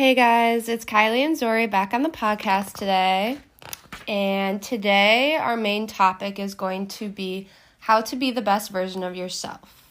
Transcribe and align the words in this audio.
Hey 0.00 0.14
guys, 0.14 0.70
it's 0.70 0.86
Kylie 0.86 1.26
and 1.26 1.36
Zori 1.36 1.66
back 1.66 1.92
on 1.92 2.02
the 2.02 2.08
podcast 2.08 2.72
today. 2.72 3.36
And 4.08 4.62
today 4.62 5.36
our 5.36 5.58
main 5.58 5.86
topic 5.86 6.38
is 6.38 6.54
going 6.54 6.86
to 6.86 7.10
be 7.10 7.48
how 7.80 8.00
to 8.00 8.16
be 8.16 8.30
the 8.30 8.40
best 8.40 8.70
version 8.70 9.02
of 9.02 9.14
yourself. 9.14 9.84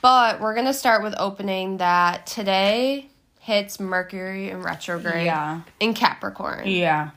But 0.00 0.40
we're 0.40 0.54
going 0.54 0.66
to 0.66 0.74
start 0.74 1.04
with 1.04 1.14
opening 1.16 1.76
that 1.76 2.26
today 2.26 3.08
hits 3.38 3.78
Mercury 3.78 4.50
in 4.50 4.62
retrograde 4.62 5.26
Yeah. 5.26 5.60
in 5.78 5.94
Capricorn. 5.94 6.66
Yeah. 6.66 7.10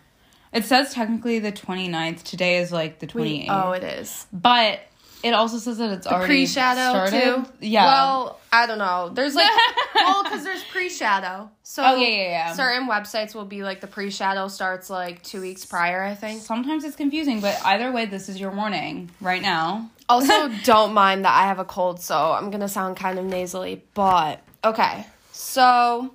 It 0.54 0.66
says 0.66 0.94
technically 0.94 1.40
the 1.40 1.52
29th. 1.52 2.22
Today 2.22 2.60
is 2.60 2.72
like 2.72 3.00
the 3.00 3.08
28th. 3.08 3.22
We- 3.24 3.48
oh, 3.50 3.72
it 3.72 3.84
is. 3.84 4.28
But 4.32 4.82
it 5.24 5.34
also 5.34 5.58
says 5.58 5.78
that 5.80 5.92
it's 5.92 6.08
already 6.08 6.28
Pre 6.28 6.46
shadow 6.46 6.90
started. 7.08 7.46
too. 7.46 7.52
Yeah. 7.62 7.86
Well, 7.86 8.40
I 8.52 8.68
don't 8.68 8.78
know. 8.78 9.10
There's 9.14 9.36
like 9.36 9.50
well, 9.96 10.24
because 10.24 10.44
there's 10.44 10.64
pre 10.66 10.90
shadow. 10.90 11.50
So 11.64 11.84
Oh, 11.84 11.96
yeah, 11.96 12.08
yeah, 12.08 12.22
yeah. 12.30 12.54
certain 12.54 12.88
websites 12.88 13.34
will 13.36 13.46
be 13.46 13.64
like 13.64 13.82
the 13.82 13.88
pre 13.88 14.10
shadow 14.12 14.48
starts 14.48 14.90
like 14.90 15.24
two 15.24 15.42
weeks 15.42 15.66
prior. 15.66 16.04
I 16.04 16.14
think. 16.16 16.42
Sometimes 16.42 16.84
it's 16.84 16.96
confusing, 16.96 17.42
but 17.42 17.60
either 17.66 17.92
way, 17.92 18.06
this 18.06 18.30
is 18.30 18.40
your 18.40 18.52
warning 18.52 19.10
right 19.22 19.42
now. 19.42 19.90
Also, 20.08 20.50
don't 20.64 20.94
mind 20.94 21.26
that 21.26 21.34
I 21.34 21.48
have 21.48 21.58
a 21.58 21.66
cold, 21.66 22.00
so 22.00 22.16
I'm 22.32 22.52
gonna 22.52 22.68
sound 22.70 22.96
kind 22.96 23.18
of 23.18 23.26
nasally. 23.26 23.84
But 23.96 24.40
okay, 24.64 25.04
so 25.32 26.14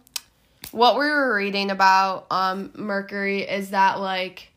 what 0.71 0.95
we 0.95 1.07
were 1.07 1.35
reading 1.35 1.73
about 1.73 2.27
um 2.31 2.71
Mercury 2.77 3.43
is 3.43 3.71
that 3.71 3.99
like 3.99 4.50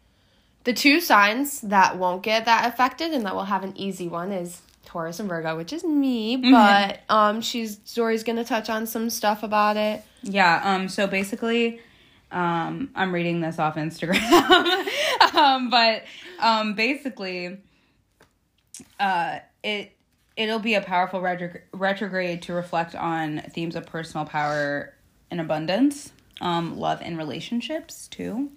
the 0.64 0.74
two 0.74 1.02
signs 1.02 1.62
that 1.62 1.98
won't 1.98 2.24
get 2.24 2.46
that 2.46 2.68
affected 2.72 3.12
and 3.12 3.26
that 3.26 3.36
will 3.36 3.46
have 3.46 3.64
an 3.64 3.78
easy 3.78 4.08
one 4.08 4.32
is 4.32 4.62
Taurus 4.86 5.20
and 5.20 5.28
Virgo, 5.28 5.58
which 5.58 5.74
is 5.74 5.84
me. 5.84 6.38
But 6.38 7.02
um, 7.10 7.42
she's 7.42 7.78
Zori's 7.80 8.24
gonna 8.24 8.46
touch 8.46 8.70
on 8.70 8.86
some 8.86 9.10
stuff 9.10 9.44
about 9.44 9.78
it. 9.78 10.04
Yeah. 10.22 10.62
Um. 10.64 10.88
So 10.90 11.08
basically, 11.08 11.80
um, 12.32 12.92
I'm 12.96 13.14
reading 13.14 13.42
this 13.42 13.60
off 13.60 13.76
Instagram. 13.76 14.22
um. 15.34 15.70
But 15.70 16.04
um. 16.40 16.76
Basically, 16.76 17.58
uh, 19.00 19.40
it 19.64 19.94
it'll 20.36 20.60
be 20.60 20.76
a 20.76 20.82
powerful 20.82 21.22
retro- 21.22 21.62
retrograde 21.74 22.42
to 22.44 22.54
reflect 22.54 22.96
on 22.96 23.40
themes 23.52 23.76
of 23.76 23.86
personal 23.86 24.26
power 24.26 24.94
and 25.32 25.42
abundance, 25.42 26.12
um, 26.42 26.78
love 26.78 27.00
and 27.02 27.18
relationships 27.18 28.08
too. 28.08 28.52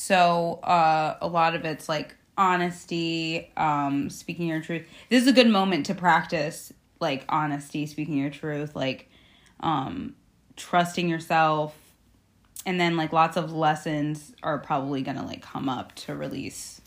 So 0.00 0.60
uh, 0.62 1.16
a 1.20 1.26
lot 1.26 1.56
of 1.56 1.64
it's 1.64 1.88
like 1.88 2.14
honesty, 2.36 3.50
um, 3.56 4.10
speaking 4.10 4.46
your 4.46 4.60
truth. 4.60 4.86
This 5.08 5.22
is 5.22 5.28
a 5.28 5.32
good 5.32 5.48
moment 5.48 5.86
to 5.86 5.94
practice 5.96 6.72
like 7.00 7.24
honesty, 7.28 7.84
speaking 7.84 8.16
your 8.16 8.30
truth, 8.30 8.76
like 8.76 9.10
um, 9.58 10.14
trusting 10.54 11.08
yourself, 11.08 11.76
and 12.64 12.80
then 12.80 12.96
like 12.96 13.12
lots 13.12 13.36
of 13.36 13.52
lessons 13.52 14.32
are 14.40 14.58
probably 14.58 15.02
gonna 15.02 15.26
like 15.26 15.42
come 15.42 15.68
up 15.68 15.92
to 15.96 16.14
release 16.14 16.80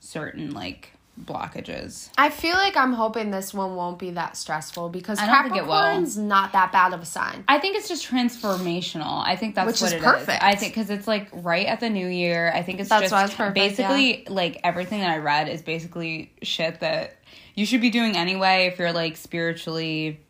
certain 0.00 0.50
like 0.50 0.90
blockages. 1.22 2.08
I 2.18 2.30
feel 2.30 2.54
like 2.54 2.76
I'm 2.76 2.92
hoping 2.92 3.30
this 3.30 3.54
one 3.54 3.76
won't 3.76 3.98
be 3.98 4.10
that 4.12 4.36
stressful 4.36 4.88
because 4.88 5.18
I 5.18 5.26
don't 5.26 5.44
think 5.44 5.56
it 5.56 5.66
will. 5.66 5.72
Capricorn's 5.74 6.18
not 6.18 6.52
that 6.52 6.72
bad 6.72 6.92
of 6.92 7.00
a 7.02 7.04
sign. 7.04 7.44
I 7.46 7.58
think 7.58 7.76
it's 7.76 7.88
just 7.88 8.08
transformational. 8.08 9.24
I 9.24 9.36
think 9.36 9.54
that's 9.54 9.66
Which 9.66 9.80
what 9.80 9.86
is 9.88 9.92
it 9.92 9.96
is. 9.98 10.04
perfect. 10.04 10.42
I 10.42 10.54
think 10.56 10.74
because 10.74 10.90
it's 10.90 11.06
like 11.06 11.28
right 11.32 11.66
at 11.66 11.80
the 11.80 11.90
new 11.90 12.08
year. 12.08 12.50
I 12.54 12.62
think 12.62 12.80
it's 12.80 12.88
That's 12.88 13.02
just 13.02 13.12
why 13.12 13.24
it's 13.24 13.34
perfect, 13.34 13.54
basically 13.54 14.26
like 14.28 14.60
everything 14.64 15.00
that 15.00 15.10
I 15.10 15.18
read 15.18 15.48
is 15.48 15.62
basically 15.62 16.32
shit 16.42 16.80
that 16.80 17.16
you 17.54 17.64
should 17.66 17.80
be 17.80 17.90
doing 17.90 18.16
anyway 18.16 18.66
if 18.66 18.78
you're 18.78 18.92
like 18.92 19.16
spiritually 19.16 20.20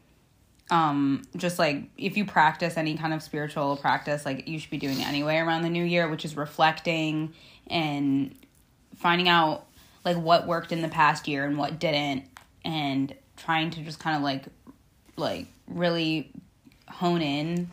um 0.71 1.23
just 1.37 1.59
like 1.59 1.85
if 1.99 2.17
you 2.17 2.25
practice 2.25 2.77
any 2.79 2.97
kind 2.97 3.13
of 3.13 3.23
spiritual 3.23 3.77
practice 3.77 4.25
like 4.25 4.49
you 4.49 4.59
should 4.59 4.71
be 4.71 4.79
doing 4.79 5.03
anyway 5.03 5.37
around 5.37 5.61
the 5.61 5.69
new 5.69 5.85
year 5.85 6.09
which 6.09 6.25
is 6.25 6.37
reflecting 6.37 7.35
and 7.67 8.35
finding 8.97 9.29
out 9.29 9.67
like 10.05 10.17
what 10.17 10.47
worked 10.47 10.73
in 10.73 10.83
the 10.83 10.89
past 10.89 11.27
year 11.29 11.45
and 11.47 11.57
what 11.59 11.79
didn't 11.79 12.25
and 12.65 13.15
trying 13.37 13.71
to 13.71 13.83
just 13.83 13.99
kind 14.01 14.17
of 14.17 14.23
like 14.23 14.45
like 15.17 15.47
really 15.69 16.31
hone 16.89 17.23
in 17.23 17.69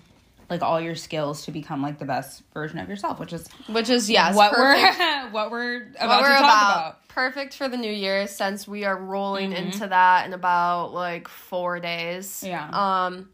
like 0.50 0.62
all 0.62 0.82
your 0.82 0.96
skills 0.96 1.46
to 1.46 1.52
become 1.52 1.82
like 1.82 1.98
the 2.00 2.06
best 2.06 2.42
version 2.54 2.78
of 2.80 2.90
yourself 2.90 3.20
which 3.20 3.32
is 3.34 3.48
Which 3.68 3.90
is 3.90 4.10
yes, 4.10 4.36
what 4.36 4.52
perfect. 4.54 5.00
we're 5.00 5.30
what 5.32 5.52
we're 5.52 5.88
about 5.96 6.08
what 6.10 6.22
we're 6.22 6.28
to 6.30 6.34
talk 6.34 6.40
about. 6.42 6.72
about, 6.78 7.08
Perfect 7.10 7.54
for 7.56 7.68
the 7.68 7.76
new 7.78 7.92
year 7.92 8.26
since 8.28 8.66
we 8.68 8.86
are 8.86 8.96
rolling 8.98 9.52
Mhm. 9.52 9.58
into 9.74 9.88
that 9.88 10.26
in 10.26 10.34
about 10.34 10.94
like 10.94 11.28
four 11.28 11.80
days. 11.82 12.42
Yeah. 12.46 12.70
Um. 12.72 13.30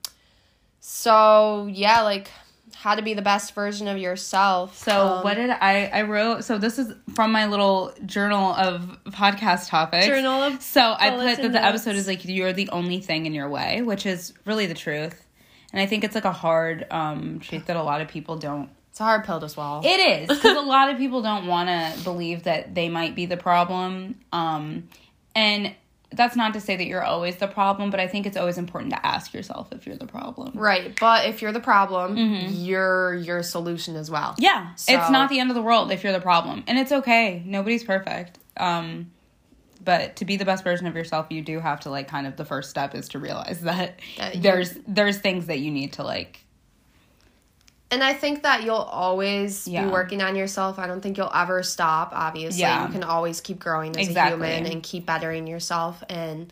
So 0.79 1.67
yeah, 1.71 2.01
like 2.01 2.31
how 2.79 2.93
to 2.93 3.01
be 3.01 3.15
the 3.15 3.23
best 3.23 3.55
version 3.55 3.87
of 3.87 3.97
yourself. 3.97 4.77
So 4.77 4.91
Um, 5.17 5.23
what 5.23 5.33
did 5.33 5.49
I 5.49 5.89
I 5.91 6.01
wrote? 6.03 6.43
So 6.43 6.57
this 6.59 6.77
is 6.77 6.93
from 7.15 7.31
my 7.31 7.47
little 7.47 7.91
journal 8.05 8.53
of 8.53 8.97
podcast 9.07 9.67
topics. 9.69 10.05
Journal 10.05 10.43
of 10.43 10.61
So 10.61 10.95
I 10.97 11.09
put 11.09 11.41
that 11.41 11.51
the 11.53 11.63
episode 11.63 11.95
is 11.95 12.07
like 12.07 12.23
you're 12.25 12.53
the 12.53 12.69
only 12.69 12.99
thing 12.99 13.25
in 13.25 13.33
your 13.33 13.49
way, 13.49 13.81
which 13.81 14.05
is 14.05 14.33
really 14.45 14.67
the 14.67 14.75
truth. 14.75 15.25
And 15.73 15.81
I 15.81 15.87
think 15.87 16.03
it's 16.03 16.13
like 16.15 16.25
a 16.25 16.31
hard 16.31 16.85
um 16.91 17.39
truth 17.39 17.65
that 17.65 17.75
a 17.75 17.83
lot 17.83 18.01
of 18.01 18.07
people 18.09 18.37
don't. 18.37 18.69
It's 18.91 18.99
a 18.99 19.03
hard 19.03 19.25
pill 19.25 19.39
to 19.39 19.49
swallow. 19.49 19.81
It 19.83 19.99
is 20.21 20.27
because 20.27 20.55
a 20.55 20.61
lot 20.75 20.89
of 20.89 20.97
people 20.97 21.21
don't 21.23 21.47
want 21.47 21.69
to 21.69 22.03
believe 22.03 22.43
that 22.43 22.75
they 22.75 22.89
might 22.89 23.15
be 23.15 23.25
the 23.25 23.37
problem. 23.37 24.15
Um, 24.31 24.87
and 25.35 25.73
that's 26.11 26.35
not 26.35 26.53
to 26.53 26.61
say 26.61 26.75
that 26.77 26.85
you're 26.87 27.03
always 27.03 27.35
the 27.35 27.47
problem, 27.47 27.89
but 27.89 27.99
I 27.99 28.07
think 28.07 28.25
it's 28.25 28.37
always 28.37 28.57
important 28.57 28.93
to 28.93 29.05
ask 29.05 29.33
yourself 29.33 29.73
if 29.73 29.85
you're 29.85 29.97
the 29.97 30.07
problem. 30.07 30.53
right, 30.55 30.97
but 30.99 31.27
if 31.27 31.41
you're 31.41 31.51
the 31.51 31.59
problem, 31.59 32.15
you're 32.17 33.13
your 33.15 33.43
solution 33.43 33.95
as 33.95 34.09
well. 34.09 34.35
Yeah, 34.37 34.71
it's 34.73 34.87
not 35.11 35.29
the 35.29 35.39
end 35.39 35.49
of 35.51 35.55
the 35.55 35.61
world 35.61 35.91
if 35.91 36.03
you're 36.03 36.13
the 36.13 36.21
problem, 36.21 36.63
and 36.67 36.77
it's 36.79 36.91
okay. 36.91 37.41
Nobody's 37.45 37.83
perfect. 37.83 38.39
Um, 38.55 39.11
but 39.83 40.17
to 40.17 40.25
be 40.25 40.37
the 40.37 40.45
best 40.45 40.63
version 40.63 40.87
of 40.87 40.95
yourself, 40.95 41.27
you 41.29 41.41
do 41.41 41.59
have 41.59 41.81
to 41.81 41.89
like 41.89 42.07
kind 42.07 42.25
of 42.27 42.35
the 42.35 42.45
first 42.45 42.69
step 42.69 42.95
is 42.95 43.09
to 43.09 43.19
realize 43.19 43.61
that 43.61 43.99
That 44.17 44.41
there's 44.41 44.73
there's 44.87 45.17
things 45.19 45.45
that 45.47 45.59
you 45.59 45.71
need 45.71 45.93
to 45.93 46.03
like. 46.03 46.39
And 47.89 48.03
I 48.03 48.13
think 48.13 48.43
that 48.43 48.63
you'll 48.63 48.75
always 48.75 49.67
Yeah. 49.67 49.85
be 49.85 49.91
working 49.91 50.21
on 50.21 50.35
yourself. 50.35 50.77
I 50.77 50.87
don't 50.87 50.99
think 51.01 51.17
you'll 51.17 51.31
ever 51.33 51.63
stop. 51.63 52.11
Obviously, 52.13 52.61
Yeah. 52.61 52.85
you 52.85 52.91
can 52.91 53.03
always 53.03 53.39
keep 53.39 53.59
growing 53.59 53.91
as 53.97 54.07
Exactly. 54.07 54.47
a 54.49 54.55
human 54.55 54.71
and 54.71 54.83
keep 54.83 55.05
bettering 55.05 55.47
yourself. 55.47 56.03
And 56.09 56.51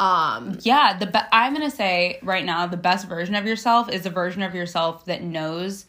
um, 0.00 0.58
Yeah, 0.62 0.96
the 0.98 1.06
be- 1.06 1.18
I'm 1.32 1.52
gonna 1.52 1.70
say 1.70 2.18
right 2.22 2.44
now 2.44 2.66
the 2.66 2.76
best 2.76 3.06
version 3.08 3.34
of 3.34 3.46
yourself 3.46 3.88
is 3.88 4.04
a 4.06 4.10
version 4.10 4.42
of 4.42 4.54
yourself 4.54 5.04
that 5.06 5.22
knows 5.22 5.86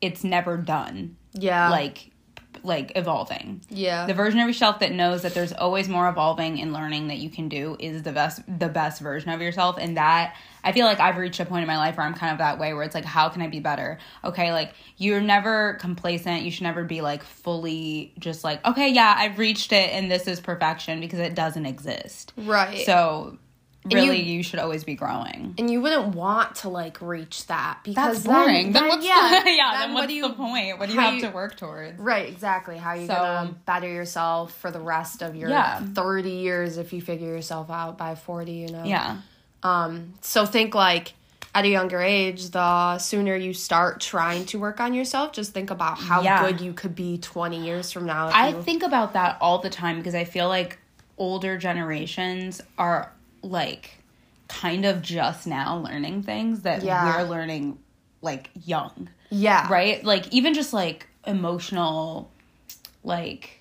it's 0.00 0.24
never 0.24 0.56
done. 0.56 1.16
yeah, 1.32 1.68
Like 1.70 2.09
like 2.62 2.92
evolving. 2.96 3.60
yeah, 3.68 4.06
The 4.06 4.14
version 4.14 4.40
of 4.40 4.46
yourself 4.46 4.80
that 4.80 4.92
knows 4.92 5.22
that 5.22 5.34
there's 5.34 5.52
always 5.52 5.88
more 5.88 6.08
evolving 6.08 6.60
and 6.60 6.72
learning 6.72 7.08
that 7.08 7.18
you 7.18 7.30
can 7.30 7.48
do 7.48 7.76
is 7.78 8.02
the 8.02 8.12
best 8.12 8.40
the 8.46 8.68
best 8.68 9.00
version 9.00 9.30
of 9.30 9.40
yourself 9.40 9.76
and 9.78 9.96
that 9.96 10.34
I 10.62 10.72
feel 10.72 10.84
like 10.84 11.00
I've 11.00 11.16
reached 11.16 11.40
a 11.40 11.46
point 11.46 11.62
in 11.62 11.66
my 11.66 11.78
life 11.78 11.96
where 11.96 12.06
I'm 12.06 12.12
kind 12.14 12.32
of 12.32 12.38
that 12.38 12.58
way 12.58 12.74
where 12.74 12.82
it's 12.82 12.94
like 12.94 13.04
how 13.04 13.28
can 13.30 13.42
I 13.42 13.46
be 13.48 13.60
better? 13.60 13.98
Okay, 14.24 14.52
like 14.52 14.74
you're 14.98 15.20
never 15.22 15.74
complacent. 15.80 16.42
You 16.42 16.50
should 16.50 16.64
never 16.64 16.84
be 16.84 17.00
like 17.00 17.22
fully 17.22 18.12
just 18.18 18.44
like 18.44 18.64
okay, 18.66 18.88
yeah, 18.90 19.14
I've 19.16 19.38
reached 19.38 19.72
it 19.72 19.90
and 19.92 20.10
this 20.10 20.26
is 20.28 20.40
perfection 20.40 21.00
because 21.00 21.18
it 21.20 21.34
doesn't 21.34 21.66
exist. 21.66 22.32
right. 22.36 22.84
So 22.84 23.38
really 23.94 24.22
you, 24.22 24.42
should 24.42 24.58
always 24.58 24.84
be 24.84 24.94
growing. 24.94 25.54
and 25.58 25.70
you 25.70 25.80
wouldn't 25.80 26.14
want 26.14 26.56
to 26.56 26.68
like 26.68 27.00
reach 27.00 27.46
that 27.46 27.78
because 27.84 28.22
That's 28.22 28.26
boring. 28.26 28.72
Then, 28.72 28.82
Then, 28.82 28.88
what's 28.88 29.06
yeah, 29.06 29.40
the, 29.44 29.50
yeah, 29.52 29.70
then, 29.72 29.80
then 29.80 29.94
what's 29.94 30.06
what 30.06 30.14
you 30.14 30.22
the 30.28 30.34
point? 30.34 30.78
What 30.78 30.88
do 30.88 30.94
you 30.94 31.00
have 31.00 31.14
you- 31.14 31.20
to 31.22 31.30
work 31.30 31.56
towards? 31.56 31.98
Right, 31.98 32.28
exactly. 32.28 32.76
How 32.78 32.90
are 32.90 32.96
you 32.96 33.06
So- 33.06 33.14
gonna 33.14 33.54
better 33.66 33.88
yourself 33.88 34.52
for 34.58 34.70
the 34.70 34.80
rest 34.80 35.22
of 35.22 35.34
your 35.36 35.50
Yeah. 35.50 35.80
thirty 35.94 36.30
years 36.30 36.76
if 36.78 36.92
you 36.92 37.00
figure 37.00 37.28
yourself 37.28 37.70
out 37.70 37.98
by 37.98 38.14
forty? 38.14 38.52
You 38.52 38.68
know. 38.68 38.84
Yeah. 38.84 39.18
Um. 39.62 40.14
So 40.20 40.46
think 40.46 40.74
like 40.74 41.14
at 41.54 41.64
a 41.64 41.68
younger 41.68 42.00
age, 42.00 42.50
the 42.50 42.96
sooner 42.98 43.34
you 43.34 43.52
start 43.52 44.00
trying 44.00 44.44
to 44.46 44.58
work 44.58 44.78
on 44.80 44.94
yourself, 44.94 45.32
just 45.32 45.52
think 45.52 45.70
about 45.72 45.98
how 45.98 46.22
Yeah. 46.22 46.42
good 46.46 46.60
you 46.60 46.72
could 46.72 46.94
be 46.94 47.18
twenty 47.18 47.64
years 47.64 47.90
from 47.90 48.06
now. 48.06 48.28
I 48.28 48.50
you, 48.50 48.62
think 48.62 48.82
about 48.84 49.14
that 49.14 49.36
all 49.40 49.58
the 49.58 49.68
time 49.70 49.96
because 49.98 50.14
I 50.14 50.24
feel 50.24 50.46
like 50.48 50.78
older 51.18 51.58
generations 51.58 52.60
are 52.78 53.12
like 53.42 53.90
kind 54.48 54.84
of 54.84 55.00
just 55.02 55.46
now 55.46 55.78
learning 55.78 56.22
things 56.22 56.62
that 56.62 56.82
Yeah. 56.82 57.22
we're 57.22 57.28
learning 57.28 57.78
like 58.22 58.50
young, 58.66 59.08
yeah. 59.30 59.66
right? 59.70 60.02
Like 60.04 60.32
even 60.32 60.54
just 60.54 60.72
like 60.72 61.06
emotional 61.26 62.30
like 63.04 63.56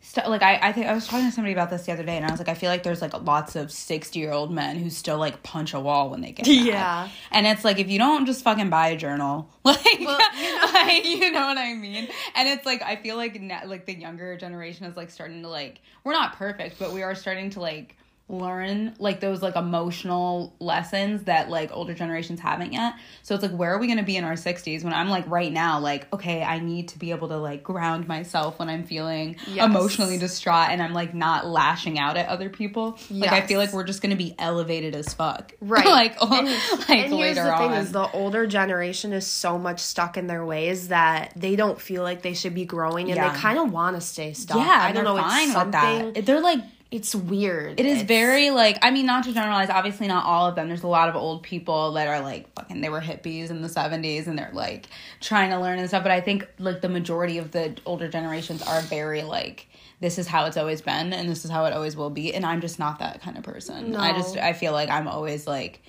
stuff 0.00 0.26
like 0.26 0.42
I, 0.42 0.58
I 0.62 0.72
think 0.72 0.86
I 0.86 0.94
was 0.94 1.06
talking 1.06 1.26
to 1.26 1.32
somebody 1.32 1.52
about 1.52 1.68
this 1.70 1.82
the 1.84 1.92
other 1.92 2.02
day 2.02 2.16
and 2.16 2.24
I 2.24 2.30
was 2.30 2.40
like 2.40 2.48
I 2.48 2.54
feel 2.54 2.70
like 2.70 2.82
there's 2.82 3.02
like 3.02 3.12
lots 3.22 3.56
of 3.56 3.70
60 3.70 4.18
year 4.18 4.32
old 4.32 4.50
men 4.50 4.76
who 4.78 4.88
still 4.90 5.18
like 5.18 5.42
punch 5.42 5.74
a 5.74 5.80
wall 5.80 6.08
when 6.10 6.20
they 6.22 6.32
get 6.32 6.46
mad. 6.48 6.64
Yeah. 6.64 7.08
and 7.30 7.46
it's 7.46 7.62
like 7.64 7.78
if 7.78 7.88
you 7.90 7.98
don't 7.98 8.24
just 8.24 8.42
fucking 8.42 8.70
buy 8.70 8.88
a 8.88 8.96
journal 8.96 9.50
like, 9.64 9.84
Well, 10.00 10.18
like 10.72 11.04
you 11.04 11.30
know 11.30 11.46
what 11.46 11.58
I 11.58 11.74
mean 11.74 12.08
and 12.34 12.48
it's 12.48 12.64
like 12.64 12.80
I 12.82 12.96
feel 12.96 13.16
like 13.16 13.40
na- 13.40 13.66
like 13.66 13.84
the 13.86 13.94
younger 13.94 14.36
generation 14.38 14.86
is 14.86 14.96
like 14.96 15.10
starting 15.10 15.42
to 15.42 15.48
like 15.48 15.80
we're 16.04 16.12
not 16.14 16.36
perfect 16.36 16.78
but 16.78 16.92
we 16.92 17.02
are 17.02 17.14
starting 17.14 17.50
to 17.50 17.60
like 17.60 17.94
learn 18.30 18.94
like 18.98 19.20
those 19.20 19.40
like 19.40 19.56
emotional 19.56 20.54
lessons 20.60 21.24
that 21.24 21.48
like 21.48 21.70
older 21.72 21.94
generations 21.94 22.40
haven't 22.40 22.72
yet. 22.72 22.94
So 23.22 23.34
it's 23.34 23.42
like 23.42 23.52
where 23.52 23.72
are 23.74 23.78
we 23.78 23.86
going 23.86 23.98
to 23.98 24.04
be 24.04 24.16
in 24.16 24.24
our 24.24 24.34
60s 24.34 24.84
when 24.84 24.92
I'm 24.92 25.08
like 25.08 25.24
right 25.28 25.52
now 25.52 25.80
like 25.80 26.12
okay, 26.12 26.42
I 26.42 26.58
need 26.58 26.88
to 26.88 26.98
be 26.98 27.10
able 27.10 27.28
to 27.28 27.38
like 27.38 27.62
ground 27.62 28.06
myself 28.06 28.58
when 28.58 28.68
I'm 28.68 28.84
feeling 28.84 29.36
Yes. 29.46 29.64
emotionally 29.66 30.18
distraught 30.18 30.68
and 30.70 30.82
I'm 30.82 30.92
like 30.92 31.14
not 31.14 31.46
lashing 31.46 31.98
out 31.98 32.16
at 32.16 32.28
other 32.28 32.50
people. 32.50 32.98
Like 33.10 33.32
I 33.32 33.46
feel 33.46 33.58
like 33.58 33.72
we're 33.72 33.84
just 33.84 34.02
going 34.02 34.10
to 34.10 34.16
be 34.16 34.34
elevated 34.38 34.94
as 34.94 35.14
fuck. 35.14 35.52
Right. 35.62 35.86
like 35.86 36.22
and, 36.22 36.46
like 36.78 36.90
and 36.90 37.12
here's 37.14 37.36
later 37.36 37.44
the 37.44 37.56
thing 37.56 37.72
is 37.72 37.92
the 37.92 38.10
older 38.12 38.46
generation 38.46 39.12
is 39.12 39.26
so 39.26 39.58
much 39.58 39.80
stuck 39.80 40.16
in 40.16 40.26
their 40.26 40.44
ways 40.44 40.88
that 40.88 41.32
they 41.36 41.56
don't 41.56 41.80
feel 41.80 42.02
like 42.02 42.22
they 42.22 42.34
should 42.34 42.54
be 42.54 42.64
growing 42.64 43.08
and 43.10 43.16
Yeah. 43.16 43.32
they 43.32 43.38
kind 43.38 43.58
of 43.58 43.72
want 43.72 43.96
to 43.96 44.00
stay 44.00 44.32
stuck. 44.34 44.56
yeah, 44.58 44.78
I 44.82 44.92
don't 44.92 45.04
know. 45.04 45.16
Fine 45.16 45.38
It's 45.38 45.46
with 45.48 45.52
something. 45.54 46.12
that. 46.14 46.26
They're 46.26 46.40
like 46.40 46.60
It's 46.90 47.14
weird. 47.14 47.78
It 47.78 47.84
is 47.84 47.98
It's- 48.02 48.08
very 48.08 48.50
like 48.50 48.78
I 48.82 48.90
mean 48.90 49.04
not 49.04 49.24
to 49.24 49.32
generalize 49.32 49.68
obviously 49.68 50.06
not 50.06 50.24
all 50.24 50.46
of 50.46 50.54
them 50.54 50.68
there's 50.68 50.82
a 50.82 50.88
lot 50.88 51.08
of 51.10 51.16
old 51.16 51.42
people 51.42 51.92
that 51.92 52.08
are 52.08 52.20
like 52.20 52.50
fucking 52.54 52.80
they 52.80 52.88
were 52.88 53.00
hippies 53.02 53.50
in 53.50 53.60
the 53.60 53.68
70s 53.68 54.26
and 54.26 54.38
they're 54.38 54.50
like 54.54 54.86
trying 55.20 55.50
to 55.50 55.58
learn 55.58 55.78
and 55.78 55.86
stuff 55.88 56.02
but 56.02 56.12
I 56.12 56.22
think 56.22 56.46
like 56.58 56.80
the 56.80 56.88
majority 56.88 57.36
of 57.36 57.50
the 57.50 57.76
older 57.84 58.08
generations 58.08 58.62
are 58.62 58.80
very 58.80 59.22
like 59.22 59.68
this 60.00 60.16
is 60.18 60.26
how 60.26 60.46
it's 60.46 60.56
always 60.56 60.80
been 60.80 61.12
and 61.12 61.28
this 61.28 61.44
is 61.44 61.50
how 61.50 61.66
it 61.66 61.74
always 61.74 61.94
will 61.94 62.08
be 62.10 62.32
and 62.32 62.46
I'm 62.46 62.60
just 62.62 62.78
not 62.78 63.00
that 63.00 63.20
kind 63.20 63.36
of 63.36 63.42
person. 63.44 63.94
I 63.94 64.12
just 64.12 64.38
I 64.38 64.54
feel 64.54 64.72
like 64.72 64.88
I'm 64.88 65.08
always 65.08 65.46
like 65.46 65.82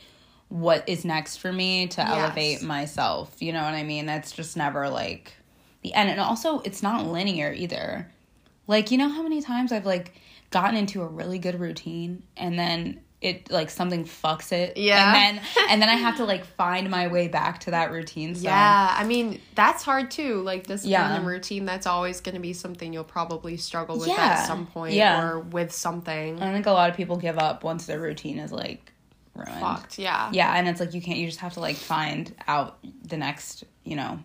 what 0.50 0.90
is 0.90 1.06
next 1.06 1.38
for 1.38 1.54
me 1.54 1.88
to 1.88 2.02
elevate 2.06 2.62
myself, 2.64 3.34
you 3.40 3.54
know 3.54 3.64
what 3.64 3.76
I 3.76 3.84
mean? 3.84 4.06
That's 4.06 4.32
just 4.32 4.58
never 4.58 4.90
like 4.90 5.32
the 5.82 5.94
end 5.94 6.10
and 6.10 6.20
also 6.20 6.60
it's 6.62 6.84
not 6.84 7.06
linear 7.06 7.54
either. 7.54 8.12
Like, 8.68 8.92
you 8.92 8.98
know 9.00 9.10
how 9.10 9.24
many 9.24 9.42
times 9.42 9.72
I've 9.72 9.86
like 9.86 10.14
gotten 10.52 10.76
into 10.78 11.02
a 11.02 11.08
really 11.08 11.40
good 11.40 11.60
routine 11.60 12.24
and 12.38 12.58
then 12.58 13.02
it 13.22 13.52
like 13.52 13.70
something 13.70 14.06
fucks 14.06 14.54
it. 14.54 14.78
Yeah. 14.78 15.14
And 15.14 15.38
then 15.38 15.46
and 15.70 15.82
then 15.82 15.90
I 15.90 15.96
have 15.96 16.18
to 16.18 16.26
like 16.26 16.46
find 16.46 16.90
my 16.90 17.08
way 17.08 17.28
back 17.28 17.60
to 17.62 17.72
that 17.72 17.92
routine. 17.92 18.34
So 18.34 18.44
Yeah, 18.44 18.96
I 18.98 19.04
mean 19.04 19.42
that's 19.56 19.84
hard 19.84 20.10
too. 20.10 20.42
Like 20.42 20.66
this 20.68 20.86
Yeah. 20.86 21.22
routine, 21.26 21.66
that's 21.66 21.86
always 21.86 22.22
going 22.22 22.36
to 22.36 22.42
be 22.42 22.54
something 22.54 22.94
you'll 22.94 23.04
probably 23.04 23.58
struggle 23.58 24.00
with 24.00 24.08
Yeah. 24.08 24.16
at 24.16 24.48
some 24.48 24.68
point, 24.68 24.94
Yeah. 24.94 25.22
or 25.22 25.40
with 25.40 25.74
something 25.74 26.42
I 26.42 26.54
think 26.54 26.66
a 26.66 26.72
lot 26.72 26.90
of 26.90 26.96
people 26.96 27.18
give 27.18 27.38
up 27.38 27.64
once 27.66 27.86
their 27.88 28.00
routine 28.00 28.40
is 28.40 28.54
like 28.54 28.94
ruined. 29.36 29.60
fucked. 29.60 30.00
Yeah, 30.00 30.30
Yeah, 30.32 30.54
and 30.56 30.70
it's 30.70 30.80
like 30.80 30.94
you 30.94 31.02
can't 31.02 31.18
you 31.18 31.28
just 31.28 31.40
have 31.42 31.56
to 31.56 31.60
like 31.60 31.76
find 31.76 32.34
out 32.48 32.78
the 33.04 33.18
next, 33.18 33.66
you 33.84 33.98
know, 33.98 34.20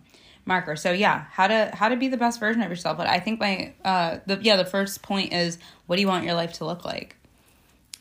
marker. 0.47 0.77
So 0.77 0.93
yeah, 0.93 1.25
how 1.31 1.47
to 1.47 1.71
how 1.75 1.89
to 1.89 1.97
be 1.97 2.09
the 2.09 2.17
best 2.17 2.39
version 2.41 2.63
of 2.63 2.69
yourself. 2.71 2.97
But 2.99 3.07
I 3.07 3.21
think 3.21 3.41
my 3.41 3.73
uh 3.85 4.19
the 4.27 4.39
yeah, 4.43 4.57
the 4.57 4.65
first 4.65 5.03
point 5.03 5.33
is 5.33 5.59
what 5.87 5.97
do 5.97 6.03
you 6.03 6.09
want 6.09 6.25
your 6.25 6.35
life 6.35 6.55
to 6.55 6.65
look 6.65 6.85
like? 6.85 7.17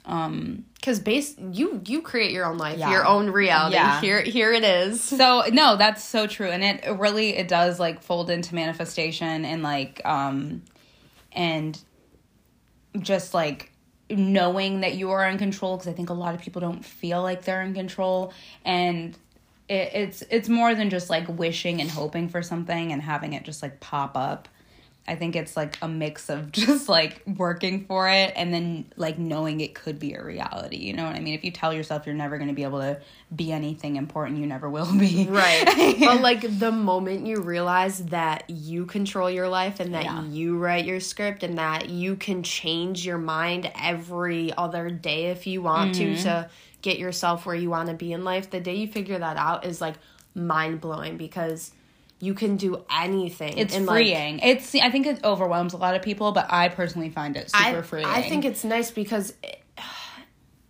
Um 0.06 0.66
because 0.76 1.00
base 1.00 1.36
you 1.40 1.82
you 1.86 2.02
create 2.02 2.32
your 2.32 2.46
own 2.46 2.58
life, 2.58 2.78
Yeah. 2.78 2.92
your 2.92 3.06
own 3.06 3.30
reality. 3.30 3.76
Yeah. 3.76 4.02
Here 4.02 4.22
here 4.22 4.52
it 4.52 4.64
is. 4.66 5.02
so 5.02 5.44
no 5.52 5.78
that's 5.78 6.04
so 6.04 6.28
true 6.28 6.50
and 6.50 6.62
it, 6.64 6.84
it 6.84 7.00
really 7.00 7.38
it 7.38 7.48
does 7.48 7.80
like 7.80 8.02
fold 8.04 8.30
into 8.30 8.54
manifestation 8.54 9.46
and 9.46 9.64
like 9.64 10.02
um 10.06 10.62
and 11.32 11.80
just 13.00 13.34
like 13.34 13.72
knowing 14.10 14.82
that 14.82 14.96
you 14.96 15.10
are 15.12 15.26
in 15.28 15.38
control 15.40 15.76
because 15.78 15.88
i 15.88 15.94
think 15.94 16.10
a 16.10 16.14
lot 16.14 16.36
of 16.36 16.42
people 16.42 16.60
don't 16.60 16.86
feel 16.86 17.24
like 17.24 17.44
they're 17.46 17.64
in 17.64 17.74
control 17.74 18.32
and 18.64 19.18
it, 19.74 19.92
it's 20.02 20.24
it's 20.30 20.50
more 20.50 20.76
than 20.76 20.90
just 20.90 21.10
like 21.10 21.26
wishing 21.28 21.82
and 21.82 21.90
hoping 21.90 22.30
for 22.30 22.42
something 22.42 22.92
and 22.94 23.02
having 23.02 23.34
it 23.34 23.44
just 23.44 23.62
like 23.62 23.80
pop 23.80 24.16
up 24.16 24.48
i 25.06 25.16
think 25.16 25.36
it's 25.36 25.58
like 25.58 25.78
a 25.82 25.88
mix 25.88 26.30
of 26.30 26.52
just 26.64 26.88
like 26.88 27.22
working 27.38 27.86
for 27.86 28.08
it 28.10 28.32
and 28.38 28.54
then 28.54 28.86
like 28.96 29.18
knowing 29.18 29.60
it 29.60 29.74
could 29.76 30.00
be 30.00 30.14
a 30.14 30.24
reality 30.24 30.78
you 30.78 30.94
know 30.94 31.04
what 31.06 31.16
i 31.16 31.20
mean 31.20 31.34
if 31.34 31.44
you 31.44 31.52
tell 31.52 31.74
yourself 31.74 32.06
you're 32.06 32.16
never 32.16 32.38
going 32.38 32.48
to 32.48 32.54
be 32.56 32.64
able 32.64 32.80
to 32.80 32.98
be 33.36 33.52
anything 33.52 33.96
important 33.98 34.40
you 34.40 34.46
never 34.48 34.70
will 34.70 34.92
be 34.98 35.28
Right. 35.30 35.98
but 36.00 36.22
like 36.22 36.42
the 36.60 36.72
moment 36.72 37.26
you 37.28 37.42
realize 37.42 37.98
that 38.18 38.50
you 38.50 38.86
control 38.86 39.30
your 39.30 39.50
life 39.50 39.80
and 39.82 39.94
that 39.96 40.04
Yeah. 40.06 40.24
you 40.26 40.58
write 40.58 40.86
your 40.86 41.00
script 41.00 41.44
and 41.44 41.58
that 41.58 41.90
you 41.90 42.16
can 42.16 42.44
change 42.44 43.06
your 43.06 43.18
mind 43.18 43.72
every 43.82 44.54
other 44.56 44.90
day 44.90 45.32
if 45.32 45.48
you 45.48 45.62
want 45.64 45.94
Mm-hmm. 45.96 46.16
to 46.16 46.24
to 46.24 46.50
get 46.84 47.00
yourself 47.00 47.48
where 47.48 47.56
you 47.56 47.72
want 47.72 47.90
to 47.90 47.96
be 47.96 48.14
in 48.14 48.24
life, 48.24 48.52
the 48.52 48.60
day 48.60 48.76
you 48.76 48.88
figure 48.88 49.18
that 49.18 49.38
out 49.38 49.66
is 49.66 49.82
like 49.82 49.96
mind 50.36 50.80
blowing 50.80 51.18
because 51.18 51.72
you 52.20 52.36
can 52.36 52.58
do 52.58 52.86
anything. 52.92 53.58
It's 53.58 53.76
and, 53.76 53.88
like, 53.88 54.06
freeing. 54.06 54.40
it's 54.40 54.76
I 54.76 54.92
think 54.92 55.08
it 55.08 55.24
overwhelms 55.24 55.74
a 55.74 55.78
lot 55.78 55.96
of 55.96 56.04
people, 56.04 56.32
but 56.32 56.54
I 56.54 56.70
personally 56.70 57.10
find 57.10 57.36
it 57.36 57.50
super 57.50 57.80
I, 57.80 57.82
freeing. 57.82 58.06
I 58.06 58.22
think 58.22 58.46
it's 58.46 58.64
nice 58.64 58.92
because 58.92 59.34
it, 59.42 59.64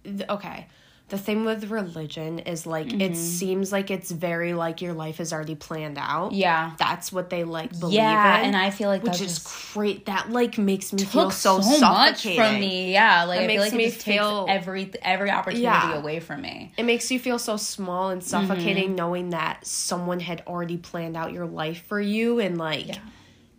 okay 0.30 0.68
the 1.14 1.20
thing 1.20 1.46
with 1.46 1.70
religion 1.70 2.40
is 2.40 2.66
like 2.66 2.92
it 2.92 3.16
seems 3.16 3.72
like 3.72 3.92
it's 3.92 4.10
very 4.10 4.56
like 4.56 4.82
your 4.82 4.94
life 4.94 5.20
is 5.20 5.32
already 5.32 5.54
planned 5.54 6.00
out 6.00 6.32
Mm-hmm. 6.32 6.40
Yeah. 6.42 6.72
that's 6.80 7.12
what 7.14 7.30
they 7.30 7.44
like 7.44 7.70
believe 7.80 7.94
Yeah, 7.96 8.40
in 8.40 8.46
and 8.48 8.56
I 8.56 8.72
feel 8.72 8.90
like 8.90 9.04
which 9.04 9.22
is 9.22 9.38
great 9.76 10.08
that 10.08 10.32
like 10.32 10.58
makes 10.58 10.92
me 10.92 11.04
feel 11.04 11.30
so, 11.30 11.62
so, 11.62 11.80
much 11.82 12.24
from 12.24 12.60
me. 12.60 12.92
Yeah, 12.94 13.26
like 13.26 13.42
It 13.42 13.44
I 13.44 13.48
feel 13.48 13.62
makes 13.62 13.72
like 13.74 13.78
me 13.78 13.90
feel- 13.92 14.46
every 14.50 14.92
every 15.04 15.30
opportunity 15.30 15.64
Yeah. 15.64 15.94
away 16.02 16.20
from 16.20 16.42
me. 16.42 16.74
it 16.78 16.84
makes 16.84 17.12
you 17.12 17.20
feel 17.20 17.38
so 17.38 17.58
small 17.58 18.10
and 18.10 18.24
suffocating 18.24 18.86
Mm-hmm. 18.88 18.96
knowing 18.96 19.30
that 19.30 19.68
someone 19.68 20.20
had 20.20 20.42
already 20.48 20.78
planned 20.78 21.16
out 21.16 21.32
your 21.32 21.46
life 21.46 21.84
for 21.88 22.02
you 22.02 22.40
and 22.40 22.58
like 22.58 22.98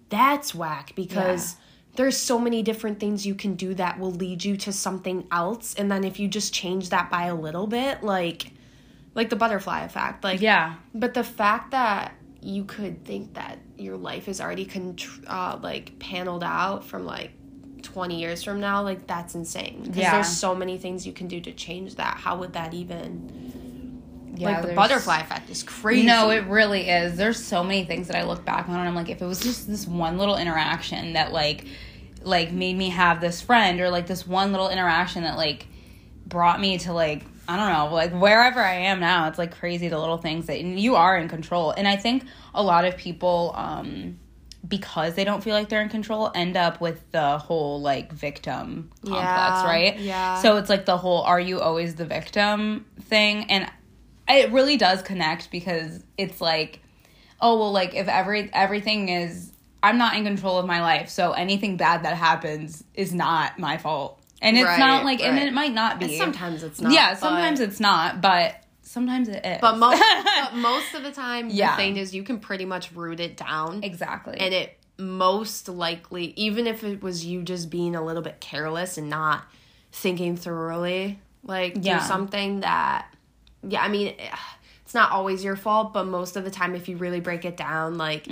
that's 0.09 0.55
whack 0.57 0.93
because 0.97 1.55
there's 1.97 2.17
so 2.17 2.39
many 2.39 2.63
different 2.63 2.99
things 2.99 3.25
you 3.27 3.35
can 3.35 3.55
do 3.55 3.75
that 3.75 3.99
will 3.99 4.11
lead 4.11 4.45
you 4.45 4.57
to 4.57 4.73
something 4.73 5.27
else 5.31 5.75
and 5.75 5.91
then 5.91 6.03
if 6.05 6.19
you 6.19 6.27
just 6.29 6.53
change 6.53 6.89
that 6.91 7.11
by 7.11 7.25
a 7.27 7.35
little 7.35 7.67
bit 7.67 8.03
like 8.03 8.51
like 9.15 9.31
the 9.31 9.37
butterfly 9.37 9.83
effect 9.85 10.25
like 10.25 10.41
Yeah. 10.41 10.75
but 10.95 11.15
the 11.15 11.23
fact 11.25 11.71
that 11.71 12.13
you 12.41 12.65
could 12.65 13.05
think 13.05 13.35
that 13.35 13.59
your 13.79 13.97
life 13.97 14.29
is 14.29 14.41
already 14.41 14.67
contr- 14.67 15.25
uh, 15.27 15.59
like 15.63 15.99
paneled 15.99 16.45
out 16.45 16.85
from 16.85 17.07
like 17.07 17.31
20 17.83 18.19
years 18.19 18.43
from 18.43 18.61
now 18.61 18.83
like 18.83 19.07
that's 19.07 19.35
insane 19.35 19.83
because 19.83 19.97
Yeah. 19.99 20.13
there's 20.13 20.29
so 20.29 20.55
many 20.55 20.79
things 20.79 21.07
you 21.07 21.13
can 21.13 21.29
do 21.29 21.41
to 21.41 21.53
change 21.53 21.95
that 21.97 22.17
how 22.17 22.37
would 22.39 22.55
that 22.55 22.75
even 22.75 23.44
Yeah, 24.37 24.61
like 24.61 24.69
the 24.69 24.75
butterfly 24.75 25.21
effect 25.21 25.51
is 25.51 25.63
crazy 25.63 26.07
No, 26.07 26.31
it 26.31 26.45
really 26.47 26.89
is. 26.89 27.17
There's 27.17 27.43
so 27.43 27.63
many 27.63 27.85
things 27.85 28.09
that 28.09 28.17
I 28.17 28.25
look 28.25 28.45
back 28.45 28.69
on 28.69 28.75
and 28.79 28.89
I'm 28.89 28.95
like, 28.95 29.11
if 29.11 29.23
it 29.23 29.27
was 29.27 29.41
just 29.41 29.67
this 29.67 29.87
one 29.87 30.19
little 30.19 30.37
interaction 30.37 31.13
that 31.15 31.33
like 31.33 31.67
like 32.23 32.53
made 32.53 32.77
me 32.77 32.89
have 32.89 33.21
this 33.21 33.41
friend 33.43 33.81
or 33.81 33.91
like 33.91 34.07
this 34.07 34.27
one 34.27 34.51
little 34.53 34.71
interaction 34.71 35.25
that 35.25 35.37
like 35.37 35.67
brought 36.27 36.61
me 36.61 36.79
to 36.79 36.93
like 36.93 37.23
I 37.47 37.57
don't 37.57 37.71
know, 37.71 37.95
like 37.95 38.13
wherever 38.13 38.61
I 38.61 38.75
am 38.75 39.01
now, 39.01 39.29
it's 39.29 39.37
like 39.39 39.55
crazy 39.59 39.89
the 39.89 39.99
little 39.99 40.17
things 40.17 40.47
that 40.47 40.63
you 40.63 40.97
are 40.97 41.17
in 41.19 41.29
control. 41.29 41.73
And 41.73 41.87
I 41.87 41.97
think 41.97 42.25
a 42.55 42.63
lot 42.63 42.85
of 42.85 42.97
people 42.97 43.53
um 43.55 44.19
because 44.67 45.13
they 45.15 45.25
don't 45.25 45.45
feel 45.45 45.55
like 45.55 45.69
they're 45.69 45.83
in 45.83 45.91
control 45.91 46.31
end 46.35 46.57
up 46.57 46.81
with 46.81 47.05
the 47.13 47.37
whole 47.37 47.83
like 47.83 48.11
victim 48.13 48.91
complex, 49.05 49.23
Yeah, 49.63 49.67
right? 49.67 49.99
yeah. 49.99 50.41
So 50.41 50.57
it's 50.57 50.71
like 50.71 50.87
the 50.87 50.97
whole 50.97 51.21
are 51.23 51.39
you 51.39 51.61
always 51.61 51.97
the 51.97 52.07
victim 52.07 52.87
thing 53.03 53.45
and 53.51 53.71
it 54.29 54.51
really 54.53 54.77
does 54.77 55.03
connect 55.03 55.51
because 55.51 56.03
it's 56.17 56.41
like 56.41 56.81
oh 57.41 57.59
well 57.59 57.73
like 57.73 57.95
if 57.95 58.09
every 58.09 58.49
everything 58.53 59.09
is 59.09 59.53
i'm 59.83 59.99
not 59.99 60.17
in 60.17 60.25
control 60.25 60.59
of 60.59 60.67
my 60.67 60.81
life 60.81 61.09
so 61.09 61.33
anything 61.33 61.77
bad 61.77 62.05
that 62.05 62.17
happens 62.17 62.85
is 62.95 63.13
not 63.15 63.59
my 63.59 63.77
fault. 63.77 64.21
And 64.43 64.59
it's 64.59 64.67
Right, 64.67 64.79
not 64.79 65.05
like 65.05 65.21
and 65.23 65.39
it 65.39 65.55
might 65.55 65.73
not 65.73 65.99
be. 65.99 66.05
And 66.07 66.15
sometimes 66.17 66.63
it's 66.63 66.79
not 66.81 66.93
yeah 66.93 67.11
but- 67.13 67.19
sometimes 67.21 67.61
it's 67.61 67.81
not 67.81 68.21
but 68.21 68.57
sometimes 68.83 69.29
it 69.29 69.45
is. 69.45 69.59
But 69.61 69.79
most 69.79 70.03
but 70.43 70.55
most 70.57 70.95
of 70.95 71.03
the 71.03 71.13
time 71.13 71.49
Yeah. 71.51 71.71
the 71.73 71.77
thing 71.77 71.97
is 71.97 72.15
you 72.15 72.23
can 72.23 72.41
pretty 72.41 72.67
much 72.67 72.93
root 72.93 73.21
it 73.21 73.37
down. 73.39 73.83
Exactly. 73.83 74.37
And 74.39 74.53
it 74.53 74.77
most 74.99 75.69
likely 75.69 76.35
even 76.37 76.67
if 76.67 76.85
it 76.85 77.03
was 77.03 77.25
you 77.25 77.43
just 77.43 77.71
being 77.71 77.97
a 77.97 78.05
little 78.05 78.23
bit 78.23 78.41
careless 78.41 78.99
and 78.99 79.09
not 79.09 79.45
thinking 79.93 80.37
thoroughly 80.37 81.19
like 81.43 81.75
Yeah. 81.81 82.01
do 82.01 82.05
something 82.05 82.61
that 82.61 83.07
yeah 83.69 83.83
i 83.83 83.89
mean 83.89 84.15
eh, 84.19 84.29
it's 84.85 84.95
not 84.95 85.11
always 85.13 85.43
your 85.43 85.57
fault 85.57 85.93
but 85.93 86.05
most 86.07 86.37
of 86.37 86.45
the 86.45 86.51
time 86.51 86.75
if 86.75 86.89
you 86.89 86.97
really 86.97 87.21
break 87.21 87.45
it 87.45 87.57
down 87.57 87.97
like 87.99 88.25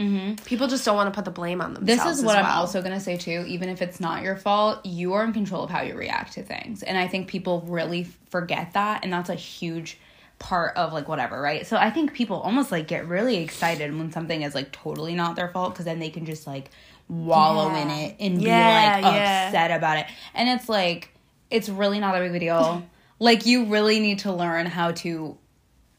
people 0.44 0.68
just 0.68 0.84
don't 0.84 0.96
want 0.96 1.12
to 1.12 1.16
put 1.16 1.24
the 1.24 1.30
blame 1.30 1.60
on 1.60 1.74
Mm-hmm. 1.74 1.84
this 1.86 2.04
is 2.04 2.22
what 2.22 2.36
as 2.38 2.44
i'm 2.44 2.50
also 2.58 2.80
going 2.82 2.92
to 2.94 3.00
say 3.00 3.16
too. 3.16 3.44
Even 3.48 3.68
if 3.68 3.80
it's 3.82 3.98
not 4.00 4.22
your 4.22 4.36
fault 4.36 4.84
you 4.86 5.12
are 5.14 5.24
in 5.24 5.32
control 5.32 5.64
of 5.64 5.70
how 5.70 5.82
you 5.82 5.94
react 5.94 6.34
to 6.34 6.42
things. 6.42 6.82
And 6.82 6.96
i 6.98 7.08
think 7.08 7.28
people 7.28 7.62
really 7.66 8.04
forget 8.30 8.74
that 8.74 9.02
and 9.04 9.12
that's 9.12 9.30
a 9.30 9.34
huge 9.34 9.98
part 10.38 10.76
of 10.76 10.92
like 10.92 11.08
whatever 11.08 11.40
right? 11.40 11.66
So 11.66 11.76
i 11.76 11.90
think 11.90 12.12
people 12.12 12.36
almost 12.40 12.70
like 12.72 12.86
get 12.86 13.06
really 13.08 13.36
excited 13.38 13.96
when 13.96 14.12
something 14.12 14.42
is 14.42 14.54
like 14.54 14.72
totally 14.72 15.14
not 15.14 15.36
their 15.36 15.48
fault 15.48 15.72
because 15.72 15.84
then 15.86 15.98
they 16.00 16.10
can 16.10 16.26
just 16.26 16.46
like 16.46 16.70
wallow 17.08 17.74
in 17.74 17.90
it 17.90 18.16
and 18.20 18.40
Yeah, 18.40 19.00
be 19.00 19.04
like 19.04 19.14
yeah. 19.14 19.46
upset 19.48 19.70
about 19.70 19.98
it. 19.98 20.06
And 20.34 20.48
it's 20.48 20.68
like 20.68 21.10
it's 21.50 21.68
really 21.68 22.00
not 22.00 22.14
a 22.16 22.20
big 22.28 22.40
deal 22.40 22.82
like 23.22 23.46
you 23.46 23.66
really 23.66 24.00
need 24.00 24.18
to 24.18 24.32
learn 24.32 24.66
how 24.66 24.90
to 24.90 25.38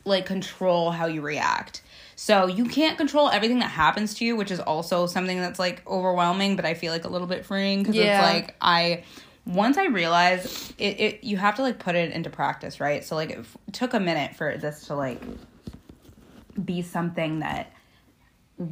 like 0.04 0.26
control 0.26 0.92
how 0.92 1.06
you 1.06 1.22
react. 1.22 1.82
So 2.18 2.48
you 2.48 2.66
can't 2.66 2.98
control 2.98 3.30
everything 3.30 3.60
that 3.60 3.72
happens 3.72 4.16
to 4.16 4.26
you, 4.26 4.36
which 4.36 4.52
is 4.52 4.60
also 4.60 5.08
something 5.08 5.40
that's 5.40 5.58
like 5.58 5.82
overwhelming, 5.88 6.58
but 6.58 6.66
I 6.66 6.74
feel 6.74 6.92
like 6.92 7.06
a 7.06 7.08
little 7.08 7.28
bit 7.28 7.46
freeing 7.46 7.80
because 7.82 7.96
Yeah. 7.96 8.12
it's 8.12 8.20
like 8.22 8.56
I 8.60 9.06
once 9.46 9.78
I 9.78 9.86
realized 9.86 10.74
it, 10.78 11.00
it 11.00 11.24
you 11.24 11.38
have 11.38 11.56
to 11.56 11.62
like 11.62 11.80
put 11.80 11.96
it 11.96 12.12
into 12.12 12.30
practice, 12.30 12.82
right? 12.82 13.06
So 13.06 13.16
like 13.16 13.30
it 13.30 13.40
f- 13.40 13.58
took 13.72 13.94
a 13.94 14.02
minute 14.02 14.36
for 14.36 14.58
this 14.58 14.88
to 14.88 14.96
like 14.96 15.22
be 16.64 16.82
something 16.82 17.40
that 17.40 17.72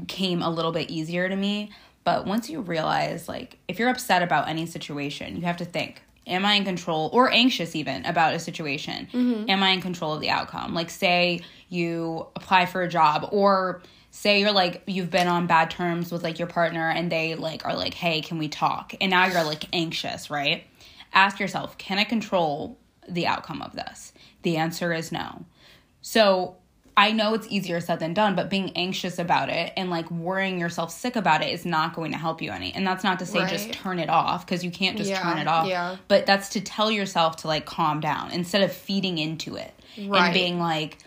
came 0.09 0.41
a 0.41 0.49
little 0.49 0.73
bit 0.73 0.91
easier 0.91 1.29
to 1.29 1.35
me. 1.37 1.71
But 2.03 2.25
once 2.25 2.49
you 2.49 2.59
realize, 2.61 3.29
like, 3.29 3.59
if 3.67 3.79
you're 3.79 3.89
upset 3.89 4.23
about 4.23 4.49
any 4.49 4.65
situation, 4.65 5.35
you 5.35 5.43
have 5.43 5.57
to 5.57 5.65
think, 5.65 6.01
am 6.31 6.45
I 6.45 6.53
in 6.53 6.63
control 6.63 7.09
or 7.13 7.29
anxious 7.31 7.75
even 7.75 8.05
about 8.05 8.33
a 8.33 8.39
situation? 8.39 9.07
Mm-hmm. 9.13 9.49
Am 9.49 9.61
I 9.61 9.69
in 9.69 9.81
control 9.81 10.13
of 10.13 10.21
the 10.21 10.29
outcome? 10.29 10.73
Like, 10.73 10.89
say 10.89 11.41
you 11.69 12.27
apply 12.35 12.65
for 12.65 12.81
a 12.81 12.87
job 12.87 13.29
or 13.31 13.81
say 14.11 14.41
you're 14.41 14.51
like 14.51 14.83
you've 14.87 15.09
been 15.09 15.27
on 15.27 15.47
bad 15.47 15.71
terms 15.71 16.11
with 16.11 16.23
like 16.23 16.37
your 16.37 16.47
partner 16.47 16.89
and 16.89 17.11
they 17.11 17.33
like 17.35 17.65
are 17.65 17.75
like 17.75 17.93
hey 17.93 18.21
can 18.21 18.37
we 18.37 18.49
talk 18.49 18.93
and 18.99 19.09
now 19.09 19.25
you're 19.25 19.43
like 19.45 19.63
anxious 19.71 20.29
right 20.29 20.65
ask 21.13 21.39
yourself 21.39 21.77
can 21.77 21.97
i 21.97 22.03
control 22.03 22.77
the 23.07 23.25
outcome 23.25 23.61
of 23.61 23.73
this 23.73 24.11
the 24.43 24.57
answer 24.57 24.91
is 24.91 25.13
no 25.13 25.45
so 26.01 26.57
I 27.01 27.13
know 27.13 27.33
it's 27.33 27.47
easier 27.49 27.81
said 27.81 27.99
than 27.99 28.13
done, 28.13 28.35
but 28.35 28.47
being 28.51 28.77
anxious 28.77 29.17
about 29.17 29.49
it 29.49 29.73
and 29.75 29.89
like 29.89 30.11
worrying 30.11 30.59
yourself 30.59 30.91
sick 30.91 31.15
about 31.15 31.41
it 31.41 31.51
is 31.51 31.65
not 31.65 31.95
going 31.95 32.11
to 32.11 32.17
help 32.19 32.43
you 32.43 32.51
any. 32.51 32.71
And 32.73 32.85
that's 32.85 33.03
not 33.03 33.17
to 33.19 33.25
say 33.25 33.39
just 33.47 33.73
turn 33.73 33.97
it 33.97 34.07
off 34.07 34.45
because 34.45 34.63
you 34.63 34.69
can't 34.69 34.97
just 34.97 35.09
Yeah, 35.09 35.23
turn 35.23 35.39
it 35.39 35.47
off. 35.47 35.67
yeah. 35.67 35.97
But 36.07 36.27
that's 36.27 36.49
to 36.49 36.61
tell 36.61 36.91
yourself 36.91 37.37
to 37.37 37.47
like 37.47 37.65
calm 37.65 38.01
down 38.01 38.29
instead 38.31 38.61
of 38.61 38.71
feeding 38.71 39.17
into 39.17 39.55
it 39.55 39.73
Right. 39.97 40.25
and 40.25 40.33
being 40.35 40.59
like, 40.59 40.99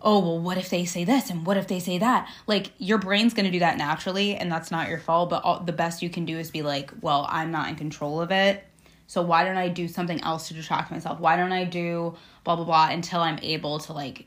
oh, 0.00 0.20
well, 0.20 0.38
what 0.38 0.56
if 0.56 0.70
they 0.70 0.86
say 0.86 1.04
this 1.04 1.28
and 1.28 1.44
what 1.44 1.58
if 1.58 1.68
they 1.68 1.80
say 1.80 1.98
that? 1.98 2.30
Like 2.46 2.70
your 2.78 2.96
brain's 2.96 3.34
going 3.34 3.44
to 3.44 3.52
do 3.52 3.58
that 3.58 3.76
naturally 3.76 4.36
and 4.36 4.50
that's 4.50 4.70
not 4.70 4.88
your 4.88 4.98
fault. 5.00 5.28
But 5.28 5.44
all, 5.44 5.60
the 5.60 5.72
best 5.72 6.00
you 6.00 6.08
can 6.08 6.24
do 6.24 6.38
is 6.38 6.50
be 6.50 6.62
like, 6.62 6.90
well, 7.02 7.26
I'm 7.28 7.50
not 7.50 7.68
in 7.68 7.76
control 7.76 8.22
of 8.22 8.30
it. 8.30 8.64
So 9.06 9.20
why 9.20 9.44
don't 9.44 9.58
I 9.58 9.68
do 9.68 9.86
something 9.86 10.18
else 10.22 10.48
to 10.48 10.54
distract 10.54 10.90
myself? 10.90 11.20
Why 11.20 11.36
don't 11.36 11.52
I 11.52 11.64
do 11.64 12.14
blah 12.42 12.56
blah 12.56 12.64
blah 12.64 12.88
until 12.90 13.20
I'm 13.20 13.38
able 13.42 13.78
to 13.80 13.92
like 13.92 14.24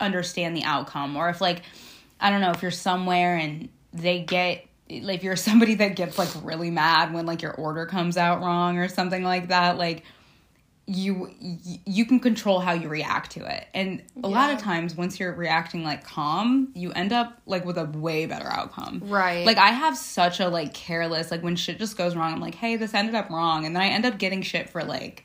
understand 0.00 0.56
the 0.56 0.64
outcome 0.64 1.16
or 1.16 1.28
if 1.28 1.40
like 1.40 1.62
i 2.20 2.30
don't 2.30 2.40
know 2.40 2.50
if 2.50 2.62
you're 2.62 2.70
somewhere 2.70 3.36
and 3.36 3.68
they 3.92 4.20
get 4.20 4.66
like 4.90 5.18
if 5.18 5.24
you're 5.24 5.36
somebody 5.36 5.74
that 5.74 5.96
gets 5.96 6.18
like 6.18 6.28
really 6.42 6.70
mad 6.70 7.12
when 7.12 7.26
like 7.26 7.42
your 7.42 7.54
order 7.54 7.86
comes 7.86 8.16
out 8.16 8.40
wrong 8.40 8.78
or 8.78 8.88
something 8.88 9.22
like 9.22 9.48
that 9.48 9.78
like 9.78 10.04
you 10.86 11.30
you 11.40 12.04
can 12.04 12.20
control 12.20 12.60
how 12.60 12.72
you 12.72 12.88
react 12.88 13.32
to 13.32 13.56
it. 13.56 13.66
And 13.72 14.02
a 14.22 14.28
lot 14.28 14.52
of 14.52 14.58
times 14.58 14.94
once 14.94 15.18
you're 15.18 15.32
reacting 15.32 15.82
like 15.82 16.04
calm 16.04 16.68
you 16.74 16.92
end 16.92 17.12
up 17.12 17.40
like 17.46 17.64
with 17.64 17.78
a 17.78 17.84
way 17.84 18.26
better 18.26 18.48
outcome. 18.48 19.00
Right. 19.04 19.46
like 19.46 19.56
i 19.56 19.70
have 19.70 19.96
such 19.96 20.40
a 20.40 20.48
like 20.48 20.74
careless 20.74 21.30
like 21.30 21.42
when 21.42 21.56
shit 21.56 21.78
just 21.78 21.96
goes 21.96 22.14
wrong 22.14 22.34
i'm 22.34 22.40
like 22.40 22.54
hey 22.54 22.76
this 22.76 22.92
ended 22.92 23.14
up 23.14 23.30
wrong. 23.30 23.64
And 23.64 23.74
then 23.74 23.82
i 23.82 23.86
end 23.86 24.04
up 24.04 24.18
getting 24.18 24.42
shit 24.42 24.68
for 24.68 24.84
like 24.84 25.24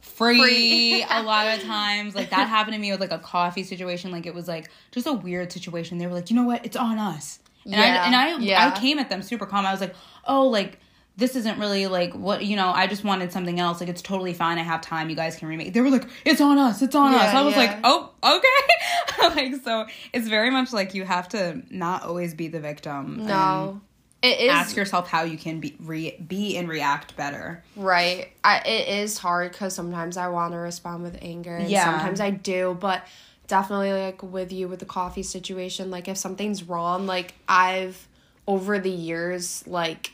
free, 0.00 0.38
Free. 0.38 1.02
a 1.10 1.22
lot 1.22 1.46
of 1.58 1.62
times. 1.64 2.14
Like 2.14 2.30
that 2.30 2.48
happened 2.48 2.74
to 2.74 2.80
me 2.80 2.90
with 2.90 3.00
like 3.00 3.12
a 3.12 3.18
coffee 3.18 3.62
situation. 3.62 4.10
Like 4.10 4.26
it 4.26 4.34
was 4.34 4.48
like 4.48 4.70
just 4.92 5.06
a 5.06 5.12
weird 5.12 5.52
situation. 5.52 5.98
They 5.98 6.06
were 6.06 6.14
like, 6.14 6.30
you 6.30 6.36
know 6.36 6.44
what? 6.44 6.64
It's 6.64 6.76
on 6.76 6.98
us. 6.98 7.38
And 7.64 7.74
Yeah, 7.74 7.80
I 7.80 8.06
and 8.06 8.14
I 8.16 8.38
yeah. 8.38 8.72
I 8.74 8.78
came 8.78 8.98
at 8.98 9.08
them 9.08 9.22
super 9.22 9.46
calm. 9.46 9.64
I 9.66 9.72
was 9.72 9.80
like, 9.80 9.94
oh, 10.26 10.48
like 10.48 10.78
this 11.16 11.36
isn't 11.36 11.60
really 11.60 11.86
like 11.86 12.12
what 12.14 12.44
you 12.44 12.56
know. 12.56 12.70
I 12.70 12.86
just 12.86 13.04
wanted 13.04 13.32
something 13.32 13.60
else. 13.60 13.80
Like 13.80 13.88
it's 13.88 14.02
totally 14.02 14.34
fine. 14.34 14.58
I 14.58 14.62
have 14.62 14.80
time. 14.80 15.08
You 15.10 15.16
guys 15.16 15.36
can 15.36 15.48
remake. 15.48 15.72
They 15.72 15.80
were 15.80 15.90
like, 15.90 16.06
it's 16.24 16.40
on 16.40 16.58
us. 16.58 16.82
It's 16.82 16.94
on 16.94 17.12
Yeah, 17.12 17.18
us. 17.18 17.34
I 17.34 17.42
was 17.42 17.56
like, 17.56 17.78
oh, 17.84 18.10
okay. 18.22 19.34
like 19.52 19.62
so, 19.62 19.86
it's 20.12 20.26
very 20.28 20.50
much 20.50 20.72
like 20.72 20.92
you 20.94 21.04
have 21.04 21.28
to 21.30 21.62
not 21.70 22.02
always 22.02 22.34
be 22.34 22.48
the 22.48 22.60
victim. 22.60 23.18
and 23.20 23.26
no. 23.28 23.80
It 24.24 24.40
is 24.40 24.50
Ask 24.50 24.74
yourself 24.74 25.08
how 25.08 25.24
you 25.24 25.36
can 25.36 25.60
be 25.60 25.76
re- 25.80 26.16
be 26.26 26.56
and 26.56 26.68
react 26.68 27.14
better. 27.16 27.62
Right. 27.76 28.28
I, 28.42 28.58
it 28.60 28.88
is 28.88 29.18
hard 29.18 29.52
because 29.52 29.74
sometimes 29.74 30.16
I 30.16 30.28
want 30.28 30.52
to 30.52 30.58
respond 30.58 31.02
with 31.02 31.18
anger. 31.20 31.56
And 31.56 31.68
Yeah. 31.68 31.84
Sometimes 31.84 32.20
I 32.20 32.30
do, 32.30 32.76
but 32.80 33.06
definitely 33.48 33.92
like 33.92 34.22
with 34.22 34.50
you 34.50 34.66
with 34.68 34.80
the 34.80 34.86
coffee 34.86 35.22
situation, 35.22 35.90
like 35.90 36.08
if 36.08 36.16
something's 36.16 36.62
wrong, 36.62 37.06
like 37.06 37.34
I've 37.48 38.08
over 38.46 38.78
the 38.78 38.90
years 38.90 39.66
like 39.66 40.12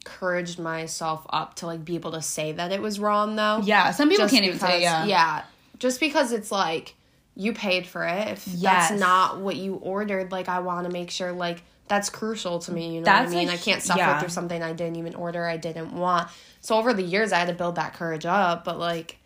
encouraged 0.00 0.58
myself 0.58 1.24
up 1.30 1.54
to 1.56 1.66
like 1.66 1.84
be 1.84 1.94
able 1.94 2.12
to 2.12 2.22
say 2.22 2.52
that 2.52 2.72
it 2.72 2.80
was 2.80 2.98
wrong 2.98 3.36
though. 3.36 3.60
Yeah, 3.62 3.90
some 3.92 4.08
people 4.08 4.24
Just 4.24 4.34
can't 4.34 4.46
even 4.46 4.58
say 4.58 4.80
yeah. 4.82 5.04
Yeah. 5.04 5.42
Just 5.78 6.00
because 6.00 6.32
it's 6.32 6.50
like 6.50 6.94
you 7.34 7.52
paid 7.52 7.86
for 7.86 8.04
it. 8.06 8.28
If 8.28 8.46
Yes. 8.48 8.88
that's 8.88 9.00
not 9.00 9.40
what 9.40 9.56
you 9.56 9.74
ordered, 9.74 10.32
like 10.32 10.48
I 10.48 10.60
want 10.60 10.86
to 10.86 10.92
make 10.92 11.10
sure 11.10 11.32
like 11.32 11.62
that's 11.88 12.08
crucial 12.08 12.58
to 12.60 12.72
me. 12.72 12.94
You 12.94 13.00
know 13.00 13.04
That's 13.04 13.32
what 13.32 13.38
I 13.38 13.40
mean? 13.40 13.48
I 13.50 13.56
can't 13.56 13.82
suffer 13.82 13.98
yeah. 13.98 14.18
through 14.18 14.30
something 14.30 14.62
I 14.62 14.72
didn't 14.72 14.96
even 14.96 15.14
order. 15.14 15.46
I 15.46 15.56
didn't 15.56 15.92
want. 15.92 16.28
So 16.60 16.76
over 16.76 16.94
the 16.94 17.02
years, 17.02 17.32
I 17.32 17.38
had 17.38 17.48
to 17.48 17.54
build 17.54 17.74
that 17.74 17.94
courage 17.94 18.24
up. 18.24 18.64
But 18.64 18.78
like, 18.78 19.18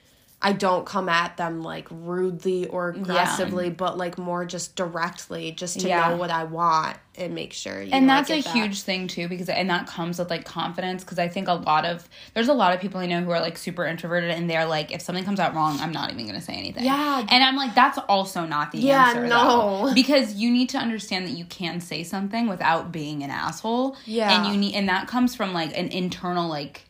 I 0.43 0.53
don't 0.53 0.85
come 0.85 1.09
at 1.09 1.39
them 1.39 1.63
like 1.63 1.89
rudely 1.91 2.67
or 2.67 2.91
aggressively, 2.91 3.71
but 3.71 3.97
like 3.97 4.19
more 4.19 4.45
just 4.45 4.77
directly, 4.77 5.51
just 5.53 5.81
to 5.81 5.89
Yeah. 5.89 6.11
know 6.11 6.17
what 6.17 6.31
I 6.31 6.45
want 6.45 6.99
and 7.17 7.35
make 7.35 7.55
sure. 7.55 7.81
You 7.83 7.91
and 7.93 8.07
know, 8.07 8.15
that's 8.17 8.31
a 8.31 8.43
that. 8.43 8.53
huge 8.53 8.83
thing 8.83 9.09
too 9.09 9.27
because 9.29 9.49
and 9.49 9.71
that 9.71 9.87
comes 9.87 10.19
with 10.19 10.29
like 10.29 10.45
confidence 10.45 11.03
because 11.03 11.19
i 11.19 11.27
think 11.27 11.49
a 11.49 11.55
lot 11.55 11.87
of 11.87 12.07
there's 12.35 12.49
a 12.49 12.53
lot 12.53 12.75
of 12.75 12.81
people 12.83 13.01
i 13.01 13.07
know 13.07 13.23
who 13.23 13.31
are 13.31 13.41
like 13.41 13.57
super 13.57 13.87
introverted 13.87 14.31
and 14.31 14.51
they're 14.51 14.67
like 14.67 14.93
if 14.93 15.01
something 15.01 15.25
comes 15.25 15.41
out 15.41 15.55
wrong 15.55 15.79
i'm 15.81 15.93
not 15.93 16.13
even 16.13 16.27
gonna 16.27 16.43
say 16.43 16.53
anything 16.53 16.85
Yeah. 16.85 17.25
and 17.31 17.43
i'm 17.43 17.57
like 17.57 17.75
that's 17.75 17.97
also 18.07 18.45
not 18.45 18.71
the 18.73 18.79
Yeah, 18.81 19.07
answer 19.09 19.27
no. 19.27 19.87
though. 19.87 19.95
because 19.95 20.35
you 20.35 20.51
need 20.51 20.69
to 20.71 20.79
understand 20.79 21.27
that 21.27 21.33
you 21.33 21.47
can 21.47 21.81
say 21.81 22.03
something 22.05 22.49
without 22.49 22.93
being 22.93 23.23
an 23.23 23.31
asshole 23.31 23.97
Yeah. 24.05 24.31
and 24.37 24.53
you 24.53 24.61
need 24.61 24.75
and 24.75 24.91
that 24.91 25.09
comes 25.09 25.35
from 25.35 25.55
like 25.55 25.71
an 25.79 25.89
internal 25.89 26.47
like 26.51 26.83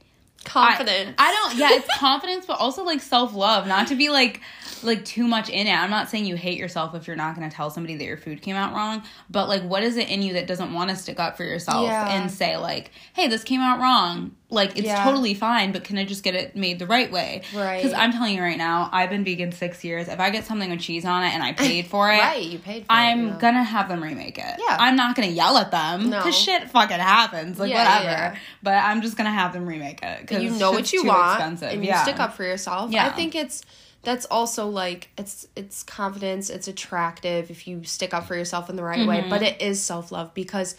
confidence. 0.47 1.15
I, 1.19 1.29
I 1.29 1.33
don't. 1.33 1.59
Yeah, 1.59 1.69
it's 1.73 1.89
confidence, 1.99 2.47
but 2.47 2.59
also 2.59 2.85
like 2.85 3.01
self 3.01 3.35
love. 3.35 3.67
Not 3.67 3.89
to 3.89 3.95
be 3.97 4.09
like 4.09 4.41
like 4.83 5.05
too 5.05 5.27
much 5.27 5.49
in 5.49 5.67
it. 5.67 5.73
I'm 5.73 5.91
not 5.91 6.09
saying 6.09 6.27
you 6.27 6.37
hate 6.37 6.59
yourself 6.59 6.95
if 6.95 7.07
you're 7.07 7.17
not 7.17 7.35
going 7.37 7.49
to 7.49 7.55
tell 7.55 7.71
somebody 7.71 7.97
that 7.97 8.05
your 8.05 8.17
food 8.19 8.43
came 8.43 8.57
out 8.57 8.75
wrong. 8.75 9.03
But 9.31 9.49
like, 9.49 9.63
what 9.63 9.83
is 9.83 9.97
it 9.97 10.09
in 10.09 10.23
you 10.23 10.35
that 10.35 10.47
doesn't 10.47 10.73
want 10.73 10.91
to 10.91 10.97
stick 10.97 11.19
up 11.19 11.37
for 11.37 11.45
yourself 11.45 11.85
Yeah. 11.87 12.09
and 12.21 12.31
say 12.31 12.57
like, 12.57 12.91
"Hey, 13.15 13.29
this 13.29 13.43
came 13.45 13.61
out 13.61 13.81
wrong." 13.81 14.37
Like 14.49 14.77
it's 14.79 14.87
Yeah. 14.87 15.03
totally 15.03 15.35
fine, 15.35 15.73
but 15.73 15.83
can 15.83 15.99
I 15.99 16.05
just 16.05 16.23
get 16.23 16.37
it 16.37 16.55
made 16.55 16.79
the 16.79 16.87
right 16.87 17.11
way? 17.11 17.43
Right. 17.53 17.83
Because 17.83 17.93
I'm 17.93 18.13
telling 18.13 18.37
you 18.37 18.41
right 18.43 18.57
now, 18.57 18.89
I've 18.93 19.11
been 19.11 19.25
vegan 19.25 19.51
six 19.51 19.83
years. 19.83 20.07
If 20.07 20.21
I 20.21 20.31
get 20.31 20.45
something 20.45 20.71
with 20.71 20.79
cheese 20.79 21.05
on 21.05 21.25
it 21.25 21.35
and 21.35 21.43
I 21.43 21.53
paid 21.67 21.89
for 21.89 22.09
it, 22.13 22.19
right. 22.19 22.41
You 22.45 22.61
paid 22.61 22.87
for 22.87 22.93
I'm 22.93 23.19
it. 23.21 23.31
know? 23.33 23.39
gonna 23.39 23.65
have 23.65 23.89
them 23.89 24.01
remake 24.01 24.39
it. 24.39 24.45
Yeah. 24.69 24.77
I'm 24.79 24.95
not 24.95 25.17
gonna 25.17 25.29
yell 25.29 25.57
at 25.59 25.73
them 25.73 26.11
No. 26.11 26.19
because 26.19 26.39
shit 26.39 26.71
fucking 26.71 26.97
happens. 26.99 27.59
Like 27.59 27.71
Yeah, 27.71 27.79
whatever. 27.85 28.05
yeah. 28.05 28.37
But 28.63 28.75
I'm 28.75 29.03
just 29.03 29.17
gonna 29.17 29.33
have 29.33 29.53
them 29.53 29.67
remake 29.67 30.01
it 30.05 30.21
because 30.21 30.41
you 30.45 30.51
know 30.51 30.71
what 30.71 30.93
you 30.93 31.05
want 31.05 31.61
and 31.63 31.85
you 31.85 31.97
stick 31.97 32.21
up 32.21 32.35
for 32.35 32.45
yourself. 32.45 32.93
Yeah. 32.93 33.07
I 33.07 33.11
think 33.11 33.35
it's 33.35 33.63
that's 34.05 34.27
also 34.27 34.69
like 34.69 35.09
it's 35.19 35.49
it's 35.57 35.83
confidence, 35.83 36.51
it's 36.51 36.69
attractive 36.69 37.51
if 37.51 37.67
you 37.67 37.83
stick 37.83 38.15
up 38.15 38.29
for 38.29 38.37
yourself 38.37 38.71
in 38.71 38.77
the 38.77 38.85
right 38.85 39.09
way, 39.09 39.19
Mm-hmm. 39.23 39.31
but 39.31 39.43
it 39.43 39.61
is 39.61 39.83
self-love 39.83 40.35
because 40.35 40.77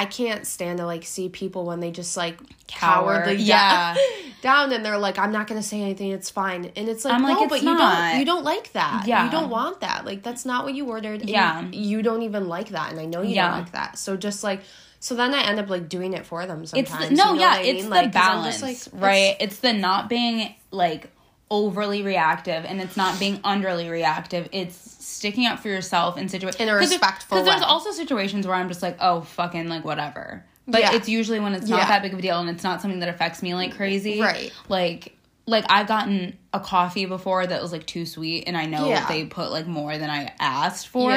I 0.00 0.06
can't 0.06 0.46
stand 0.46 0.78
to 0.78 0.86
like 0.86 1.04
see 1.04 1.28
people 1.28 1.64
when 1.66 1.80
they 1.80 1.90
just 1.90 2.16
like 2.16 2.38
Cower. 2.66 3.16
cowardly 3.22 3.36
Yeah. 3.36 3.94
down, 4.42 4.72
and 4.72 4.82
they're 4.84 4.96
like 4.98 5.18
I'm 5.18 5.30
not 5.32 5.46
going 5.46 5.60
to 5.60 5.66
say 5.66 5.82
anything, 5.82 6.10
it's 6.12 6.30
fine. 6.30 6.70
And 6.76 6.88
it's 6.88 7.04
like 7.04 7.14
I'm 7.14 7.22
like, 7.22 7.36
no, 7.36 7.42
it's 7.44 7.50
but 7.50 7.62
not. 7.62 7.72
you 7.72 7.78
don't 7.78 8.18
you 8.20 8.24
don't 8.24 8.44
like 8.44 8.72
that. 8.72 9.06
Yeah. 9.06 9.24
You 9.26 9.30
don't 9.30 9.50
want 9.50 9.80
that. 9.80 10.06
Like 10.06 10.22
that's 10.22 10.46
not 10.46 10.64
what 10.64 10.74
you 10.74 10.86
ordered. 10.88 11.28
Yeah. 11.28 11.68
You 11.70 12.00
don't 12.02 12.22
even 12.22 12.48
like 12.48 12.70
that 12.70 12.90
and 12.92 12.98
I 13.00 13.04
know 13.04 13.22
you 13.22 13.34
Yeah. 13.34 13.48
don't 13.50 13.58
like 13.60 13.72
that. 13.72 13.98
So 13.98 14.16
just 14.16 14.42
like 14.42 14.62
so 15.00 15.14
then 15.14 15.32
I 15.34 15.42
end 15.44 15.58
up 15.58 15.68
like 15.68 15.88
doing 15.88 16.12
it 16.14 16.24
for 16.26 16.44
them 16.46 16.64
sometimes. 16.66 16.90
It's 17.04 17.08
the, 17.10 17.14
no, 17.16 17.30
you 17.32 17.36
know 17.36 17.40
yeah, 17.42 17.52
I 17.56 17.60
it's 17.60 17.76
mean? 17.82 17.84
the 17.84 17.90
Like, 17.90 18.04
I'm 18.06 18.10
balance, 18.12 18.62
like, 18.62 18.76
it's- 18.76 18.90
right? 18.94 19.36
It's 19.40 19.58
the 19.58 19.72
not 19.72 20.08
being 20.08 20.54
like 20.70 21.10
overly 21.50 22.02
reactive, 22.02 22.64
and 22.64 22.80
it's 22.80 22.96
not 22.96 23.18
being 23.18 23.38
underly 23.38 23.90
reactive. 23.90 24.48
It's 24.52 24.76
sticking 25.04 25.46
up 25.46 25.58
for 25.58 25.68
yourself 25.68 26.16
in 26.16 26.28
situations 26.28 26.60
In 26.60 26.68
a 26.68 26.74
respectful 26.74 27.36
Because 27.38 27.46
there's 27.50 27.62
also 27.62 27.90
situations 27.90 28.46
where 28.46 28.56
I'm 28.56 28.68
just 28.68 28.82
like, 28.82 28.96
oh, 29.00 29.22
fucking 29.22 29.68
like 29.68 29.84
whatever. 29.84 30.44
But 30.68 30.82
Yeah. 30.82 30.94
it's 30.94 31.08
usually 31.08 31.40
when 31.40 31.54
it's 31.54 31.68
not 31.68 31.80
Yeah. 31.80 31.88
that 31.88 32.02
big 32.02 32.12
of 32.12 32.18
a 32.18 32.22
deal, 32.22 32.38
and 32.38 32.48
it's 32.48 32.62
not 32.62 32.80
something 32.80 33.00
that 33.00 33.08
affects 33.08 33.42
me 33.42 33.54
like 33.54 33.74
crazy, 33.76 34.20
Right. 34.20 34.52
Like. 34.68 35.16
Like 35.46 35.64
I've 35.68 35.88
gotten 35.88 36.38
a 36.52 36.60
coffee 36.60 37.06
before 37.06 37.44
that 37.44 37.60
was 37.60 37.72
like 37.72 37.84
too 37.84 38.06
sweet, 38.06 38.44
and 38.46 38.56
I 38.56 38.66
know 38.66 38.88
Yeah. 38.88 39.06
they 39.08 39.24
put 39.24 39.50
like 39.50 39.66
more 39.66 39.98
than 39.98 40.08
I 40.08 40.32
asked 40.38 40.86
for. 40.88 41.10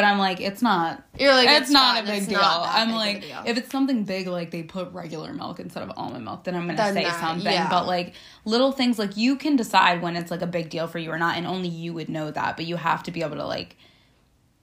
But 0.00 0.06
I'm 0.06 0.18
like, 0.18 0.40
it's 0.40 0.62
not. 0.62 1.02
You're 1.18 1.34
like, 1.34 1.46
it's, 1.50 1.60
it's 1.62 1.70
not 1.70 1.96
fine, 1.96 2.04
a 2.04 2.10
big 2.20 2.26
deal. 2.28 2.38
not 2.40 2.68
I'm 2.70 2.86
big 2.88 2.96
like, 2.96 3.20
deal. 3.20 3.42
if 3.44 3.58
it's 3.58 3.70
something 3.70 4.04
big, 4.04 4.28
like 4.28 4.50
they 4.50 4.62
put 4.62 4.90
regular 4.92 5.34
milk 5.34 5.60
instead 5.60 5.82
of 5.82 5.92
almond 5.94 6.24
milk, 6.24 6.44
then 6.44 6.54
I'm 6.54 6.62
gonna 6.64 6.78
Then 6.78 6.94
say 6.94 7.04
that- 7.04 7.20
something. 7.20 7.52
yeah. 7.52 7.68
But 7.68 7.86
like 7.86 8.14
little 8.46 8.72
things, 8.72 8.98
like 8.98 9.18
you 9.18 9.36
can 9.36 9.56
decide 9.56 10.00
when 10.00 10.16
it's 10.16 10.30
like 10.30 10.40
a 10.40 10.46
big 10.46 10.70
deal 10.70 10.86
for 10.86 10.98
you 10.98 11.10
or 11.10 11.18
not, 11.18 11.36
and 11.36 11.46
only 11.46 11.68
you 11.68 11.92
would 11.92 12.08
know 12.08 12.30
that. 12.30 12.56
But 12.56 12.64
you 12.64 12.76
have 12.76 13.02
to 13.02 13.10
be 13.10 13.20
able 13.20 13.36
to 13.36 13.44
like 13.46 13.76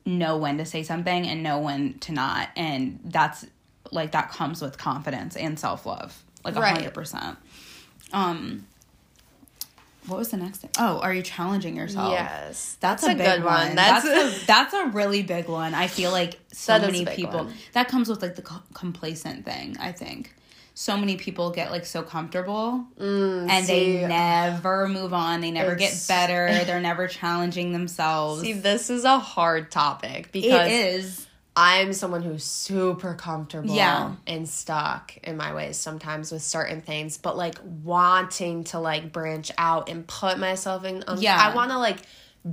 know 0.07 0.37
when 0.37 0.57
to 0.57 0.65
say 0.65 0.81
something 0.81 1.27
and 1.27 1.43
know 1.43 1.59
when 1.59 1.99
to 1.99 2.11
not, 2.13 2.49
and 2.55 2.99
that's 3.05 3.45
like 3.91 4.13
that 4.13 4.31
comes 4.31 4.59
with 4.59 4.79
confidence 4.79 5.35
and 5.35 5.59
self 5.59 5.85
love, 5.85 6.23
like 6.43 6.55
a 6.55 6.59
Right. 6.61 6.75
hundred 6.77 6.95
percent. 6.95 7.37
Um, 8.11 8.65
what 10.07 10.17
was 10.17 10.29
the 10.29 10.37
next 10.37 10.59
thing? 10.59 10.69
Oh, 10.79 10.99
are 10.99 11.13
you 11.13 11.21
challenging 11.21 11.75
yourself? 11.75 12.11
Yes, 12.11 12.77
That's, 12.79 13.03
that's, 13.03 13.03
a, 13.03 13.11
a, 13.11 13.15
big 13.15 13.25
good 13.25 13.43
one. 13.43 13.75
That's, 13.75 14.05
That's 14.05 14.43
a, 14.43 14.45
that's 14.45 14.73
a 14.73 14.85
really 14.87 15.23
big 15.23 15.47
one. 15.47 15.73
I 15.73 15.87
feel 15.87 16.11
like 16.11 16.39
so 16.51 16.73
That 16.73 16.83
is 16.83 16.89
a 17.01 17.03
many 17.03 17.15
people 17.15 17.45
one. 17.45 17.53
that 17.73 17.87
comes 17.89 18.09
with 18.09 18.21
like 18.21 18.35
the 18.35 18.41
co- 18.41 18.63
complacent 18.73 19.45
thing. 19.45 19.77
I 19.79 19.91
think 19.91 20.33
so 20.73 20.95
many 20.95 21.17
people 21.17 21.49
get 21.51 21.71
like 21.71 21.85
so 21.85 22.03
comfortable 22.03 22.85
Mm, 22.99 23.49
and 23.49 23.65
see, 23.65 23.97
they 23.97 24.07
never 24.07 24.87
move 24.87 25.13
on. 25.13 25.41
They 25.41 25.51
never 25.51 25.75
get 25.75 25.93
better. 26.07 26.47
They're 26.65 26.79
never 26.81 27.07
challenging 27.07 27.73
themselves. 27.73 28.41
see, 28.41 28.53
this 28.53 28.89
is 28.89 29.03
a 29.03 29.17
hard 29.19 29.71
topic 29.71 30.31
because 30.31 30.71
is. 30.71 31.26
I'm 31.59 31.91
someone 31.91 32.21
who's 32.21 32.43
super 32.43 33.15
comfortable 33.15 33.75
Yeah. 33.75 34.13
and 34.27 34.47
stuck 34.47 35.17
in 35.23 35.35
my 35.37 35.53
ways 35.55 35.75
sometimes 35.77 36.31
with 36.31 36.43
certain 36.43 36.81
things, 36.81 37.17
but 37.17 37.35
like 37.35 37.57
wanting 37.83 38.63
to 38.65 38.79
like 38.79 39.11
branch 39.11 39.51
out 39.57 39.89
and 39.89 40.05
put 40.05 40.37
myself 40.37 40.85
in. 40.85 41.03
Um, 41.07 41.17
Yeah. 41.19 41.35
I 41.37 41.55
want 41.55 41.71
to 41.71 41.79
like 41.79 41.97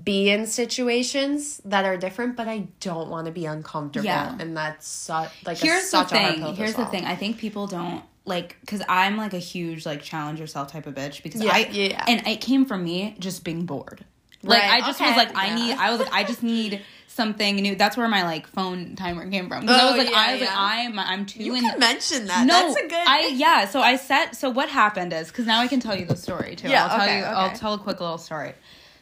be 0.02 0.30
in 0.30 0.46
situations 0.46 1.60
that 1.66 1.84
are 1.84 1.96
different, 1.96 2.34
but 2.36 2.48
I 2.48 2.66
don't 2.80 3.10
want 3.10 3.26
to 3.26 3.32
be 3.32 3.44
uncomfortable. 3.46 4.06
Yeah. 4.06 4.34
And 4.40 4.56
that's 4.56 4.88
su- 4.88 5.12
like 5.44 5.58
Here's 5.58 5.84
a, 5.84 5.86
such 5.86 6.08
the 6.10 6.16
a 6.16 6.18
hard 6.20 6.34
thing. 6.36 6.54
Here's 6.56 6.74
the 6.74 6.86
thing. 6.86 7.04
I 7.04 7.14
think 7.14 7.38
people 7.38 7.66
don't 7.66 8.02
like 8.24 8.56
because 8.62 8.82
I'm 8.88 9.18
like 9.18 9.34
a 9.34 9.38
huge 9.38 9.84
like 9.84 10.00
challenge 10.02 10.40
yourself 10.40 10.72
type 10.72 10.86
of 10.86 10.94
bitch 10.94 11.22
because 11.22 11.42
Yeah, 11.42 11.52
I 11.52 11.58
yeah, 11.70 11.88
yeah. 11.88 12.04
and 12.08 12.26
it 12.26 12.40
came 12.40 12.64
from 12.64 12.82
me 12.82 13.16
just 13.18 13.44
being 13.44 13.66
bored. 13.66 14.04
Like 14.44 14.62
Right, 14.62 14.72
I 14.82 14.86
just 14.86 15.00
okay, 15.00 15.08
was 15.10 15.16
like 15.16 15.36
I 15.36 15.46
yeah. 15.48 15.54
need 15.54 15.72
I 15.78 15.90
was 15.90 16.00
like 16.00 16.12
I 16.12 16.24
just 16.24 16.42
need 16.42 16.82
something 17.08 17.56
new. 17.56 17.74
That's 17.76 17.96
where 17.96 18.08
my 18.08 18.24
like 18.24 18.46
phone 18.48 18.96
timer 18.96 19.28
came 19.30 19.48
from. 19.48 19.60
from. 19.60 19.68
'Cause 19.68 19.78
I 19.80 19.84
Oh, 19.84 19.88
was 19.92 19.98
like 19.98 20.10
yeah, 20.10 20.18
I 20.18 20.32
was 20.32 20.40
yeah. 20.42 20.46
like 20.48 20.56
I'm 20.88 20.98
I'm 20.98 21.26
too 21.26 21.42
You 21.42 21.54
in 21.54 21.62
can 21.62 21.78
mention 21.78 22.26
that. 22.26 22.46
no, 22.46 22.54
that's 22.54 22.76
a 22.76 22.88
good. 22.88 23.08
I 23.08 23.26
yeah. 23.28 23.66
So 23.66 23.80
I 23.80 23.96
set. 23.96 24.36
So 24.36 24.50
what 24.50 24.68
happened 24.68 25.12
is 25.12 25.28
because 25.28 25.46
now 25.46 25.60
I 25.60 25.66
can 25.68 25.80
tell 25.80 25.96
you 25.96 26.06
the 26.06 26.16
story 26.16 26.56
too. 26.56 26.68
Yeah, 26.68 26.84
I'll 26.84 26.90
tell 26.98 27.06
okay, 27.06 27.18
you. 27.18 27.24
I'll 27.24 27.50
tell 27.56 27.74
a 27.74 27.78
quick 27.78 28.00
little 28.00 28.18
story. 28.18 28.52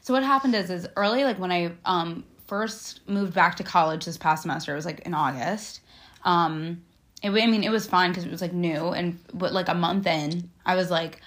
So 0.02 0.12
what 0.14 0.22
happened 0.22 0.54
is 0.54 0.70
is 0.70 0.86
early 0.96 1.24
like 1.24 1.38
when 1.38 1.50
I 1.52 1.72
um 1.84 2.24
first 2.46 3.00
moved 3.08 3.32
back 3.34 3.56
to 3.56 3.64
college 3.64 4.04
this 4.04 4.18
past 4.18 4.42
semester. 4.42 4.72
It 4.72 4.76
was 4.76 4.84
like 4.86 5.00
in 5.00 5.14
August. 5.14 5.80
Um, 6.24 6.82
it, 7.22 7.30
I 7.30 7.46
mean 7.46 7.64
it 7.64 7.70
was 7.70 7.86
fine 7.86 8.10
because 8.10 8.24
it 8.24 8.30
was 8.30 8.42
like 8.42 8.52
new 8.52 8.88
and 8.90 9.18
but 9.32 9.52
like 9.52 9.68
a 9.68 9.74
month 9.74 10.06
in, 10.06 10.50
I 10.66 10.74
was 10.76 10.90
like. 10.90 11.20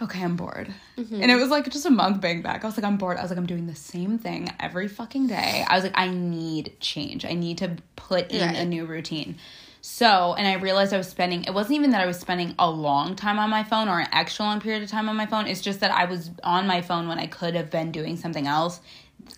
Okay, 0.00 0.22
I'm 0.22 0.36
bored. 0.36 0.72
Mm-hmm. 0.98 1.22
And 1.22 1.30
it 1.30 1.36
was 1.36 1.48
like 1.48 1.70
just 1.70 1.86
a 1.86 1.90
month 1.90 2.20
being 2.20 2.42
back. 2.42 2.64
I 2.64 2.66
was 2.66 2.76
like, 2.76 2.84
I'm 2.84 2.98
bored. 2.98 3.16
I 3.16 3.22
was 3.22 3.30
like, 3.30 3.38
I'm 3.38 3.46
doing 3.46 3.66
the 3.66 3.74
same 3.74 4.18
thing 4.18 4.50
every 4.60 4.88
fucking 4.88 5.26
day. 5.28 5.64
I 5.66 5.74
was 5.74 5.84
like, 5.84 5.96
I 5.96 6.08
need 6.08 6.76
change. 6.80 7.24
I 7.24 7.32
need 7.32 7.58
to 7.58 7.76
put 7.96 8.30
in 8.30 8.54
a 8.54 8.64
new 8.64 8.84
routine. 8.84 9.38
So, 9.80 10.34
and 10.36 10.46
I 10.48 10.54
realized 10.54 10.92
I 10.92 10.98
was 10.98 11.08
spending, 11.08 11.44
it 11.44 11.54
wasn't 11.54 11.76
even 11.76 11.90
that 11.92 12.00
I 12.00 12.06
was 12.06 12.18
spending 12.18 12.54
a 12.58 12.68
long 12.68 13.14
time 13.14 13.38
on 13.38 13.48
my 13.50 13.62
phone 13.62 13.88
or 13.88 14.00
an 14.00 14.08
extra 14.12 14.44
long 14.44 14.60
period 14.60 14.82
of 14.82 14.90
time 14.90 15.08
on 15.08 15.16
my 15.16 15.26
phone. 15.26 15.46
It's 15.46 15.60
just 15.60 15.80
that 15.80 15.92
I 15.92 16.06
was 16.06 16.30
on 16.42 16.66
my 16.66 16.82
phone 16.82 17.08
when 17.08 17.18
I 17.18 17.26
could 17.26 17.54
have 17.54 17.70
been 17.70 17.92
doing 17.92 18.16
something 18.16 18.46
else 18.46 18.80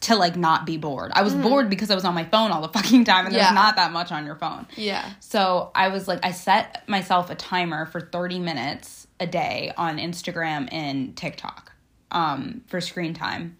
to 0.00 0.16
like 0.16 0.36
not 0.36 0.66
be 0.66 0.76
bored. 0.76 1.12
I 1.14 1.22
was 1.22 1.34
bored 1.34 1.70
because 1.70 1.90
I 1.90 1.94
was 1.94 2.04
on 2.04 2.14
my 2.14 2.24
phone 2.24 2.50
all 2.50 2.62
the 2.62 2.68
fucking 2.80 3.04
time 3.04 3.26
and. 3.26 3.34
Yeah. 3.34 3.44
there's 3.44 3.54
not 3.54 3.76
that 3.76 3.92
much 3.92 4.10
on 4.10 4.24
your 4.26 4.36
phone. 4.36 4.66
yeah. 4.76 5.12
So 5.20 5.70
I 5.74 5.88
was 5.88 6.08
like, 6.08 6.20
I 6.24 6.32
set 6.32 6.82
myself 6.88 7.30
a 7.30 7.34
timer 7.34 7.86
for 7.86 8.00
30 8.00 8.38
minutes 8.38 8.97
a 9.20 9.26
day 9.26 9.72
on 9.76 9.98
Instagram 9.98 10.68
and 10.72 11.16
TikTok 11.16 11.72
um, 12.10 12.62
for 12.66 12.80
screen 12.80 13.14
time. 13.14 13.57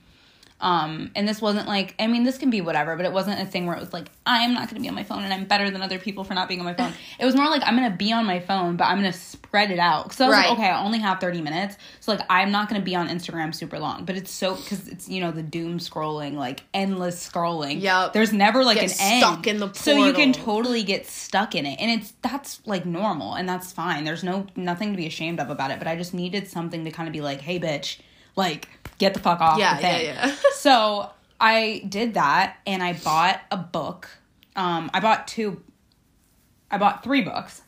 Um, 0.61 1.13
and 1.15 1.29
this 1.29 1.41
wasn't 1.41 1.69
like, 1.69 1.95
I 2.01 2.09
mean, 2.09 2.25
this 2.25 2.37
can 2.37 2.51
be 2.51 2.61
whatever, 2.61 2.97
but 2.97 3.07
it 3.07 3.13
wasn't 3.13 3.41
a 3.41 3.47
thing 3.47 3.67
where 3.67 3.77
it 3.77 3.81
was 3.81 3.93
like, 3.93 4.09
I 4.27 4.39
am 4.41 4.55
not 4.55 4.63
going 4.69 4.75
to 4.75 4.81
be 4.81 4.89
on 4.89 4.95
my 4.97 5.05
phone 5.05 5.23
and 5.23 5.33
I'm 5.33 5.45
better 5.45 5.71
than 5.71 5.83
other 5.83 6.01
people 6.01 6.25
for 6.25 6.35
not 6.35 6.49
being 6.49 6.59
on 6.59 6.67
my 6.67 6.75
phone. 6.75 6.93
It 7.21 7.25
was 7.25 7.37
more 7.37 7.47
like, 7.49 7.63
I'm 7.65 7.77
going 7.77 7.91
to 7.91 7.97
be 7.97 8.13
on 8.13 8.27
my 8.27 8.41
phone, 8.41 8.77
but 8.77 8.85
I'm 8.85 9.01
going 9.01 9.13
to 9.13 9.17
spread 9.19 9.71
it 9.71 9.79
out. 9.79 10.13
So 10.13 10.25
I 10.25 10.29
was 10.29 10.37
Right. 10.37 10.49
like, 10.49 10.59
okay, 10.59 10.69
I 10.69 10.83
only 10.85 10.99
have 10.99 11.21
30 11.21 11.43
minutes. 11.43 11.77
So 12.01 12.13
like, 12.13 12.23
I'm 12.29 12.51
not 12.51 12.69
going 12.69 12.81
to 12.81 12.85
be 12.85 12.97
on 12.97 13.09
Instagram 13.09 13.55
super 13.55 13.79
long, 13.79 14.05
but 14.05 14.17
it's 14.17 14.33
so, 14.33 14.55
cause 14.57 14.89
it's, 14.89 15.09
you 15.09 15.21
know, 15.21 15.31
the 15.31 15.43
doom 15.43 15.79
scrolling, 15.79 16.35
like 16.35 16.65
endless 16.75 17.29
scrolling. 17.29 17.81
Yep. 17.81 18.13
There's 18.13 18.33
never 18.33 18.65
like 18.65 18.81
Get 18.81 18.93
an 18.93 18.97
end. 19.01 19.23
stuck 19.23 19.47
in 19.47 19.59
the 19.59 19.73
So 19.75 19.93
you 20.07 20.13
can 20.13 20.33
totally 20.33 20.83
get 20.83 21.07
stuck 21.07 21.55
in 21.55 21.67
it. 21.67 21.79
And 21.81 22.01
it's, 22.01 22.15
that's 22.23 22.61
like 22.67 22.85
normal 22.85 23.35
and 23.35 23.49
that's 23.49 23.71
fine. 23.73 24.03
There's 24.05 24.25
no, 24.25 24.47
nothing 24.57 24.91
to 24.91 24.97
be 24.97 25.07
ashamed 25.07 25.39
of 25.39 25.51
about 25.51 25.71
it. 25.71 25.79
But 25.79 25.87
I 25.87 25.95
just 25.97 26.15
needed 26.15 26.49
something 26.49 26.85
to 26.85 26.91
kind 26.91 27.09
of 27.09 27.13
be 27.13 27.21
like, 27.21 27.41
hey, 27.43 27.61
bitch, 27.61 27.99
like, 28.37 28.69
get 28.99 29.15
the 29.15 29.21
fuck 29.21 29.41
off 29.41 29.59
Yeah, 29.59 29.77
the 29.77 29.81
thing. 29.83 30.05
yeah, 30.07 30.27
yeah. 30.29 30.35
so 30.55 31.11
I 31.41 31.85
did 31.89 32.15
that 32.15 32.57
and 32.67 32.83
I 32.83 32.93
bought 32.95 33.41
a 33.51 33.57
book. 33.57 34.09
Um, 34.57 34.91
I 34.93 35.01
bought 35.01 35.29
two, 35.29 35.63
I 36.71 36.79
bought 36.79 37.03
three 37.05 37.23
books 37.23 37.63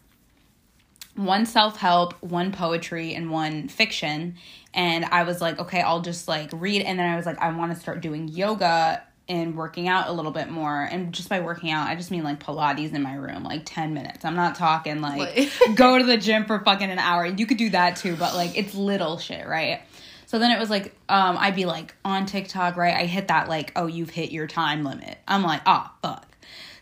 one 1.17 1.45
self 1.45 1.77
help, 1.77 2.15
one 2.23 2.51
poetry, 2.53 3.15
and 3.15 3.31
one 3.31 3.69
fiction. 3.69 4.37
And 4.73 5.05
I 5.07 5.25
was 5.25 5.41
like, 5.41 5.59
okay, 5.59 5.81
I'll 5.81 6.01
just 6.01 6.29
like 6.29 6.49
read. 6.53 6.83
And 6.83 6.99
then 6.99 7.09
I 7.11 7.17
was 7.17 7.27
like, 7.27 7.39
I 7.39 7.51
want 7.53 7.75
to 7.75 7.79
start 7.81 8.01
doing 8.01 8.29
yoga 8.29 9.03
and 9.29 9.55
working 9.57 9.87
out 9.89 10.09
a 10.09 10.13
little 10.13 10.31
bit 10.31 10.49
more. 10.49 10.83
And 10.85 11.13
just 11.13 11.29
by 11.29 11.41
working 11.41 11.71
out, 11.71 11.89
I 11.89 11.95
just 11.97 12.11
mean 12.11 12.23
like 12.23 12.41
Pilates 12.41 12.95
in 12.95 13.03
my 13.03 13.15
room, 13.15 13.43
like 13.45 13.63
10 13.65 13.93
minutes. 13.93 14.25
I'm 14.25 14.37
not 14.37 14.55
talking 14.55 15.01
like 15.01 15.37
Like- 15.37 15.51
go 15.77 15.99
to 15.99 16.05
the 16.05 16.17
gym 16.17 16.47
for 16.47 16.61
fucking 16.61 16.91
an 16.91 16.99
hour. 16.99 17.27
You 17.27 17.45
could 17.45 17.59
do 17.59 17.71
that 17.71 17.97
too, 17.97 18.17
but 18.17 18.35
like 18.35 18.57
it's 18.57 18.75
little 18.75 19.19
shit, 19.19 19.47
right? 19.47 19.83
So 20.31 20.39
then 20.39 20.53
it 20.53 20.61
was 20.61 20.71
like, 20.71 20.95
um, 21.09 21.37
I'd 21.37 21.57
be 21.57 21.65
like 21.65 21.93
on 22.05 22.25
TikTok, 22.25 22.77
right? 22.77 22.95
I 22.95 23.07
hit 23.07 23.27
that 23.27 23.49
like, 23.49 23.73
oh, 23.75 23.89
you've 23.89 24.11
hit 24.11 24.31
your 24.31 24.47
time 24.47 24.85
limit. 24.85 25.19
I'm 25.27 25.43
like, 25.43 25.61
ah, 25.67 25.93
fuck. 26.03 26.25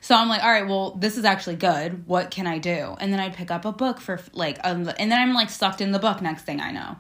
So 0.03 0.15
I'm 0.15 0.29
like, 0.29 0.43
all 0.43 0.51
right, 0.51 0.69
well, 0.69 0.91
this 0.91 1.17
is 1.17 1.25
actually 1.25 1.57
good. 1.57 2.07
What 2.07 2.31
can 2.31 2.47
I 2.47 2.59
do? 2.59 2.95
And 3.01 3.11
then 3.11 3.19
I'd 3.21 3.33
pick 3.35 3.51
up 3.51 3.65
a 3.65 3.73
book 3.73 4.01
for 4.03 4.21
like, 4.35 4.59
um, 4.65 4.87
and 4.99 5.11
then 5.11 5.19
I'm 5.19 5.33
like 5.33 5.49
sucked 5.49 5.81
in 5.81 5.93
the 5.93 5.99
book. 5.99 6.21
Next 6.21 6.43
thing 6.43 6.61
I 6.61 6.73
know, 6.73 6.97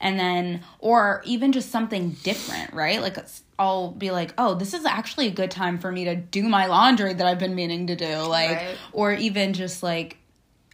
and 0.00 0.18
then 0.18 0.62
or 0.78 1.20
even 1.26 1.52
just 1.52 1.70
something 1.70 2.12
different, 2.22 2.72
right? 2.72 3.02
Like 3.02 3.18
I'll 3.58 3.90
be 3.90 4.10
like, 4.10 4.32
oh, 4.38 4.54
this 4.54 4.72
is 4.72 4.86
actually 4.86 5.26
a 5.26 5.32
good 5.32 5.50
time 5.50 5.78
for 5.78 5.92
me 5.92 6.06
to 6.06 6.16
do 6.16 6.44
my 6.48 6.64
laundry 6.64 7.12
that 7.12 7.26
I've 7.26 7.38
been 7.38 7.54
meaning 7.54 7.88
to 7.88 7.94
do, 7.94 8.16
like, 8.22 8.56
Right. 8.56 8.76
or 8.94 9.12
even 9.12 9.52
just 9.52 9.82
like 9.82 10.16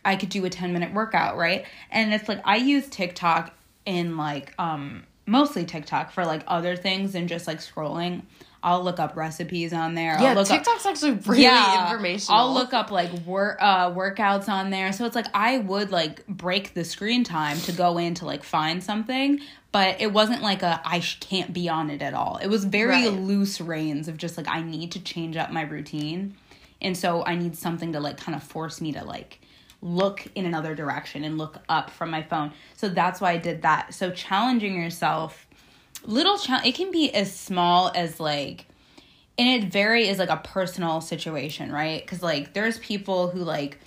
I 0.05 0.15
could 0.15 0.29
do 0.29 0.45
a 0.45 0.51
10 0.51 0.73
minute 0.73 0.95
workout, 0.95 1.37
right? 1.37 1.67
And 1.91 2.15
it's 2.15 2.29
like 2.29 2.43
I 2.45 2.59
use 2.59 2.89
TikTok 2.89 3.53
in 3.85 4.17
like 4.17 4.55
um 4.61 5.03
mostly 5.27 5.65
TikTok 5.65 6.13
for 6.13 6.25
like 6.25 6.43
other 6.47 6.77
things 6.77 7.13
than 7.13 7.29
just 7.29 7.47
like 7.47 7.59
scrolling. 7.59 8.23
I'll 8.63 8.83
look 8.83 8.99
up 8.99 9.17
recipes 9.17 9.73
on 9.73 9.95
there. 9.95 10.17
Yeah, 10.21 10.31
I'll 10.31 10.35
look 10.35 10.51
up, 10.51 10.57
TikTok's 10.65 10.87
actually 10.87 11.13
really 11.27 11.45
informational. 11.45 12.39
I'll 12.41 12.55
look 12.55 12.73
up 12.75 12.91
like 12.91 13.13
work 13.25 13.59
uh, 13.61 13.91
workouts 13.93 14.49
on 14.49 14.71
there. 14.71 14.93
So 14.93 15.05
it's 15.05 15.15
like 15.15 15.27
I 15.35 15.59
would 15.59 15.93
like 15.93 16.27
break 16.27 16.75
the 16.75 16.85
screen 16.85 17.23
time 17.23 17.59
to 17.61 17.73
go 17.73 17.99
in 17.99 18.15
to 18.15 18.25
like 18.25 18.43
find 18.43 18.83
something, 18.83 19.41
but 19.71 20.01
it 20.01 20.13
wasn't 20.13 20.43
like 20.43 20.63
a 20.63 20.81
I 20.85 20.99
sh- 21.01 21.21
can't 21.21 21.53
be 21.53 21.69
on 21.69 21.91
it 21.91 22.03
at 22.03 22.13
all. 22.15 22.39
It 22.43 22.49
was 22.49 22.65
very 22.65 23.05
Right. 23.09 23.13
loose 23.13 23.61
reins 23.61 24.09
of 24.09 24.17
just 24.17 24.37
like 24.37 24.49
I 24.49 24.63
need 24.63 24.93
to 24.93 25.01
change 25.01 25.37
up 25.37 25.53
my 25.53 25.63
routine, 25.63 26.35
and 26.83 26.97
so 26.97 27.25
I 27.25 27.37
need 27.37 27.57
something 27.57 27.93
to 27.93 28.01
like 28.01 28.17
kind 28.17 28.35
of 28.35 28.43
force 28.43 28.81
me 28.81 28.91
to 28.95 29.05
like 29.05 29.41
look 29.87 30.27
in 30.35 30.47
another 30.47 30.75
direction 30.75 31.23
and 31.23 31.39
look 31.39 31.59
up 31.69 31.91
from 31.91 32.11
my 32.11 32.23
phone. 32.23 32.53
So 32.77 32.89
that's 32.89 33.21
why 33.21 33.33
I 33.33 33.37
did 33.37 33.63
that. 33.63 33.95
So 33.95 34.11
challenging 34.11 34.81
yourself 34.81 35.47
little 36.05 36.39
challenge 36.39 36.67
it 36.67 36.75
can 36.75 36.91
be 36.91 37.13
as 37.13 37.35
small 37.35 37.91
as 37.95 38.21
like 38.21 38.67
and 39.39 39.49
it 39.49 39.71
vary 39.71 40.09
is 40.09 40.19
like 40.19 40.29
a 40.31 40.37
personal 40.39 41.01
situation 41.01 41.73
right? 41.73 42.03
Because 42.03 42.23
like 42.23 42.55
there's 42.55 42.79
people 42.79 43.29
who 43.29 43.41
like 43.41 43.79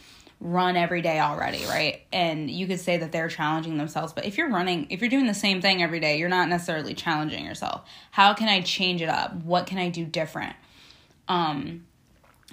run 0.41 0.75
every 0.75 1.01
day 1.01 1.19
already 1.19 1.65
right? 1.65 2.01
And 2.11 2.49
you 2.49 2.67
could 2.67 2.79
say 2.79 2.97
that 2.97 3.11
they're 3.11 3.29
challenging 3.29 3.77
themselves 3.77 4.13
but 4.13 4.25
if 4.25 4.37
you're 4.37 4.49
running 4.49 4.87
if 4.89 5.01
you're 5.01 5.09
doing 5.09 5.27
the 5.27 5.33
same 5.33 5.61
thing 5.61 5.81
every 5.81 5.99
day 5.99 6.17
you're 6.17 6.29
not 6.29 6.49
necessarily 6.49 6.93
challenging 6.93 7.45
yourself. 7.45 7.87
How 8.11 8.33
can 8.33 8.47
i 8.47 8.61
change 8.61 9.01
it 9.01 9.09
up? 9.09 9.33
What 9.35 9.65
can 9.65 9.77
i 9.77 9.89
do 9.89 10.05
different? 10.05 10.55
Um 11.27 11.85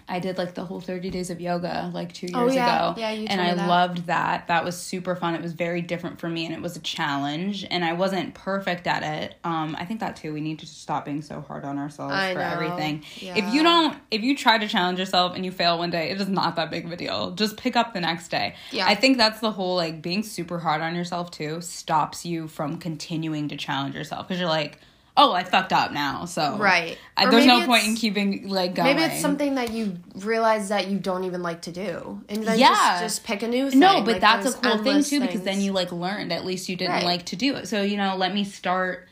I 0.09 0.19
did 0.21 0.39
like 0.39 0.55
the 0.55 0.65
whole 0.65 0.81
30 0.81 1.11
days 1.11 1.31
of 1.31 1.41
yoga 1.41 1.91
like 1.93 2.13
2 2.13 2.27
years 2.27 2.35
Oh, 2.37 2.49
yeah. 2.49 2.91
ago. 2.91 3.01
Yeah, 3.01 3.11
you 3.13 3.27
and 3.29 3.41
I 3.41 3.55
that. 3.55 3.69
loved 3.69 4.07
that. 4.07 4.47
That 4.49 4.65
was 4.65 4.77
super 4.77 5.17
fun. 5.17 5.35
It 5.35 5.43
was 5.43 5.53
very 5.53 5.81
different 5.81 6.21
for 6.21 6.29
me 6.29 6.47
and 6.47 6.55
it 6.55 6.61
was 6.61 6.77
a 6.77 6.81
challenge 6.81 7.65
and 7.71 7.85
I 7.85 7.95
wasn't 7.95 8.35
perfect 8.35 8.87
at 8.87 9.03
it. 9.03 9.35
Um 9.45 9.75
I 9.79 9.85
think 9.85 10.01
that 10.01 10.17
too 10.17 10.33
we 10.33 10.41
need 10.41 10.59
to 10.61 10.67
stop 10.67 11.05
being 11.07 11.23
so 11.23 11.41
hard 11.41 11.65
on 11.65 11.79
ourselves 11.79 12.15
I 12.15 12.35
for 12.35 12.41
know. 12.41 12.45
everything. 12.47 13.05
If 13.21 13.53
you 13.55 13.63
don't 13.63 13.97
if 14.11 14.23
you 14.23 14.37
try 14.37 14.59
to 14.59 14.69
challenge 14.69 14.99
yourself 14.99 15.35
and 15.35 15.45
you 15.45 15.51
fail 15.51 15.79
one 15.79 15.91
day, 15.91 16.11
it 16.11 16.21
is 16.21 16.29
not 16.29 16.57
that 16.57 16.71
big 16.71 16.85
of 16.85 16.93
a 16.93 16.97
deal. 16.97 17.31
Just 17.33 17.57
pick 17.57 17.75
up 17.77 17.95
the 17.95 18.01
next 18.01 18.29
day. 18.29 18.55
Yeah. 18.71 18.87
I 18.87 18.95
think 18.95 19.17
that's 19.17 19.41
the 19.41 19.51
whole 19.51 19.77
like 19.77 20.03
being 20.03 20.23
super 20.23 20.59
hard 20.59 20.83
on 20.83 20.95
yourself 20.95 21.31
too 21.31 21.61
stops 21.61 22.25
you 22.27 22.49
from 22.49 22.79
continuing 22.79 23.49
to 23.49 23.57
challenge 23.57 23.95
yourself 23.95 24.29
because 24.29 24.39
you're 24.41 24.49
like, 24.49 24.79
"Oh, 25.17 25.33
I 25.33 25.45
fucked 25.45 25.73
up 25.73 25.93
now." 25.93 26.25
So 26.27 26.57
Right. 26.57 26.99
I, 27.17 27.31
there's 27.31 27.47
no 27.47 27.65
point 27.67 27.87
in 27.87 27.95
keeping 27.97 28.49
like 28.49 28.75
going. 28.75 28.95
Maybe 28.97 29.03
it's 29.13 29.21
something 29.21 29.55
that 29.57 29.73
you 29.73 29.97
realize 30.17 30.69
that 30.69 30.89
you 30.89 30.99
don't 30.99 31.25
even 31.25 31.43
like 31.43 31.63
to 31.63 31.73
do, 31.73 32.23
and 32.29 32.43
then 32.45 32.59
Yeah. 32.59 32.69
just, 32.69 33.03
just 33.03 33.25
pick 33.25 33.43
a 33.43 33.49
new 33.49 33.71
thing. 33.71 33.81
No, 33.81 34.03
but 34.03 34.13
Like, 34.13 34.21
that's 34.21 34.47
a 34.47 34.53
cool 34.59 34.79
thing 34.79 35.03
too 35.03 35.21
because 35.21 35.43
then 35.43 35.61
you 35.61 35.73
like 35.73 35.93
learned 35.93 36.33
at 36.33 36.45
least 36.45 36.69
you 36.69 36.77
didn't 36.77 36.93
Right. 36.95 37.05
like 37.05 37.27
to 37.27 37.37
do 37.37 37.57
it. 37.57 37.69
So 37.69 37.83
you 37.83 37.97
know, 37.97 38.17
let 38.17 38.35
me 38.35 38.45
start 38.45 39.09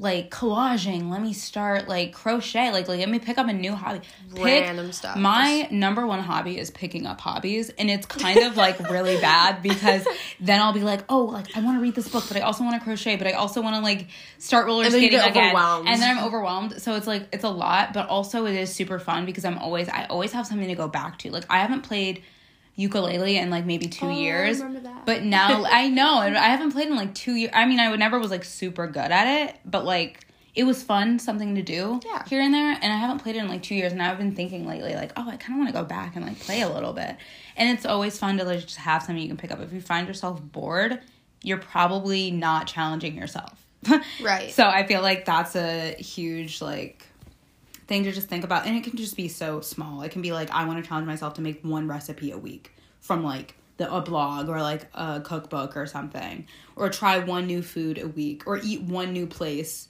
like 0.00 0.30
collaging. 0.30 1.10
Let 1.10 1.20
me 1.20 1.34
start 1.34 1.86
like 1.86 2.12
crochet. 2.14 2.72
Like, 2.72 2.88
like 2.88 2.98
let 3.00 3.08
me 3.10 3.18
pick 3.18 3.36
up 3.36 3.46
a 3.48 3.52
new 3.52 3.74
hobby. 3.74 4.00
Pick- 4.34 4.64
Random 4.64 4.90
stuff. 4.92 5.16
My 5.16 5.68
number 5.70 6.06
one 6.06 6.20
hobby 6.20 6.58
is 6.58 6.70
picking 6.70 7.06
up 7.06 7.20
hobbies, 7.20 7.68
and 7.70 7.90
it's 7.90 8.06
kind 8.06 8.38
of 8.40 8.56
like 8.56 8.78
really 8.90 9.20
bad 9.20 9.62
because 9.62 10.06
then 10.40 10.60
I'll 10.60 10.72
be 10.72 10.80
like, 10.80 11.04
oh, 11.08 11.24
like 11.26 11.56
I 11.56 11.60
want 11.60 11.76
to 11.78 11.82
read 11.82 11.94
this 11.94 12.08
book, 12.08 12.24
but 12.28 12.36
I 12.38 12.40
also 12.40 12.64
want 12.64 12.80
to 12.80 12.84
crochet, 12.84 13.16
but 13.16 13.26
I 13.26 13.32
also 13.32 13.60
want 13.60 13.76
to 13.76 13.82
like 13.82 14.08
start 14.38 14.66
roller 14.66 14.84
And 14.84 14.92
skating 14.92 15.20
again, 15.20 15.50
overwhelmed. 15.54 15.88
and 15.88 16.00
then 16.00 16.16
I'm 16.18 16.24
overwhelmed. 16.24 16.80
So 16.80 16.96
it's 16.96 17.06
like 17.06 17.28
it's 17.32 17.44
a 17.44 17.50
lot, 17.50 17.92
but 17.92 18.08
also 18.08 18.46
it 18.46 18.56
is 18.56 18.74
super 18.74 18.98
fun 18.98 19.26
because 19.26 19.44
I'm 19.44 19.58
always 19.58 19.88
I 19.90 20.06
always 20.06 20.32
have 20.32 20.46
something 20.46 20.68
to 20.68 20.74
go 20.74 20.88
back 20.88 21.18
to. 21.20 21.30
Like 21.30 21.44
I 21.50 21.58
haven't 21.58 21.82
played 21.82 22.22
ukulele 22.80 23.36
in 23.36 23.50
like 23.50 23.66
maybe 23.66 23.86
two 23.86 24.06
Oh, 24.06 24.10
years. 24.10 24.60
But 25.06 25.22
now 25.24 25.64
I 25.70 25.88
know, 25.88 26.20
and 26.22 26.36
I 26.36 26.46
haven't 26.48 26.72
played 26.72 26.88
in 26.88 26.96
like 26.96 27.14
two 27.14 27.34
years. 27.34 27.52
I 27.54 27.66
mean, 27.66 27.80
I 27.80 27.90
would 27.90 27.98
never 28.00 28.18
was 28.18 28.30
like 28.30 28.44
super 28.44 28.86
good 28.86 29.10
at 29.10 29.48
it, 29.48 29.56
but 29.64 29.84
like 29.84 30.26
it 30.54 30.64
was 30.64 30.82
fun, 30.82 31.18
something 31.20 31.54
to 31.54 31.62
do 31.62 32.00
Yeah. 32.04 32.24
here 32.28 32.40
and 32.42 32.52
there. 32.52 32.72
And 32.82 32.92
I 32.92 32.96
haven't 32.96 33.20
played 33.20 33.36
it 33.36 33.38
in 33.38 33.48
like 33.48 33.62
two 33.62 33.74
years, 33.76 33.92
and 33.92 34.02
I've 34.02 34.18
been 34.18 34.34
thinking 34.34 34.66
lately, 34.66 34.94
like, 34.94 35.12
oh, 35.16 35.28
I 35.28 35.36
kind 35.36 35.52
of 35.54 35.58
want 35.58 35.68
to 35.68 35.72
go 35.72 35.84
back 35.84 36.16
and 36.16 36.26
like 36.26 36.40
play 36.40 36.62
a 36.62 36.68
little 36.68 36.92
bit. 36.92 37.16
And 37.56 37.68
it's 37.76 37.86
always 37.86 38.18
fun 38.18 38.38
to 38.38 38.44
like 38.44 38.60
just 38.60 38.76
have 38.76 39.02
something 39.02 39.22
you 39.22 39.28
can 39.28 39.36
pick 39.36 39.52
up. 39.52 39.60
If 39.60 39.72
you 39.72 39.80
find 39.80 40.08
yourself 40.08 40.40
bored, 40.42 40.98
you're 41.42 41.58
probably 41.58 42.30
not 42.30 42.66
challenging 42.66 43.16
yourself. 43.16 43.64
Right. 44.20 44.50
So 44.52 44.66
I 44.66 44.86
feel 44.86 45.00
like 45.02 45.24
that's 45.24 45.56
a 45.56 45.94
huge 45.94 46.60
like 46.60 47.06
thing 47.90 48.04
to 48.04 48.12
just 48.12 48.28
think 48.28 48.44
about 48.44 48.66
and 48.66 48.74
it 48.76 48.84
can 48.84 48.96
just 48.96 49.16
be 49.16 49.28
so 49.28 49.60
small. 49.60 50.00
It 50.02 50.12
can 50.12 50.22
be 50.22 50.32
like 50.32 50.50
I 50.50 50.64
want 50.64 50.82
to 50.82 50.88
challenge 50.88 51.06
myself 51.06 51.34
to 51.34 51.42
make 51.42 51.60
one 51.62 51.86
recipe 51.88 52.30
a 52.30 52.38
week 52.38 52.72
from 53.00 53.22
like 53.22 53.54
the 53.76 53.92
a 53.92 54.00
blog 54.00 54.48
or 54.48 54.62
like 54.62 54.86
a 54.94 55.20
cookbook 55.20 55.76
or 55.76 55.86
something 55.86 56.46
or 56.76 56.88
try 56.88 57.18
one 57.18 57.46
new 57.46 57.62
food 57.62 57.98
a 57.98 58.06
week 58.08 58.46
or 58.46 58.58
eat 58.62 58.80
one 58.82 59.12
new 59.12 59.26
place 59.26 59.88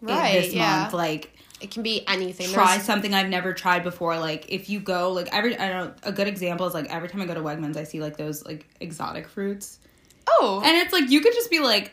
Right, 0.00 0.42
this 0.42 0.52
yeah. 0.52 0.80
month 0.82 0.94
like 0.94 1.36
it 1.60 1.70
can 1.70 1.82
be 1.84 2.04
anything. 2.08 2.48
try 2.50 2.66
There's- 2.72 2.84
something 2.84 3.14
I've 3.14 3.28
never 3.28 3.52
tried 3.52 3.84
before. 3.84 4.18
Like 4.18 4.46
if 4.50 4.68
you 4.68 4.80
go 4.80 5.12
like 5.12 5.28
every 5.32 5.56
I 5.56 5.68
don't 5.68 5.86
know 5.86 5.94
a 6.02 6.12
good 6.12 6.26
example 6.28 6.66
is 6.66 6.74
like 6.74 6.90
every 6.92 7.08
time 7.08 7.22
I 7.22 7.26
go 7.26 7.34
to 7.34 7.40
Wegmans 7.40 7.76
I 7.76 7.84
see 7.84 8.00
like 8.00 8.16
those 8.16 8.44
like 8.44 8.66
exotic 8.80 9.28
fruits. 9.28 9.78
Oh. 10.28 10.60
And 10.64 10.76
it's 10.76 10.92
like 10.92 11.08
you 11.08 11.20
could 11.20 11.32
just 11.34 11.50
be 11.50 11.60
like, 11.60 11.92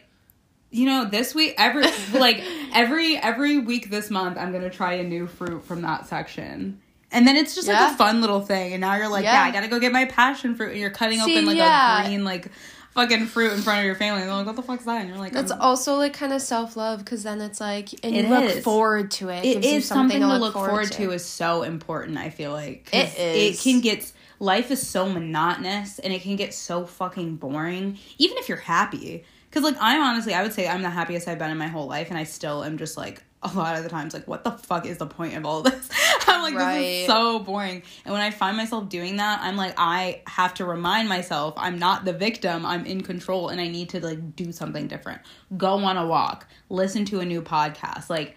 you 0.72 0.86
know, 0.86 1.06
this 1.06 1.34
week 1.34 1.56
every 1.58 1.84
like 2.20 2.44
every 2.74 3.18
every 3.18 3.58
week 3.60 3.90
this 3.90 4.10
month 4.10 4.38
I'm 4.38 4.52
gonna 4.52 4.70
try 4.70 4.94
a 4.94 5.04
new 5.04 5.28
fruit 5.28 5.66
from 5.66 5.82
that 5.84 6.08
section. 6.08 6.80
And 7.12 7.28
then 7.28 7.36
it's 7.38 7.56
just 7.56 7.68
like 7.68 7.92
a 7.92 7.96
fun 7.96 8.22
little 8.22 8.42
thing. 8.42 8.74
And 8.74 8.82
now 8.82 8.96
you're 8.96 9.10
like, 9.10 9.24
yeah, 9.24 9.34
Yeah. 9.44 9.50
I 9.50 9.52
gotta 9.52 9.68
go 9.68 9.80
get 9.80 9.92
my 9.92 10.06
passion 10.06 10.54
fruit. 10.56 10.72
And 10.72 10.80
you're 10.80 10.92
cutting 10.92 11.20
See, 11.20 11.34
open 11.34 11.46
like 11.48 11.58
yeah. 11.58 12.04
a 12.04 12.06
green 12.08 12.24
like 12.24 12.52
fucking 12.92 13.26
fruit 13.26 13.52
in 13.54 13.62
front 13.62 13.80
of 13.80 13.86
your 13.86 13.96
family. 13.96 14.22
And 14.22 14.30
they're 14.30 14.36
like, 14.38 14.46
what 14.46 14.56
the 14.56 14.62
fuck's 14.62 14.86
that? 14.86 15.00
And 15.02 15.10
you're 15.10 15.18
like, 15.18 15.32
That's 15.34 15.52
"Um, 15.52 15.60
also 15.60 15.96
like 15.96 16.14
kind 16.14 16.34
of 16.34 16.42
self 16.42 16.76
love 16.76 17.00
because 17.00 17.24
then 17.24 17.42
it's 17.42 17.60
like 17.60 17.90
and 18.04 18.16
you 18.16 18.24
It 18.26 18.30
look 18.30 18.64
forward 18.64 19.10
to 19.12 19.30
it. 19.30 19.44
it 19.44 19.54
gives 19.62 19.66
you 19.74 19.82
something, 19.82 20.20
to 20.22 20.38
look 20.38 20.54
forward, 20.54 20.92
to. 20.92 21.12
is 21.12 21.26
so 21.26 21.64
important 21.64 22.18
i 22.20 22.30
feel 22.30 22.52
like 22.52 22.88
it 22.94 23.18
is 23.18 23.60
it 23.60 23.64
can 23.64 23.82
get 23.82 24.12
life 24.40 24.70
is 24.70 24.88
so 24.88 25.10
monotonous 25.10 25.98
and 26.00 26.14
it 26.14 26.22
can 26.22 26.36
get 26.36 26.54
so 26.54 26.86
fucking 26.86 27.38
boring 27.38 27.98
even 28.20 28.38
if 28.38 28.48
you're 28.48 28.58
happy 28.58 29.24
because 29.50 29.64
like 29.64 29.76
i'm 29.80 30.02
honestly 30.02 30.34
i 30.34 30.44
would 30.44 30.54
say 30.54 30.68
i'm 30.68 30.82
the 30.82 30.90
happiest 30.90 31.28
i've 31.28 31.40
been 31.40 31.52
in 31.52 31.58
my 31.58 31.68
whole 31.68 31.88
life 31.88 32.10
and 32.10 32.18
i 32.18 32.24
still 32.24 32.64
am 32.64 32.78
just 32.78 32.98
like 32.98 33.24
a 33.42 33.54
lot 33.54 33.78
of 33.78 33.84
the 33.84 33.90
times 33.90 34.14
like 34.14 34.28
what 34.28 34.44
the 34.44 34.52
fuck 34.52 34.86
is 34.86 34.98
the 34.98 35.08
point 35.08 35.34
of 35.36 35.46
all 35.46 35.62
this? 35.64 35.90
I'm 36.28 36.42
like 36.42 36.58
this 36.58 37.02
is 37.02 37.08
so 37.08 37.40
boring. 37.40 37.84
And 38.04 38.14
when 38.14 38.22
i 38.22 38.32
find 38.32 38.58
myself 38.58 38.90
doing 38.90 39.18
that 39.18 39.40
i'm 39.42 39.56
like 39.56 39.76
i 39.78 40.22
have 40.28 40.54
to 40.56 40.66
remind 40.66 41.08
myself 41.08 41.54
i'm 41.58 41.80
not 41.80 42.06
the 42.06 42.14
victim 42.14 42.66
i'm 42.66 42.86
in 42.86 43.02
control 43.02 43.50
and 43.50 43.62
i 43.62 43.68
need 43.68 43.90
to 43.90 44.06
like 44.06 44.36
do 44.36 44.52
something 44.52 44.88
different. 44.88 45.22
Go 45.58 45.76
on 45.76 45.98
a 45.98 46.06
walk. 46.06 46.48
Listen 46.70 47.06
to 47.06 47.20
a 47.22 47.26
new 47.26 47.42
podcast. 47.42 48.10
Like 48.10 48.36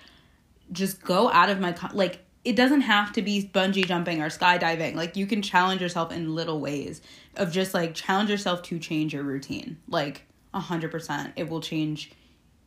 just 0.70 1.02
go 1.02 1.30
out 1.30 1.50
of 1.50 1.60
my 1.60 1.74
like 1.92 2.20
it 2.44 2.56
doesn't 2.56 2.80
have 2.80 3.12
to 3.12 3.22
be 3.22 3.50
bungee 3.52 3.86
jumping 3.86 4.20
or 4.20 4.26
skydiving. 4.26 4.94
Like 4.94 5.16
you 5.16 5.26
can 5.26 5.42
challenge 5.42 5.80
yourself 5.80 6.10
in 6.12 6.34
little 6.34 6.60
ways 6.60 7.00
of 7.36 7.52
just 7.52 7.72
like 7.74 7.94
challenge 7.94 8.30
yourself 8.30 8.62
to 8.64 8.78
change 8.78 9.14
your 9.14 9.22
routine. 9.22 9.78
Like 9.88 10.26
a 10.54 10.60
hundred 10.60 10.90
percent 10.90 11.32
it 11.36 11.48
will 11.48 11.60
change 11.60 12.12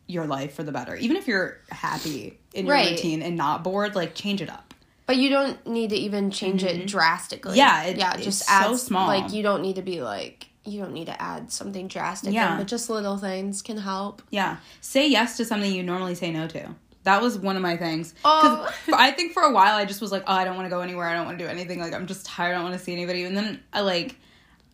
your 0.08 0.26
life 0.26 0.54
for 0.54 0.64
the 0.64 0.72
better 0.72 0.96
even 0.96 1.18
if 1.18 1.28
you're 1.28 1.60
happy 1.70 2.38
in 2.54 2.66
your 2.66 2.76
Right. 2.76 2.92
routine 2.92 3.22
and 3.22 3.36
not 3.36 3.64
bored 3.64 3.96
like 3.96 4.14
change 4.16 4.42
it 4.42 4.50
up 4.50 4.74
But 5.08 5.18
you 5.18 5.30
don't 5.30 5.66
need 5.68 5.90
to 5.92 5.96
even 5.96 6.32
change 6.32 6.64
it 6.64 6.78
mm-hmm. 6.78 6.86
drastically. 6.88 7.58
Yeah, 7.58 7.84
it- 7.84 7.98
yeah, 7.98 8.14
it's 8.16 8.24
just 8.24 8.40
so 8.46 8.52
add 8.52 8.78
small. 8.78 9.08
Like 9.08 9.32
you 9.34 9.44
don't 9.44 9.62
need 9.62 9.76
to 9.76 9.82
be 9.84 10.02
like 10.02 10.48
you 10.64 10.82
don't 10.82 10.94
need 10.94 11.06
to 11.06 11.22
add 11.22 11.52
something 11.52 11.88
drastic. 11.88 12.34
Yeah. 12.34 12.54
in, 12.54 12.58
but 12.58 12.68
just 12.68 12.90
little 12.90 13.18
things 13.18 13.62
can 13.62 13.78
help. 13.78 14.22
yeah 14.32 14.58
say 14.82 15.08
yes 15.08 15.38
to 15.38 15.46
something 15.46 15.72
you 15.72 15.84
normally 15.84 16.16
say 16.16 16.32
no 16.32 16.48
to 16.48 16.74
that 17.04 17.22
was 17.22 17.38
one 17.38 17.56
of 17.56 17.62
my 17.62 17.78
things. 17.78 18.16
Oh. 18.26 18.68
I 18.94 19.12
think 19.12 19.34
for 19.34 19.44
a 19.44 19.52
while 19.52 19.76
I 19.76 19.86
just 19.86 20.02
was 20.02 20.12
like, 20.12 20.24
oh, 20.26 20.34
I 20.34 20.44
don't 20.44 20.56
want 20.56 20.66
to 20.66 20.72
go 20.72 20.82
anywhere. 20.82 21.08
I 21.08 21.14
don't 21.14 21.26
want 21.26 21.38
to 21.38 21.44
do 21.46 21.50
anything. 21.50 21.80
Like 21.80 21.94
I'm 21.94 22.08
just 22.08 22.26
tired. 22.26 22.54
I 22.54 22.56
don't 22.56 22.64
want 22.64 22.78
to 22.78 22.84
see 22.84 22.94
anybody. 22.94 23.24
And 23.24 23.38
then 23.38 23.62
I 23.72 23.82
like 23.82 24.16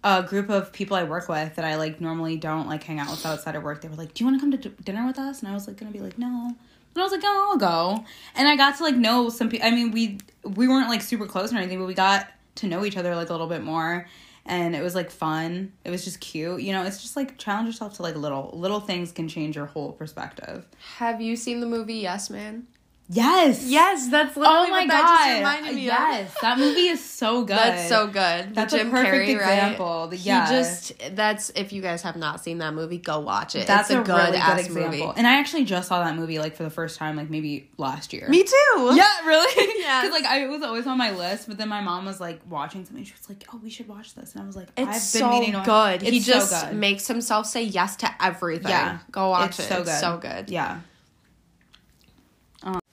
a 0.04 0.24
group 0.24 0.50
of 0.50 0.72
people 0.72 0.98
I 0.98 1.04
work 1.04 1.30
with 1.30 1.56
that 1.56 1.66
I 1.66 1.76
like 1.76 2.02
normally 2.02 2.38
don't 2.38 2.68
like 2.68 2.84
hang 2.84 3.00
out 3.00 3.10
with 3.10 3.26
outside 3.26 3.56
of 3.56 3.64
work. 3.64 3.82
They 3.82 3.88
were 3.88 3.96
like, 3.96 4.14
do 4.14 4.24
you 4.24 4.30
want 4.30 4.38
to 4.38 4.42
come 4.42 4.52
to 4.52 4.70
d- 4.70 4.76
dinner 4.84 5.06
with 5.06 5.20
us? 5.20 5.42
And 5.42 5.50
I 5.50 5.54
was 5.54 5.68
like, 5.68 5.78
gonna 5.78 5.92
be 5.92 6.00
like, 6.00 6.18
no. 6.18 6.56
And 6.94 7.02
I 7.02 7.04
was 7.04 7.12
like, 7.12 7.24
I'll 7.24 7.58
go. 7.58 8.04
And 8.36 8.48
I 8.48 8.56
got 8.56 8.78
to 8.78 8.84
like 8.84 8.96
know 8.96 9.30
some 9.30 9.50
people. 9.50 9.68
I 9.68 9.72
mean, 9.72 9.92
we 9.92 10.20
we 10.44 10.68
weren't 10.68 10.90
like 10.90 11.02
super 11.02 11.26
close 11.26 11.54
or 11.54 11.58
anything, 11.58 11.80
but 11.80 11.86
we 11.86 11.94
got 11.94 12.28
to 12.56 12.68
know 12.68 12.84
each 12.84 12.98
other 12.98 13.16
like 13.16 13.30
a 13.30 13.32
little 13.32 13.48
bit 13.48 13.64
more. 13.64 14.08
And 14.46 14.76
it 14.76 14.82
was 14.82 14.96
like 14.96 15.12
fun. 15.12 15.72
It 15.86 15.92
was 15.92 16.04
just 16.04 16.20
cute. 16.20 16.62
You 16.62 16.74
know, 16.74 16.84
it's 16.84 17.02
just 17.02 17.16
like 17.16 17.38
challenge 17.38 17.68
yourself 17.68 17.96
to 17.98 18.02
like 18.02 18.16
little 18.16 18.50
little 18.54 18.80
things 18.80 19.12
can 19.12 19.28
change 19.28 19.56
your 19.56 19.68
whole 19.68 19.92
perspective. 19.92 20.66
Have 20.98 21.22
you 21.22 21.36
seen 21.36 21.60
the 21.60 21.68
movie 21.68 21.96
Yes 21.96 22.30
Man? 22.30 22.66
Yes. 23.13 23.65
Yes, 23.65 24.08
that's 24.10 24.38
like 24.38 24.47
Oh 24.50 24.69
my 24.69 24.82
what 24.82 24.88
god! 24.89 24.89
that 24.89 25.26
just 25.28 25.38
reminded 25.38 25.76
me 25.76 25.86
yes, 25.86 26.34
that 26.41 26.58
movie 26.58 26.88
is 26.88 27.04
so 27.04 27.41
good. 27.45 27.58
That's 27.58 27.89
so 27.89 28.08
good. 28.08 28.56
That's 28.56 28.74
the 28.74 28.82
a 28.82 28.86
perfect 28.89 29.13
Carrey, 29.30 29.30
example. 29.36 30.08
Right? 30.10 30.19
yeah. 30.19 30.47
He 30.47 30.54
just 30.56 30.93
that's 31.15 31.50
if 31.56 31.74
you 31.74 31.82
guys 31.82 32.02
have 32.04 32.15
not 32.15 32.41
seen 32.41 32.60
that 32.60 32.74
movie, 32.74 32.97
go 33.00 33.19
watch 33.19 33.56
it. 33.56 33.67
That's 33.67 33.89
it's 33.89 33.97
a, 33.97 34.02
a, 34.02 34.04
good 34.06 34.13
really 34.15 34.32
good 34.39 34.60
example. 34.60 34.84
movie. 35.08 35.13
And 35.17 35.28
I 35.28 35.39
actually 35.39 35.65
just 35.65 35.89
saw 35.89 36.04
that 36.04 36.15
movie 36.15 36.39
like 36.39 36.56
for 36.56 36.63
the 36.63 36.69
first 36.69 36.97
time, 36.97 37.17
like 37.17 37.30
maybe 37.30 37.69
last 37.78 38.13
year. 38.13 38.30
Me 38.30 38.43
too. 38.43 38.91
Yeah, 38.95 39.26
really? 39.26 39.74
Yeah. 39.82 40.02
Because 40.02 40.13
like 40.21 40.26
I 40.26 40.43
it 40.43 40.50
was 40.50 40.62
always 40.62 40.88
on 40.88 40.97
my 40.97 41.12
list, 41.12 41.47
but 41.47 41.58
then 41.58 41.67
my 41.67 41.82
mom 41.82 42.06
was 42.06 42.19
like 42.21 42.39
watching 42.50 42.86
something. 42.86 43.04
She 43.04 43.13
was 43.13 43.28
like, 43.28 43.43
"Oh, 43.54 43.60
we 43.63 43.69
should 43.69 43.88
watch 43.88 44.13
this," 44.13 44.34
and 44.36 44.43
I 44.43 44.45
was 44.45 44.56
like, 44.56 44.67
It's 44.78 44.88
"I've 44.89 45.02
so 45.02 45.30
meaning 45.32 45.54
to- 45.54 45.62
good. 45.65 46.04
It's 46.04 46.12
he 46.12 46.19
so 46.21 46.34
just 46.34 46.65
good. 46.67 46.76
makes 46.76 47.08
himself 47.08 47.45
say 47.47 47.63
yes 47.63 47.95
to 47.97 48.10
everything. 48.24 48.69
Yeah. 48.69 49.00
Go 49.12 49.30
watch 49.30 49.60
It's 49.60 49.60
it. 49.62 49.69
so 49.69 49.80
it's 49.82 49.89
good. 49.89 50.00
so 50.00 50.17
good. 50.17 50.50
Yeah, 50.50 50.80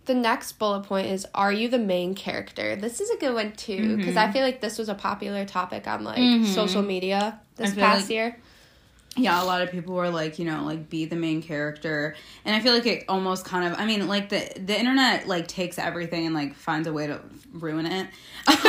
The 0.08 0.14
next 0.14 0.52
bullet 0.52 0.84
point 0.84 1.06
is 1.08 1.26
Are 1.34 1.52
you 1.52 1.68
the 1.68 1.78
main 1.78 2.14
character? 2.14 2.74
This 2.76 2.98
is 2.98 3.10
a 3.10 3.18
good 3.18 3.34
one 3.34 3.52
too, 3.52 3.98
because 3.98 4.16
I 4.16 4.24
mm-hmm. 4.24 4.32
feel 4.32 4.42
like 4.42 4.62
this 4.62 4.78
was 4.78 4.88
a 4.88 4.94
popular 4.94 5.44
topic 5.44 5.86
on 5.86 6.02
like 6.02 6.18
mm-hmm. 6.18 6.46
social 6.46 6.80
media 6.80 7.38
this 7.56 7.74
past 7.74 8.04
like- 8.04 8.10
year. 8.10 8.40
Yeah. 9.18 9.42
A 9.42 9.44
lot 9.44 9.62
of 9.62 9.70
people 9.70 9.94
were 9.94 10.10
like, 10.10 10.38
you 10.38 10.44
know, 10.44 10.64
like 10.64 10.88
be 10.88 11.04
the 11.04 11.16
main 11.16 11.42
character, 11.42 12.14
and 12.44 12.54
I 12.54 12.60
feel 12.60 12.72
like 12.72 12.86
it 12.86 13.04
almost 13.08 13.44
kind 13.44 13.70
of. 13.70 13.78
I 13.78 13.86
mean, 13.86 14.06
like 14.06 14.28
the 14.28 14.50
the 14.56 14.78
internet 14.78 15.28
like 15.28 15.48
takes 15.48 15.78
everything 15.78 16.26
and 16.26 16.34
like 16.34 16.54
finds 16.54 16.88
a 16.88 16.92
way 16.92 17.06
to 17.06 17.20
ruin 17.52 17.86
it. 17.86 18.08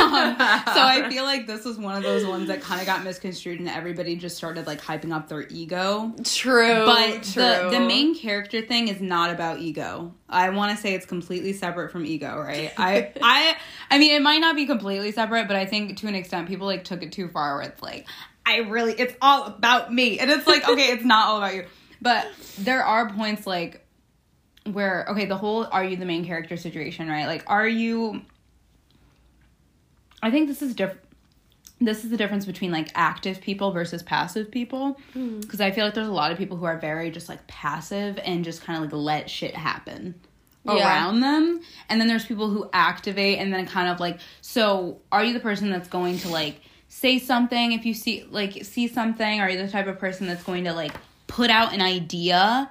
Um, 0.00 0.36
so 0.36 0.82
I 0.82 1.08
feel 1.08 1.24
like 1.24 1.46
this 1.46 1.64
was 1.64 1.78
one 1.78 1.94
of 1.94 2.02
those 2.02 2.26
ones 2.26 2.48
that 2.48 2.60
kind 2.60 2.80
of 2.80 2.86
got 2.86 3.04
misconstrued, 3.04 3.60
and 3.60 3.68
everybody 3.68 4.16
just 4.16 4.36
started 4.36 4.66
like 4.66 4.80
hyping 4.80 5.14
up 5.14 5.28
their 5.28 5.46
ego. 5.48 6.12
True. 6.24 6.84
But 6.84 7.22
true. 7.22 7.42
the 7.42 7.68
the 7.70 7.80
main 7.80 8.14
character 8.14 8.60
thing 8.60 8.88
is 8.88 9.00
not 9.00 9.30
about 9.30 9.60
ego. 9.60 10.12
I 10.28 10.50
want 10.50 10.74
to 10.74 10.80
say 10.80 10.94
it's 10.94 11.06
completely 11.06 11.52
separate 11.52 11.90
from 11.92 12.06
ego, 12.06 12.38
right? 12.38 12.72
I 12.76 13.12
I 13.22 13.56
I 13.90 13.98
mean 13.98 14.14
it 14.14 14.22
might 14.22 14.38
not 14.38 14.56
be 14.56 14.66
completely 14.66 15.12
separate, 15.12 15.48
but 15.48 15.56
I 15.56 15.66
think 15.66 15.98
to 15.98 16.06
an 16.06 16.14
extent 16.14 16.48
people 16.48 16.66
like 16.66 16.84
took 16.84 17.02
it 17.02 17.12
too 17.12 17.28
far 17.28 17.56
where 17.56 17.64
it's 17.64 17.82
like 17.82 18.06
I 18.50 18.68
really 18.68 18.92
it's 18.92 19.14
all 19.22 19.46
about 19.46 19.92
me. 19.92 20.18
And 20.18 20.30
it's 20.30 20.46
like 20.46 20.68
okay, 20.68 20.92
it's 20.92 21.04
not 21.04 21.28
all 21.28 21.38
about 21.38 21.54
you. 21.54 21.66
But 22.02 22.26
there 22.58 22.84
are 22.84 23.10
points 23.10 23.46
like 23.46 23.86
where 24.70 25.06
okay, 25.10 25.26
the 25.26 25.36
whole 25.36 25.66
are 25.66 25.84
you 25.84 25.96
the 25.96 26.06
main 26.06 26.24
character 26.24 26.56
situation, 26.56 27.08
right? 27.08 27.26
Like 27.26 27.44
are 27.46 27.68
you 27.68 28.22
I 30.22 30.30
think 30.30 30.48
this 30.48 30.62
is 30.62 30.74
different 30.74 31.00
this 31.80 32.04
is 32.04 32.10
the 32.10 32.16
difference 32.16 32.44
between 32.44 32.70
like 32.70 32.90
active 32.94 33.40
people 33.40 33.72
versus 33.72 34.02
passive 34.02 34.50
people 34.50 34.98
hmm. 35.14 35.40
because 35.40 35.60
i 35.60 35.70
feel 35.70 35.84
like 35.84 35.94
there's 35.94 36.08
a 36.08 36.12
lot 36.12 36.30
of 36.30 36.38
people 36.38 36.56
who 36.56 36.66
are 36.66 36.78
very 36.78 37.10
just 37.10 37.28
like 37.28 37.46
passive 37.46 38.18
and 38.22 38.44
just 38.44 38.62
kind 38.62 38.76
of 38.76 38.84
like 38.84 38.92
let 38.92 39.30
shit 39.30 39.56
happen 39.56 40.14
Yeah. 40.64 40.74
around 40.74 41.20
them 41.20 41.62
and 41.88 42.00
then 42.00 42.06
there's 42.06 42.26
people 42.26 42.50
who 42.50 42.68
activate 42.72 43.38
and 43.38 43.52
then 43.52 43.66
kind 43.66 43.88
of 43.88 43.98
like 43.98 44.20
so 44.42 45.00
are 45.10 45.24
you 45.24 45.32
the 45.32 45.40
person 45.40 45.70
that's 45.70 45.88
going 45.88 46.18
to 46.18 46.28
like 46.28 46.60
say 46.90 47.20
something 47.20 47.70
if 47.70 47.86
you 47.86 47.94
see 47.94 48.24
like 48.30 48.64
see 48.64 48.88
something 48.88 49.40
are 49.40 49.48
you're 49.48 49.64
the 49.64 49.70
type 49.70 49.86
of 49.86 49.98
person 49.98 50.26
that's 50.26 50.42
going 50.42 50.64
to 50.64 50.74
like 50.74 50.92
put 51.28 51.48
out 51.48 51.72
an 51.72 51.80
idea? 51.80 52.68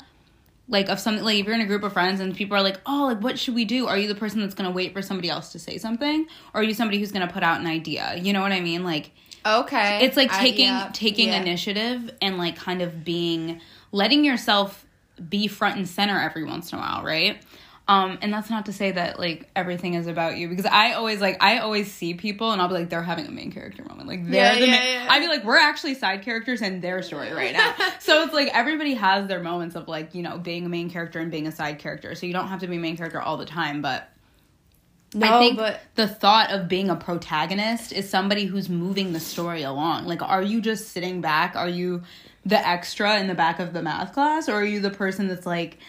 Like 0.68 0.90
of 0.90 1.00
something 1.00 1.24
like 1.24 1.40
if 1.40 1.48
you're 1.48 1.56
in 1.56 1.62
a 1.62 1.66
group 1.66 1.82
of 1.82 1.94
friends 1.94 2.20
and 2.20 2.36
people 2.36 2.56
are 2.56 2.62
like 2.62 2.80
oh 2.86 3.06
like 3.08 3.24
what 3.24 3.40
should 3.40 3.56
we 3.56 3.66
do? 3.66 3.88
Are 3.88 3.98
you 3.98 4.08
the 4.08 4.16
person 4.16 4.42
that's 4.42 4.54
going 4.54 4.70
to 4.70 4.76
wait 4.76 4.94
for 4.94 5.02
somebody 5.02 5.30
else 5.30 5.54
to 5.54 5.60
say 5.60 5.80
something? 5.80 6.28
Or 6.54 6.62
are 6.62 6.64
you 6.64 6.76
somebody 6.76 7.00
who's 7.00 7.12
going 7.12 7.28
to 7.28 7.34
put 7.34 7.42
out 7.42 7.60
an 7.60 7.66
idea? 7.66 8.16
You 8.18 8.34
know 8.34 8.42
what 8.42 8.52
i 8.52 8.60
mean? 8.60 8.84
Like 8.84 9.12
okay. 9.46 10.06
it's 10.06 10.18
like 10.18 10.32
I- 10.32 10.42
taking 10.42 10.66
yeah, 10.66 10.90
taking 10.94 11.30
yeah. 11.30 11.42
initiative 11.42 12.12
and 12.22 12.38
like 12.38 12.56
kind 12.56 12.82
of 12.84 13.04
being 13.04 13.62
letting 13.92 14.24
yourself 14.24 14.86
be 15.30 15.48
front 15.48 15.78
and 15.78 15.88
center 15.88 16.20
every 16.20 16.44
once 16.44 16.72
in 16.72 16.78
a 16.78 16.82
while 16.82 17.04
right 17.04 17.42
um 17.90 18.18
and 18.22 18.32
that's 18.32 18.50
not 18.50 18.68
to 18.68 18.74
say 18.74 18.92
that 18.92 19.20
like 19.20 19.50
everything 19.56 19.96
is 19.96 20.08
about 20.08 20.38
you 20.38 20.48
because 20.48 20.66
i 20.66 20.94
always 20.94 21.20
like 21.20 21.36
i 21.42 21.58
always 21.58 21.92
see 21.92 22.14
people 22.14 22.52
and 22.52 22.62
i'll 22.62 22.68
be 22.70 22.76
like 22.76 22.90
they're 22.90 23.04
having 23.04 23.26
a 23.26 23.32
main 23.32 23.52
character 23.52 23.84
moment 23.84 24.08
like 24.08 24.24
they're 24.30 24.54
Yeah, 24.54 24.54
the 24.54 24.66
yeah, 24.68 24.72
main 24.72 24.94
yeah. 24.94 25.08
i'd 25.10 25.20
be 25.20 25.28
like 25.28 25.44
we're 25.44 25.58
actually 25.58 25.96
side 25.96 26.22
characters 26.22 26.62
in 26.62 26.80
their 26.82 27.02
story 27.02 27.32
right 27.42 27.52
now 27.54 27.74
so 28.00 28.24
it's 28.24 28.34
like 28.34 28.50
everybody 28.54 28.94
has 28.94 29.28
their 29.28 29.42
moments 29.42 29.76
of 29.76 29.88
like 29.88 30.16
you 30.16 30.22
know 30.22 30.38
being 30.38 30.66
a 30.66 30.70
main 30.70 30.90
character 30.90 31.20
and 31.20 31.32
being 31.32 31.48
a 31.48 31.52
side 31.52 31.80
character 31.80 32.16
so 32.16 32.26
you 32.26 32.34
don't 32.34 32.48
have 32.48 32.60
to 32.62 32.68
be 32.68 32.78
a 32.78 32.80
main 32.80 32.96
character 32.96 33.20
all 33.20 33.38
the 33.38 33.46
time 33.46 33.82
but 33.82 34.10
No, 35.16 35.38
I 35.38 35.40
think 35.40 35.58
but 35.58 35.82
the 35.96 36.08
thought 36.08 36.52
of 36.52 36.68
being 36.68 36.92
a 36.92 36.96
protagonist 36.96 37.92
is 37.92 38.08
somebody 38.08 38.46
who's 38.46 38.70
moving 38.70 39.12
the 39.14 39.20
story 39.20 39.64
along. 39.64 40.06
Like, 40.06 40.22
are 40.22 40.44
you 40.44 40.62
just 40.62 40.90
sitting 40.90 41.20
back? 41.22 41.56
Are 41.56 41.68
you 41.68 42.04
the 42.46 42.60
extra 42.68 43.20
in 43.20 43.26
the 43.26 43.34
back 43.34 43.60
of 43.60 43.74
the 43.74 43.82
math 43.82 44.14
class? 44.14 44.48
Or 44.48 44.54
are 44.54 44.64
you 44.64 44.80
the 44.80 44.92
person 44.92 45.28
that's 45.28 45.48
like, 45.48 45.80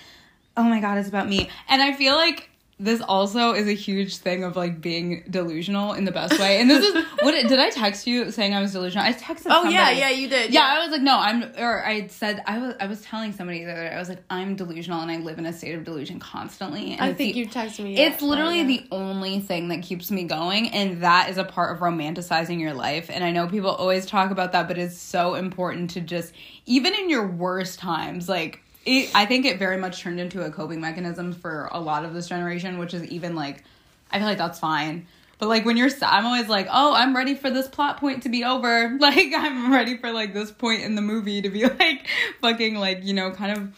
oh 0.60 0.64
my 0.64 0.80
God, 0.80 0.98
it's 0.98 1.08
about 1.08 1.28
me? 1.28 1.48
And 1.68 1.80
I 1.80 1.92
feel 1.94 2.14
like 2.14 2.50
this 2.78 3.02
also 3.02 3.52
is 3.52 3.68
a 3.68 3.74
huge 3.74 4.16
thing 4.16 4.42
of 4.42 4.56
like 4.56 4.80
being 4.80 5.22
delusional 5.28 5.92
in 5.92 6.06
the 6.06 6.12
best 6.12 6.38
way. 6.40 6.60
And 6.60 6.70
this 6.70 6.82
is 6.82 7.04
what 7.20 7.32
did 7.32 7.58
I 7.58 7.68
text 7.68 8.06
you 8.06 8.30
saying 8.30 8.54
I 8.54 8.60
was 8.62 8.72
delusional? 8.72 9.04
I 9.06 9.12
texted. 9.12 9.48
oh 9.50 9.64
yeah, 9.64 9.84
somebody. 9.84 9.98
yeah, 9.98 10.08
you 10.10 10.28
did. 10.28 10.52
Yeah, 10.52 10.64
I 10.64 10.78
was 10.82 10.90
like, 10.90 11.02
no, 11.02 11.18
I'm, 11.18 11.42
or 11.58 11.84
I 11.84 12.06
said, 12.06 12.42
I 12.46 12.58
was, 12.58 12.74
I 12.80 12.86
was 12.86 13.02
telling 13.02 13.32
somebody 13.34 13.64
the 13.64 13.72
other 13.72 13.82
day, 13.88 13.94
I 13.94 13.98
was 13.98 14.08
like, 14.08 14.22
I'm 14.30 14.56
delusional 14.56 15.00
and 15.02 15.10
I 15.10 15.18
live 15.18 15.38
in 15.38 15.44
a 15.44 15.52
state 15.52 15.74
of 15.74 15.84
delusion 15.84 16.18
constantly. 16.20 16.92
And 16.92 17.02
I 17.02 17.12
think 17.12 17.34
the- 17.34 17.40
you 17.40 17.46
texted 17.46 17.84
me. 17.84 17.98
It's 17.98 18.22
yeah, 18.22 18.28
literally 18.28 18.64
the 18.64 18.86
only 18.90 19.40
thing 19.40 19.68
that 19.68 19.82
keeps 19.82 20.10
me 20.10 20.24
going, 20.24 20.70
and 20.70 21.02
that 21.02 21.28
is 21.28 21.36
a 21.36 21.44
part 21.44 21.74
of 21.74 21.82
romanticizing 21.82 22.60
your 22.60 22.72
life. 22.72 23.10
And 23.12 23.22
I 23.22 23.30
know 23.30 23.46
people 23.46 23.70
always 23.70 24.06
talk 24.06 24.30
about 24.30 24.52
that, 24.52 24.68
but 24.68 24.78
it's 24.78 24.96
so 24.96 25.34
important 25.34 25.90
to 25.90 26.00
just, 26.00 26.32
even 26.64 26.94
in 26.94 27.10
your 27.10 27.26
worst 27.26 27.78
times, 27.78 28.26
like, 28.26 28.62
it, 28.84 29.10
I 29.14 29.26
think 29.26 29.46
it 29.46 29.58
very 29.58 29.76
much 29.76 30.00
turned 30.00 30.20
into 30.20 30.42
a 30.42 30.50
coping 30.50 30.80
mechanism 30.80 31.32
for 31.32 31.68
a 31.72 31.80
lot 31.80 32.04
of 32.04 32.14
this 32.14 32.28
generation, 32.28 32.78
which 32.78 32.94
is 32.94 33.04
even 33.06 33.34
like, 33.34 33.64
I 34.10 34.18
feel 34.18 34.26
like 34.26 34.38
that's 34.38 34.58
fine. 34.58 35.06
But 35.38 35.48
like 35.48 35.64
when 35.64 35.76
you're, 35.76 35.90
I'm 36.02 36.26
always 36.26 36.48
like, 36.48 36.68
oh, 36.70 36.94
I'm 36.94 37.16
ready 37.16 37.34
for 37.34 37.50
this 37.50 37.66
plot 37.66 37.98
point 37.98 38.24
to 38.24 38.28
be 38.28 38.44
over. 38.44 38.96
Like 39.00 39.32
I'm 39.34 39.72
ready 39.72 39.96
for 39.96 40.12
like 40.12 40.34
this 40.34 40.50
point 40.50 40.82
in 40.82 40.94
the 40.94 41.02
movie 41.02 41.40
to 41.42 41.48
be 41.48 41.64
like 41.78 42.06
fucking 42.40 42.76
like 42.76 43.02
you 43.02 43.14
know 43.14 43.30
kind 43.30 43.56
of 43.56 43.76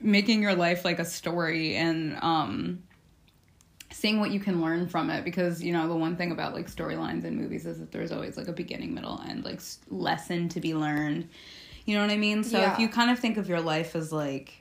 making 0.00 0.42
your 0.42 0.54
life 0.54 0.84
like 0.84 0.98
a 0.98 1.04
story 1.04 1.76
and 1.76 2.16
um 2.22 2.82
seeing 3.90 4.20
what 4.20 4.30
you 4.30 4.40
can 4.40 4.60
learn 4.60 4.88
from 4.88 5.08
it 5.08 5.24
because 5.24 5.62
you 5.62 5.72
know 5.72 5.86
the 5.86 5.94
one 5.94 6.16
thing 6.16 6.32
about 6.32 6.52
like 6.52 6.68
storylines 6.68 7.24
in 7.24 7.36
movies 7.36 7.64
is 7.64 7.78
that 7.78 7.92
there's 7.92 8.10
always 8.10 8.36
like 8.36 8.48
a 8.48 8.52
beginning 8.52 8.92
middle 8.94 9.18
and 9.20 9.44
like 9.44 9.60
lesson 9.88 10.48
to 10.48 10.60
be 10.60 10.74
learned 10.74 11.28
you 11.84 11.94
know 11.94 12.00
what 12.02 12.10
i 12.10 12.16
mean 12.16 12.44
so 12.44 12.58
Yeah. 12.58 12.72
if 12.72 12.78
you 12.78 12.88
kind 12.88 13.10
of 13.10 13.18
think 13.18 13.36
of 13.36 13.48
your 13.48 13.60
life 13.60 13.94
as 13.96 14.12
like 14.12 14.54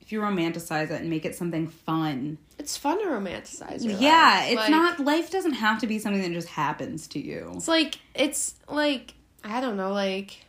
if 0.00 0.10
you 0.12 0.20
romanticize 0.20 0.90
it 0.90 1.00
and 1.00 1.08
make 1.08 1.24
it 1.24 1.34
something 1.34 1.66
fun 1.68 2.38
It's 2.58 2.76
fun 2.76 2.98
to 3.02 3.06
romanticize. 3.08 3.82
Yeah 4.00 4.34
life. 4.40 4.46
it's 4.52 4.56
Like, 4.56 4.70
not 4.70 5.00
life 5.00 5.30
doesn't 5.30 5.54
have 5.54 5.80
to 5.80 5.86
be 5.86 5.98
something 5.98 6.20
that 6.22 6.32
just 6.32 6.48
happens 6.48 7.06
to 7.08 7.18
you 7.20 7.52
It's 7.56 7.68
like 7.68 7.98
it's 8.14 8.54
like 8.68 9.14
I 9.44 9.60
don't 9.60 9.76
know, 9.76 9.92
like 9.92 10.44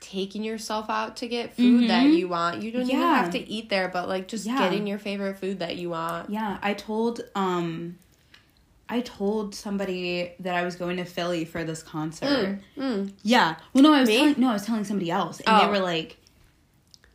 taking 0.00 0.44
yourself 0.44 0.90
out 0.90 1.16
to 1.16 1.26
get 1.28 1.54
food 1.56 1.88
that 1.88 2.06
Mhm. 2.06 2.14
you 2.16 2.28
want. 2.28 2.62
You 2.62 2.70
don't 2.70 2.82
even 2.82 2.96
have 3.00 3.30
to 3.30 3.38
eat 3.38 3.70
there, 3.70 3.88
but 3.88 4.06
like 4.08 4.28
just 4.28 4.44
Yeah. 4.46 4.58
getting 4.58 4.86
your 4.86 4.98
favorite 4.98 5.38
food 5.38 5.58
that 5.60 5.76
you 5.76 5.90
want. 5.90 6.28
Yeah, 6.30 6.58
I 6.62 6.74
told 6.74 7.22
um 7.34 7.96
I 8.94 9.00
told 9.00 9.54
somebody 9.54 10.32
that 10.40 10.54
I 10.54 10.64
was 10.64 10.76
going 10.76 10.96
to 10.98 11.04
Philly 11.04 11.44
for 11.44 11.64
this 11.64 11.82
concert. 11.82 12.60
Mm, 12.76 12.82
mm. 12.82 13.12
Yeah. 13.22 13.56
Well 13.72 13.82
no, 13.82 13.92
I 13.92 14.00
was 14.00 14.08
Me? 14.08 14.16
telling 14.18 14.34
no, 14.38 14.50
I 14.50 14.52
was 14.52 14.64
telling 14.66 14.84
somebody 14.84 15.10
else 15.10 15.40
and 15.40 15.60
they 15.60 15.66
Oh. 15.66 15.70
were 15.70 15.80
like 15.80 16.16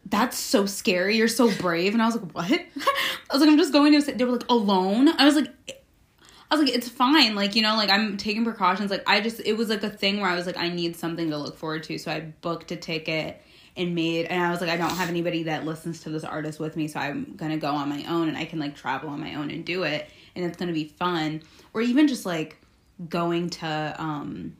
that's 0.06 0.38
so 0.38 0.66
scary. 0.66 1.18
You're 1.18 1.28
so 1.28 1.52
brave. 1.58 1.94
And 1.94 2.02
I 2.02 2.06
was 2.08 2.16
like, 2.16 2.32
"What?" 2.34 2.52
I 2.52 3.34
was 3.34 3.42
like, 3.42 3.50
"I'm 3.50 3.58
just 3.58 3.72
going 3.72 4.00
to." 4.02 4.12
They 4.12 4.24
were 4.26 4.32
like, 4.34 4.50
"Alone?" 4.50 5.08
I 5.08 5.26
was 5.26 5.36
like, 5.36 5.50
"I 6.50 6.56
was 6.56 6.66
like, 6.66 6.74
it's 6.76 6.90
fine. 6.90 7.36
Like, 7.36 7.56
you 7.56 7.62
know, 7.62 7.76
like 7.76 7.92
I'm 7.92 8.18
taking 8.18 8.44
precautions. 8.44 8.90
Like, 8.90 9.04
I 9.08 9.22
just 9.22 9.40
it 9.46 9.54
was 9.54 9.70
like 9.70 9.84
a 9.84 9.90
thing 9.90 10.20
where 10.20 10.30
I 10.30 10.36
was 10.36 10.48
like, 10.48 10.58
I 10.58 10.70
need 10.70 10.96
something 10.96 11.30
to 11.30 11.38
look 11.38 11.58
forward 11.58 11.84
to. 11.84 11.98
So 12.00 12.12
I 12.12 12.22
booked 12.22 12.72
a 12.72 12.76
ticket 12.76 13.40
and 13.78 13.94
made. 13.94 14.26
And 14.26 14.42
I 14.44 14.50
was 14.50 14.62
like, 14.62 14.72
I 14.72 14.78
don't 14.78 14.90
have 14.96 15.10
anybody 15.10 15.44
that 15.44 15.64
listens 15.64 16.02
to 16.02 16.10
this 16.10 16.24
artist 16.24 16.60
with 16.60 16.76
me, 16.76 16.88
so 16.88 17.00
I'm 17.00 17.36
gonna 17.36 17.58
go 17.58 17.70
on 17.76 17.88
my 17.88 18.04
own 18.06 18.30
and 18.30 18.38
I 18.38 18.46
can 18.46 18.58
like 18.58 18.76
travel 18.76 19.10
on 19.12 19.20
my 19.20 19.36
own 19.36 19.52
and 19.52 19.64
do 19.64 19.84
it, 19.84 20.10
and 20.40 20.48
it's 20.48 20.58
gonna 20.58 20.74
be 20.74 20.86
fun. 20.86 21.44
Or 21.74 21.82
even 21.82 22.08
just 22.08 22.26
like 22.26 22.58
going 23.08 23.50
to 23.50 23.96
um 23.98 24.56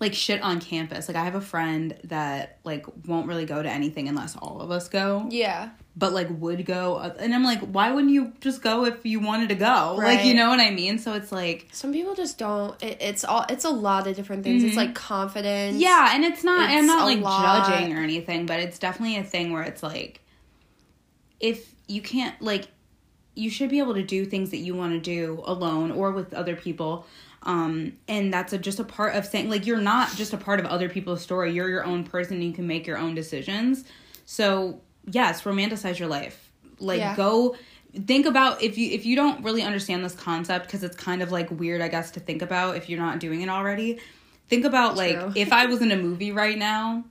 like 0.00 0.14
shit 0.14 0.42
on 0.42 0.60
campus. 0.60 1.06
Like 1.06 1.16
I 1.16 1.22
have 1.24 1.36
a 1.36 1.40
friend 1.40 1.96
that 2.04 2.58
like 2.64 2.86
won't 3.06 3.28
really 3.28 3.44
go 3.44 3.62
to 3.62 3.70
anything 3.70 4.08
unless 4.08 4.36
all 4.36 4.60
of 4.60 4.72
us 4.72 4.88
go, 4.88 5.28
Yeah. 5.30 5.70
but 5.96 6.12
like 6.12 6.26
would 6.28 6.66
go. 6.66 6.98
And 6.98 7.32
I'm 7.32 7.44
like, 7.44 7.60
why 7.60 7.92
wouldn't 7.92 8.12
you 8.12 8.32
just 8.40 8.62
go 8.62 8.84
if 8.84 9.06
you 9.06 9.20
wanted 9.20 9.50
to 9.50 9.54
go? 9.54 9.94
Like, 9.96 10.24
you 10.24 10.34
know 10.34 10.48
what 10.48 10.58
I 10.58 10.70
mean? 10.70 10.98
So 10.98 11.12
it's 11.12 11.30
like, 11.30 11.68
Some 11.70 11.92
people 11.92 12.16
just 12.16 12.36
don't. 12.36 12.82
It, 12.82 12.96
it's 13.00 13.22
all. 13.22 13.46
It's 13.48 13.64
a 13.64 13.70
lot 13.70 14.08
of 14.08 14.16
different 14.16 14.42
things. 14.42 14.64
It's 14.64 14.74
Mhm. 14.74 14.78
like 14.78 14.94
confidence. 14.96 15.76
yeah, 15.76 16.10
and 16.16 16.24
it's 16.24 16.42
not. 16.42 16.68
I'm 16.68 16.86
not 16.86 17.04
like 17.04 17.20
lot. 17.20 17.68
judging 17.68 17.96
or 17.96 18.00
anything, 18.02 18.46
but 18.46 18.58
it's 18.58 18.80
definitely 18.80 19.18
a 19.18 19.24
thing 19.24 19.52
where 19.52 19.62
it's 19.62 19.84
like, 19.84 20.20
if 21.38 21.72
you 21.86 22.02
can't 22.02 22.40
like, 22.42 22.66
you 23.34 23.50
should 23.50 23.70
be 23.70 23.78
able 23.78 23.94
to 23.94 24.02
do 24.02 24.24
things 24.24 24.50
that 24.50 24.58
you 24.58 24.74
want 24.74 24.92
to 24.92 25.00
do 25.00 25.42
alone 25.44 25.90
or 25.90 26.10
with 26.12 26.34
other 26.34 26.54
people. 26.56 27.06
Um, 27.44 27.94
and 28.06 28.32
that's 28.32 28.52
a, 28.52 28.58
just 28.58 28.78
a 28.78 28.84
part 28.84 29.14
of 29.16 29.24
saying 29.26 29.50
like 29.50 29.66
you're 29.66 29.80
not 29.80 30.14
just 30.14 30.32
a 30.32 30.36
part 30.36 30.60
of 30.60 30.66
other 30.66 30.88
people's 30.88 31.22
story. 31.22 31.52
You're 31.52 31.68
your 31.68 31.84
own 31.84 32.04
person. 32.04 32.34
And 32.36 32.44
you 32.44 32.52
can 32.52 32.66
make 32.66 32.86
your 32.86 32.98
own 32.98 33.14
decisions. 33.14 33.84
So 34.26 34.80
yes, 35.10 35.42
romanticize 35.42 35.98
your 35.98 36.08
life. 36.08 36.50
Like 36.78 36.98
Yeah. 37.00 37.16
go 37.16 37.56
think 38.06 38.24
about 38.26 38.62
if 38.62 38.78
you 38.78 38.90
if 38.92 39.04
you 39.04 39.14
don't 39.16 39.42
really 39.44 39.62
understand 39.62 40.04
this 40.04 40.14
concept 40.14 40.66
because 40.66 40.82
it's 40.82 40.96
kind 40.96 41.20
of 41.20 41.30
like 41.30 41.50
weird 41.50 41.82
i 41.82 41.88
guess 41.88 42.10
to 42.12 42.20
think 42.20 42.40
about 42.40 42.74
if 42.74 42.88
you're 42.88 42.98
not 42.98 43.20
doing 43.20 43.42
it 43.42 43.50
already 43.50 43.98
think 44.48 44.64
about 44.64 44.96
True. 44.96 45.04
like 45.04 45.36
if 45.36 45.52
i 45.52 45.66
was 45.66 45.82
in 45.82 45.92
a 45.92 45.96
movie 45.96 46.32
right 46.32 46.56
now 46.56 47.04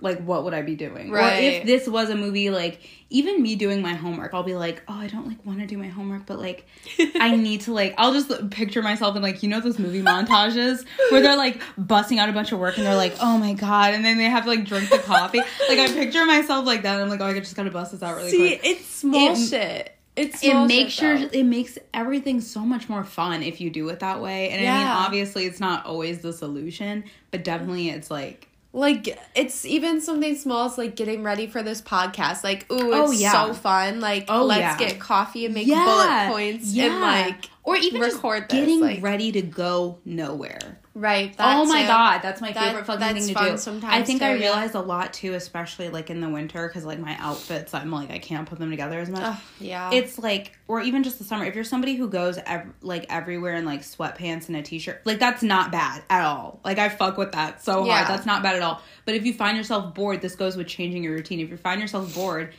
like 0.00 0.18
what 0.24 0.42
would 0.42 0.52
i 0.52 0.62
be 0.62 0.74
doing 0.74 1.10
or 1.10 1.14
Right. 1.18 1.44
if 1.44 1.64
this 1.66 1.86
was 1.86 2.10
a 2.10 2.16
movie 2.16 2.50
like 2.50 2.80
even 3.08 3.40
me 3.40 3.54
doing 3.54 3.80
my 3.80 3.94
homework 3.94 4.34
i'll 4.34 4.42
be 4.42 4.54
like 4.56 4.82
oh 4.88 4.94
i 4.94 5.06
don't 5.06 5.26
like 5.28 5.44
want 5.46 5.60
to 5.60 5.66
do 5.66 5.78
my 5.78 5.86
homework 5.86 6.26
but 6.26 6.38
like 6.38 6.66
i 7.20 7.34
need 7.36 7.60
to 7.60 7.72
like 7.72 7.94
i'll 7.98 8.12
just 8.12 8.50
picture 8.50 8.82
myself 8.82 9.14
in 9.16 9.22
like 9.22 9.42
you 9.42 9.48
know 9.48 9.60
those 9.60 9.78
movie 9.78 10.02
montages 10.02 10.84
where 11.10 11.20
they're 11.22 11.36
like 11.36 11.60
busting 11.78 12.18
out 12.18 12.28
a 12.28 12.32
bunch 12.32 12.50
of 12.52 12.58
work 12.58 12.76
and 12.78 12.86
they're 12.86 12.96
like 12.96 13.14
oh 13.20 13.38
my 13.38 13.52
god 13.52 13.94
and 13.94 14.04
then 14.04 14.18
they 14.18 14.24
have 14.24 14.42
to 14.44 14.50
like 14.50 14.64
drink 14.64 14.90
the 14.90 14.98
coffee 14.98 15.38
like 15.68 15.78
i 15.78 15.86
picture 15.88 16.24
myself 16.26 16.66
like 16.66 16.82
that 16.82 16.94
and 16.94 17.02
i'm 17.04 17.08
like 17.08 17.20
oh 17.20 17.26
i 17.26 17.38
just 17.38 17.54
gotta 17.54 17.70
bust 17.70 17.92
this 17.92 18.02
out 18.02 18.16
really 18.16 18.30
See, 18.30 18.48
quick 18.56 18.60
it's 18.64 18.86
small 18.86 19.32
It- 19.32 19.48
shit. 19.48 19.92
It's 20.16 20.42
it 20.42 20.54
makes 20.66 20.94
sure 20.94 21.18
though. 21.18 21.28
it 21.30 21.42
makes 21.44 21.76
everything 21.92 22.40
so 22.40 22.60
much 22.60 22.88
more 22.88 23.04
fun 23.04 23.42
if 23.42 23.60
you 23.60 23.68
do 23.68 23.86
it 23.90 24.00
that 24.00 24.22
way. 24.22 24.48
And 24.48 24.66
I 24.66 24.78
mean, 24.78 24.86
obviously, 24.86 25.44
it's 25.44 25.60
not 25.60 25.84
always 25.84 26.20
the 26.22 26.32
solution, 26.32 27.04
but 27.30 27.44
definitely, 27.44 27.90
it's 27.90 28.10
like 28.10 28.48
like 28.76 29.18
it's 29.34 29.64
even 29.64 30.02
something 30.02 30.36
small 30.36 30.66
as 30.66 30.76
like 30.76 30.94
getting 30.96 31.22
ready 31.22 31.46
for 31.46 31.62
this 31.62 31.80
podcast 31.80 32.44
like 32.44 32.70
ooh 32.70 32.92
Oh, 32.92 33.10
it's 33.10 33.20
yeah. 33.22 33.32
so 33.32 33.54
fun 33.54 34.00
like 34.00 34.26
Oh, 34.28 34.44
let's 34.44 34.60
yeah. 34.60 34.76
get 34.90 35.00
coffee 35.00 35.46
and 35.46 35.54
make 35.54 35.66
Yeah. 35.66 35.84
bullet 35.84 36.32
points 36.32 36.76
and 36.76 37.00
like 37.00 37.48
or 37.64 37.76
even 37.76 38.02
record 38.02 38.40
just 38.42 38.50
this, 38.50 38.60
getting 38.60 38.80
like- 38.80 39.02
ready 39.02 39.32
to 39.32 39.40
go 39.42 39.98
nowhere. 40.04 40.78
Right 40.98 41.34
oh 41.38 41.66
my 41.66 41.82
too. 41.82 41.88
god, 41.88 42.18
that's 42.22 42.40
my 42.40 42.52
That- 42.52 42.68
favorite 42.68 42.86
fucking 42.86 43.14
thing 43.20 43.34
to 43.34 43.50
do. 43.50 43.56
sometimes 43.58 43.92
I 43.94 44.02
think 44.02 44.22
I 44.22 44.32
realize 44.32 44.72
yeah. 44.74 44.80
a 44.80 44.82
lot 44.82 45.12
too, 45.12 45.34
especially 45.34 45.90
like 45.90 46.08
in 46.08 46.20
the 46.22 46.28
winter, 46.28 46.66
because 46.66 46.84
like 46.86 46.98
my 46.98 47.14
outfits, 47.20 47.74
I'm 47.74 47.90
like 47.90 48.10
I 48.10 48.18
can't 48.18 48.48
put 48.48 48.58
them 48.58 48.70
together 48.70 48.98
as 48.98 49.10
much. 49.10 49.22
Ugh, 49.22 49.36
yeah 49.60 49.90
it's 49.92 50.18
like 50.18 50.52
or 50.68 50.80
even 50.80 51.02
just 51.04 51.18
the 51.18 51.24
summer 51.24 51.44
if 51.44 51.54
you're 51.54 51.64
somebody 51.64 51.94
who 51.96 52.08
goes 52.08 52.38
ev- 52.46 52.72
like 52.80 53.04
everywhere 53.10 53.54
in 53.56 53.64
like 53.66 53.82
sweatpants 53.82 54.48
and 54.48 54.56
a 54.56 54.62
t-shirt 54.62 55.02
like 55.04 55.18
that's 55.18 55.42
not 55.42 55.70
bad 55.70 56.02
at 56.10 56.24
all 56.24 56.60
like 56.64 56.78
i 56.78 56.88
fuck 56.88 57.16
with 57.18 57.32
that 57.32 57.62
so 57.62 57.84
Yeah. 57.84 57.98
hard 58.04 58.08
that's 58.08 58.26
not 58.26 58.42
bad 58.42 58.56
at 58.56 58.62
all 58.62 58.82
but 59.04 59.14
if 59.14 59.24
you 59.24 59.32
find 59.32 59.56
yourself 59.56 59.94
bored 59.94 60.20
this 60.22 60.34
goes 60.34 60.56
with 60.56 60.66
changing 60.66 61.04
your 61.04 61.12
routine 61.14 61.38
if 61.40 61.50
you 61.50 61.56
find 61.56 61.80
yourself 61.80 62.12
bored 62.14 62.52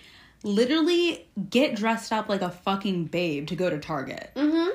literally 0.43 1.27
get 1.49 1.75
dressed 1.75 2.13
up 2.13 2.29
like 2.29 2.41
a 2.41 2.49
fucking 2.49 3.05
babe 3.05 3.47
to 3.47 3.55
go 3.55 3.69
to 3.69 3.77
target 3.79 4.31
mm-hmm 4.35 4.69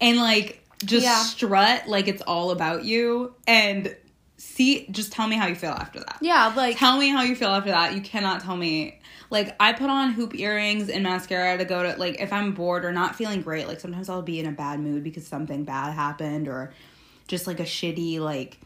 and 0.00 0.16
like 0.18 0.64
just 0.84 1.04
Yeah. 1.04 1.22
strut 1.22 1.88
like 1.88 2.08
it's 2.08 2.22
all 2.22 2.50
about 2.50 2.84
you 2.84 3.34
and 3.46 3.94
see 4.36 4.86
just 4.90 5.12
tell 5.12 5.26
me 5.26 5.34
how 5.36 5.48
you 5.48 5.56
feel 5.56 5.72
after 5.72 5.98
that 5.98 6.18
yeah 6.20 6.52
like 6.56 6.78
tell 6.78 6.96
me 6.96 7.08
how 7.08 7.22
you 7.22 7.34
feel 7.34 7.48
after 7.48 7.70
that. 7.70 7.94
You 7.94 8.00
cannot 8.00 8.42
tell 8.42 8.56
me. 8.56 9.00
Like 9.30 9.54
I 9.60 9.74
put 9.74 9.90
on 9.90 10.12
hoop 10.12 10.34
earrings 10.34 10.88
and 10.88 11.02
mascara 11.02 11.58
to 11.58 11.64
go 11.66 11.82
to 11.82 11.98
like 11.98 12.18
if 12.20 12.32
I'm 12.32 12.52
bored 12.54 12.84
or 12.86 12.92
not 12.92 13.14
feeling 13.16 13.42
great. 13.42 13.66
Like 13.68 13.78
sometimes 13.80 14.08
I'll 14.08 14.22
be 14.22 14.40
in 14.40 14.46
a 14.46 14.52
bad 14.52 14.80
mood 14.80 15.04
because 15.04 15.26
something 15.26 15.64
bad 15.64 15.92
happened 15.92 16.48
or 16.48 16.72
just 17.26 17.46
like 17.46 17.60
a 17.60 17.64
shitty 17.64 18.20
like 18.20 18.58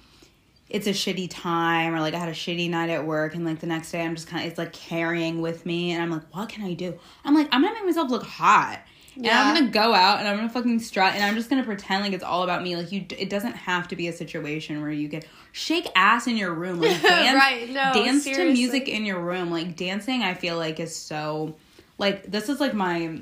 it's 0.70 0.86
a 0.86 0.90
shitty 0.90 1.28
time 1.30 1.94
or 1.94 2.00
like 2.00 2.14
I 2.14 2.18
had 2.18 2.28
a 2.28 2.32
shitty 2.32 2.70
night 2.70 2.90
at 2.90 3.04
work 3.04 3.34
and 3.34 3.44
like 3.44 3.58
the 3.58 3.66
next 3.66 3.90
day 3.90 4.02
I'm 4.02 4.14
just 4.14 4.28
kind 4.28 4.44
of 4.44 4.50
it's 4.50 4.58
like 4.58 4.72
carrying 4.72 5.40
with 5.40 5.66
me 5.66 5.90
and 5.92 6.00
I'm 6.02 6.10
like 6.10 6.32
what 6.32 6.48
can 6.48 6.64
I 6.64 6.74
do? 6.74 6.96
I'm 7.24 7.34
like 7.34 7.48
I'm 7.50 7.62
gonna 7.62 7.74
make 7.74 7.84
myself 7.86 8.08
look 8.10 8.22
hot. 8.24 8.78
And 9.16 9.28
I'm 9.28 9.54
gonna 9.54 9.70
go 9.70 9.94
out 9.94 10.18
and 10.20 10.28
I'm 10.28 10.36
gonna 10.36 10.48
fucking 10.48 10.80
strut 10.80 11.14
and 11.14 11.22
I'm 11.22 11.34
just 11.34 11.50
gonna 11.50 11.64
pretend 11.64 12.02
like 12.02 12.12
it's 12.12 12.24
all 12.24 12.42
about 12.42 12.62
me. 12.62 12.76
Like 12.76 12.92
you, 12.92 13.04
it 13.10 13.28
doesn't 13.28 13.52
have 13.52 13.88
to 13.88 13.96
be 13.96 14.08
a 14.08 14.12
situation 14.12 14.80
where 14.80 14.90
you 14.90 15.08
get 15.08 15.26
shake 15.52 15.86
ass 15.94 16.26
in 16.26 16.36
your 16.36 16.54
room, 16.54 16.80
like 16.80 17.02
dance, 17.02 17.36
Right, 17.36 17.68
no, 17.68 17.92
dance 17.92 18.24
to 18.24 18.52
music 18.52 18.88
in 18.88 19.04
your 19.04 19.20
room. 19.20 19.50
Like 19.50 19.76
dancing, 19.76 20.22
I 20.22 20.34
feel 20.34 20.56
like 20.56 20.80
is 20.80 20.96
so, 20.96 21.56
like 21.98 22.30
this 22.30 22.48
is 22.48 22.60
like 22.60 22.74
my 22.74 23.20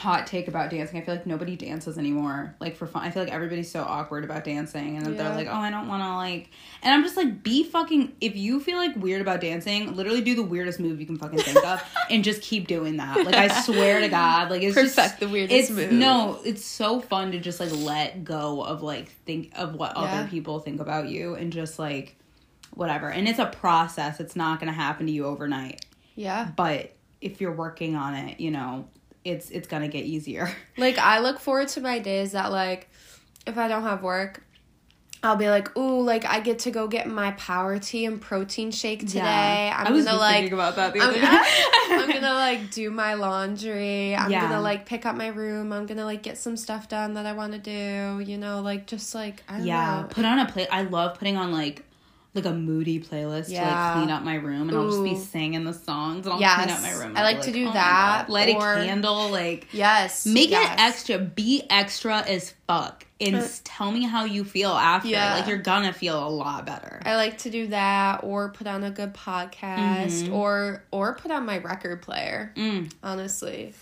hot 0.00 0.26
take 0.26 0.48
about 0.48 0.70
dancing. 0.70 0.98
I 1.00 1.04
feel 1.04 1.14
like 1.14 1.26
nobody 1.26 1.56
dances 1.56 1.98
anymore, 1.98 2.54
like 2.60 2.76
for 2.76 2.86
fun. 2.86 3.02
I 3.02 3.10
feel 3.10 3.22
like 3.22 3.32
everybody's 3.32 3.70
so 3.70 3.82
awkward 3.82 4.24
about 4.24 4.44
dancing, 4.44 4.96
and 4.96 5.06
Yeah. 5.06 5.12
they're 5.22 5.34
like, 5.34 5.46
"Oh, 5.48 5.52
I 5.54 5.70
don't 5.70 5.88
want 5.88 6.02
to 6.02 6.14
like." 6.14 6.50
And 6.82 6.92
I'm 6.94 7.02
just 7.02 7.16
like, 7.16 7.42
"Be 7.42 7.64
fucking." 7.64 8.12
If 8.20 8.34
you 8.36 8.60
feel 8.60 8.78
like 8.78 8.96
weird 8.96 9.20
about 9.20 9.40
dancing, 9.40 9.94
literally 9.94 10.20
do 10.22 10.34
the 10.34 10.42
weirdest 10.42 10.80
move 10.80 11.00
you 11.00 11.06
can 11.06 11.16
fucking 11.18 11.38
think 11.40 11.64
of, 11.64 11.82
and 12.10 12.24
just 12.24 12.42
keep 12.42 12.66
doing 12.66 12.96
that. 12.96 13.24
Like 13.26 13.34
I 13.34 13.48
swear 13.62 14.00
to 14.00 14.08
God, 14.08 14.50
like 14.50 14.62
it's 14.62 14.74
Perfect 14.74 14.96
just 14.96 15.20
the 15.20 15.28
weirdest 15.28 15.70
move. 15.70 15.92
No, 15.92 16.40
it's 16.44 16.64
so 16.64 17.00
fun 17.00 17.32
to 17.32 17.38
just 17.38 17.60
like 17.60 17.72
let 17.72 18.24
go 18.24 18.62
of 18.62 18.82
like 18.82 19.10
think 19.26 19.52
of 19.54 19.74
what 19.74 19.92
Yeah. 19.96 20.02
other 20.02 20.28
people 20.28 20.58
think 20.60 20.80
about 20.80 21.08
you, 21.08 21.34
and 21.34 21.52
just 21.52 21.78
like 21.78 22.16
whatever. 22.74 23.08
And 23.10 23.28
it's 23.28 23.38
a 23.38 23.46
process. 23.46 24.20
It's 24.20 24.36
not 24.36 24.60
gonna 24.60 24.72
happen 24.72 25.06
to 25.06 25.12
you 25.12 25.26
overnight 25.26 25.84
Yeah. 26.14 26.48
but 26.56 26.92
if 27.20 27.40
you're 27.40 27.52
working 27.52 27.96
on 27.96 28.14
it 28.14 28.40
you 28.40 28.50
know 28.50 28.86
it's 29.24 29.50
it's 29.50 29.68
gonna 29.68 29.88
get 29.88 30.04
easier 30.04 30.50
Like 30.76 30.98
I 30.98 31.20
look 31.20 31.38
forward 31.38 31.68
to 31.68 31.80
my 31.80 31.98
days 31.98 32.32
that 32.32 32.50
like 32.50 32.88
if 33.46 33.56
I 33.58 33.68
don't 33.68 33.82
have 33.82 34.02
work, 34.02 34.42
I'll 35.22 35.36
be 35.36 35.50
like, 35.50 35.76
ooh, 35.76 36.00
like 36.02 36.24
I 36.24 36.40
get 36.40 36.60
to 36.60 36.70
go 36.70 36.88
get 36.88 37.06
my 37.06 37.32
power 37.32 37.78
tea 37.78 38.06
and 38.06 38.20
protein 38.20 38.70
shake 38.70 39.00
today. 39.00 39.70
I'm 39.74 39.88
I 39.88 39.90
was 39.90 40.04
gonna 40.06 40.16
like 40.18 40.36
thinking 40.36 40.54
about 40.54 40.76
that 40.76 40.94
the 40.94 41.00
I'm, 41.00 41.10
other 41.10 41.20
day. 41.20 41.26
I'm 41.90 42.08
gonna 42.20 42.32
like 42.34 42.70
do 42.70 42.90
my 42.90 43.14
laundry. 43.14 44.14
I'm 44.14 44.30
Yeah. 44.30 44.42
gonna 44.48 44.60
like 44.62 44.86
pick 44.86 45.04
up 45.04 45.14
my 45.16 45.28
room. 45.28 45.72
I'm 45.72 45.84
gonna 45.86 46.04
like 46.06 46.22
get 46.22 46.38
some 46.38 46.56
stuff 46.56 46.88
done 46.88 47.14
that 47.14 47.26
I 47.26 47.32
want 47.34 47.52
to 47.52 47.58
do. 47.58 48.20
You 48.24 48.38
know, 48.38 48.60
like 48.62 48.86
just 48.86 49.14
like 49.14 49.42
I 49.48 49.58
don't 49.58 49.66
yeah 49.66 50.02
know. 50.02 50.08
put 50.08 50.24
on 50.24 50.38
a 50.38 50.46
plate. 50.46 50.68
i 50.72 50.82
love 50.82 51.18
putting 51.18 51.36
on 51.36 51.52
like 51.52 51.84
like 52.34 52.44
a 52.44 52.52
moody 52.52 53.00
playlist 53.00 53.46
to 53.48 53.54
like 53.60 53.94
clean 53.94 54.10
up 54.10 54.22
my 54.22 54.36
room 54.36 54.68
and 54.68 54.78
i'll 54.78 54.88
just 54.88 55.02
be 55.02 55.16
singing 55.16 55.64
the 55.64 55.72
songs 55.74 56.26
and 56.26 56.34
i'll 56.34 56.40
Yes. 56.40 56.54
clean 56.64 56.70
up 56.76 56.80
my 56.82 56.92
room 57.04 57.16
I 57.16 57.20
I'll 57.20 57.24
like 57.34 57.42
to 57.42 57.52
do 57.52 57.68
"Oh 57.68 57.72
that, 57.72 58.26
God." 58.26 58.32
light 58.32 58.48
a 58.50 58.58
candle 58.86 59.30
like 59.30 59.66
Yes. 59.72 60.26
make 60.26 60.50
yes. 60.50 60.72
it 60.72 60.80
extra 60.80 61.18
be 61.18 61.64
extra 61.68 62.18
as 62.20 62.54
fuck 62.68 63.04
and 63.20 63.34
Uh, 63.36 63.46
tell 63.64 63.90
me 63.90 64.04
how 64.04 64.24
you 64.24 64.44
feel 64.44 64.70
after 64.70 65.08
Yeah. 65.08 65.34
like 65.34 65.48
you're 65.48 65.58
gonna 65.58 65.92
feel 65.92 66.24
a 66.24 66.30
lot 66.30 66.64
better 66.66 67.02
I 67.04 67.16
like 67.16 67.38
to 67.38 67.50
do 67.50 67.66
that, 67.68 68.20
or 68.22 68.50
put 68.50 68.66
on 68.66 68.84
a 68.84 68.90
good 68.90 69.12
podcast, 69.12 70.22
Mhm. 70.28 70.32
or 70.32 70.84
or 70.92 71.14
put 71.14 71.30
on 71.30 71.44
my 71.46 71.58
record 71.58 72.02
player. 72.02 72.52
mm, 72.56 72.90
Honestly, 73.02 73.74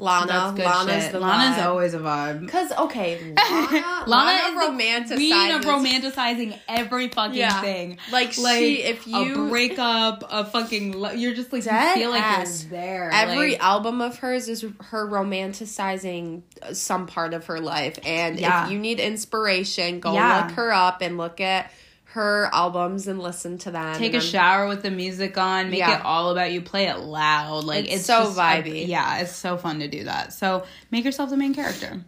Lana, 0.00 0.54
Lana's 0.56 1.02
shit. 1.04 1.12
the 1.12 1.18
lana's 1.18 1.58
vibe. 1.58 1.66
always 1.66 1.92
a 1.94 1.98
vibe 1.98 2.48
Cause 2.48 2.70
okay, 2.70 3.34
Lana, 3.36 3.82
Lana 4.06 4.06
Lana, 4.06 5.04
is 5.04 5.10
queen 5.10 5.50
of 5.50 5.62
romanticizing 5.62 6.56
every 6.68 7.08
fucking 7.08 7.34
Yeah. 7.36 7.60
thing. 7.60 7.98
Like, 8.12 8.38
Like 8.38 8.58
she, 8.58 8.82
if 8.84 9.06
you 9.08 9.46
a 9.46 9.48
breakup, 9.48 10.22
a 10.30 10.44
fucking, 10.44 10.92
lo- 10.92 11.10
you're 11.10 11.34
just 11.34 11.52
like 11.52 11.64
Dead 11.64 11.96
you 11.96 12.02
feel 12.02 12.10
like 12.10 12.22
ass. 12.22 12.62
you're 12.62 12.70
there. 12.70 13.10
every 13.12 13.52
like, 13.52 13.60
album 13.64 14.00
of 14.00 14.18
hers 14.18 14.48
is 14.48 14.64
her 14.90 15.04
romanticizing 15.08 16.42
some 16.72 17.06
part 17.06 17.34
of 17.34 17.46
her 17.46 17.60
life, 17.60 17.98
and 18.04 18.38
Yeah. 18.38 18.66
if 18.66 18.70
you 18.72 18.78
need 18.78 19.00
inspiration, 19.00 20.00
go 20.00 20.12
Yeah. 20.14 20.44
look 20.46 20.52
her 20.56 20.72
up 20.72 21.02
and 21.02 21.18
look 21.18 21.40
at 21.40 21.70
her 22.18 22.50
albums 22.52 23.06
and 23.08 23.20
listen 23.20 23.56
to 23.58 23.70
them. 23.70 23.96
take 23.96 24.12
a 24.14 24.18
I'm- 24.18 24.26
shower 24.26 24.66
with 24.68 24.82
the 24.82 24.90
music 24.90 25.38
on, 25.38 25.70
make 25.70 25.78
Yeah. 25.78 25.98
it 26.00 26.04
all 26.04 26.30
about 26.30 26.50
you, 26.52 26.60
play 26.60 26.88
it 26.88 26.98
loud. 26.98 27.64
Like 27.64 27.84
It's 27.86 27.94
it's, 27.96 28.04
so 28.06 28.24
just 28.24 28.36
vibey. 28.38 28.86
yeah, 28.88 29.18
it's 29.20 29.34
so 29.34 29.56
fun 29.56 29.78
to 29.80 29.88
do 29.88 30.04
that. 30.04 30.32
So 30.32 30.64
make 30.90 31.04
yourself 31.04 31.30
the 31.30 31.36
main 31.36 31.54
character. 31.54 32.02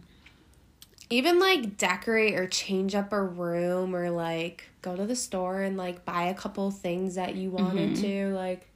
even 1.09 1.39
like 1.39 1.77
decorate 1.77 2.35
or 2.39 2.47
change 2.47 2.95
up 2.95 3.11
a 3.11 3.21
room 3.21 3.93
or 3.93 4.09
like 4.09 4.69
go 4.81 4.95
to 4.95 5.05
the 5.05 5.15
store 5.15 5.61
and 5.61 5.75
like 5.75 6.05
buy 6.05 6.23
a 6.23 6.33
couple 6.33 6.71
things 6.71 7.15
that 7.15 7.35
you 7.35 7.49
wanted 7.51 7.91
Mhm. 7.97 8.01
to 8.01 8.33
like 8.33 8.69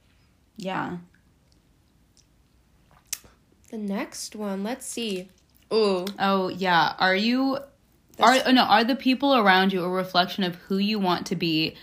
Yeah. 0.58 0.98
the 3.70 3.78
next 3.78 4.36
one 4.36 4.62
let's 4.62 4.86
see 4.86 5.28
ooh 5.72 6.04
Oh 6.18 6.48
yeah. 6.48 6.94
Are 6.98 7.16
you? 7.16 7.58
That's- 8.16 8.46
Are 8.46 8.52
no? 8.52 8.62
Are 8.62 8.84
the 8.84 8.96
people 8.96 9.34
around 9.36 9.72
you 9.72 9.82
a 9.84 9.88
reflection 9.88 10.42
of 10.44 10.54
who 10.56 10.78
you 10.78 10.98
want 10.98 11.26
to 11.26 11.36
be, 11.36 11.76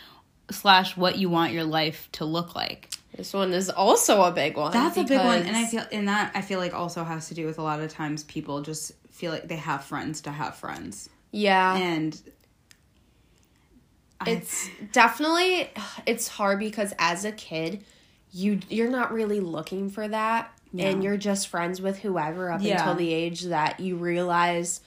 slash 0.51 0.97
what 0.97 1.17
you 1.17 1.29
want 1.29 1.53
your 1.53 1.63
life 1.63 2.09
to 2.13 2.25
look 2.25 2.55
like? 2.55 2.89
this 3.15 3.31
one 3.31 3.53
is 3.53 3.69
also 3.69 4.23
a 4.23 4.31
big 4.31 4.57
one 4.57 4.71
That's 4.73 4.97
a 4.97 5.03
big 5.03 5.19
one, 5.19 5.43
and 5.43 5.55
I 5.55 5.65
feel 5.65 5.83
and 5.91 6.07
that 6.07 6.31
I 6.33 6.41
feel 6.41 6.59
like 6.59 6.73
also 6.73 7.03
has 7.03 7.27
to 7.27 7.35
do 7.35 7.45
with 7.45 7.59
a 7.59 7.61
lot 7.61 7.79
of 7.79 7.91
times 7.91 8.23
people 8.23 8.61
just 8.63 8.91
feel 9.11 9.31
like 9.31 9.47
they 9.47 9.57
have 9.57 9.83
friends 9.83 10.21
to 10.21 10.31
have 10.31 10.55
friends, 10.55 11.09
yeah 11.31 11.75
and 11.77 12.19
I- 14.19 14.31
it's 14.31 14.69
definitely 14.91 15.69
it's 16.07 16.27
hard 16.27 16.57
because 16.59 16.93
as 16.97 17.23
a 17.25 17.31
kid 17.31 17.83
you 18.31 18.59
you're 18.69 18.89
not 18.89 19.11
really 19.13 19.39
looking 19.39 19.89
for 19.91 20.07
that 20.07 20.51
Yeah. 20.71 20.87
and 20.89 21.03
you're 21.03 21.17
just 21.17 21.49
friends 21.49 21.81
with 21.81 21.99
whoever 21.99 22.51
up 22.51 22.61
Yeah. 22.63 22.79
until 22.79 22.95
the 22.95 23.13
age 23.13 23.43
that 23.43 23.79
you 23.79 23.95
realize 23.95 24.81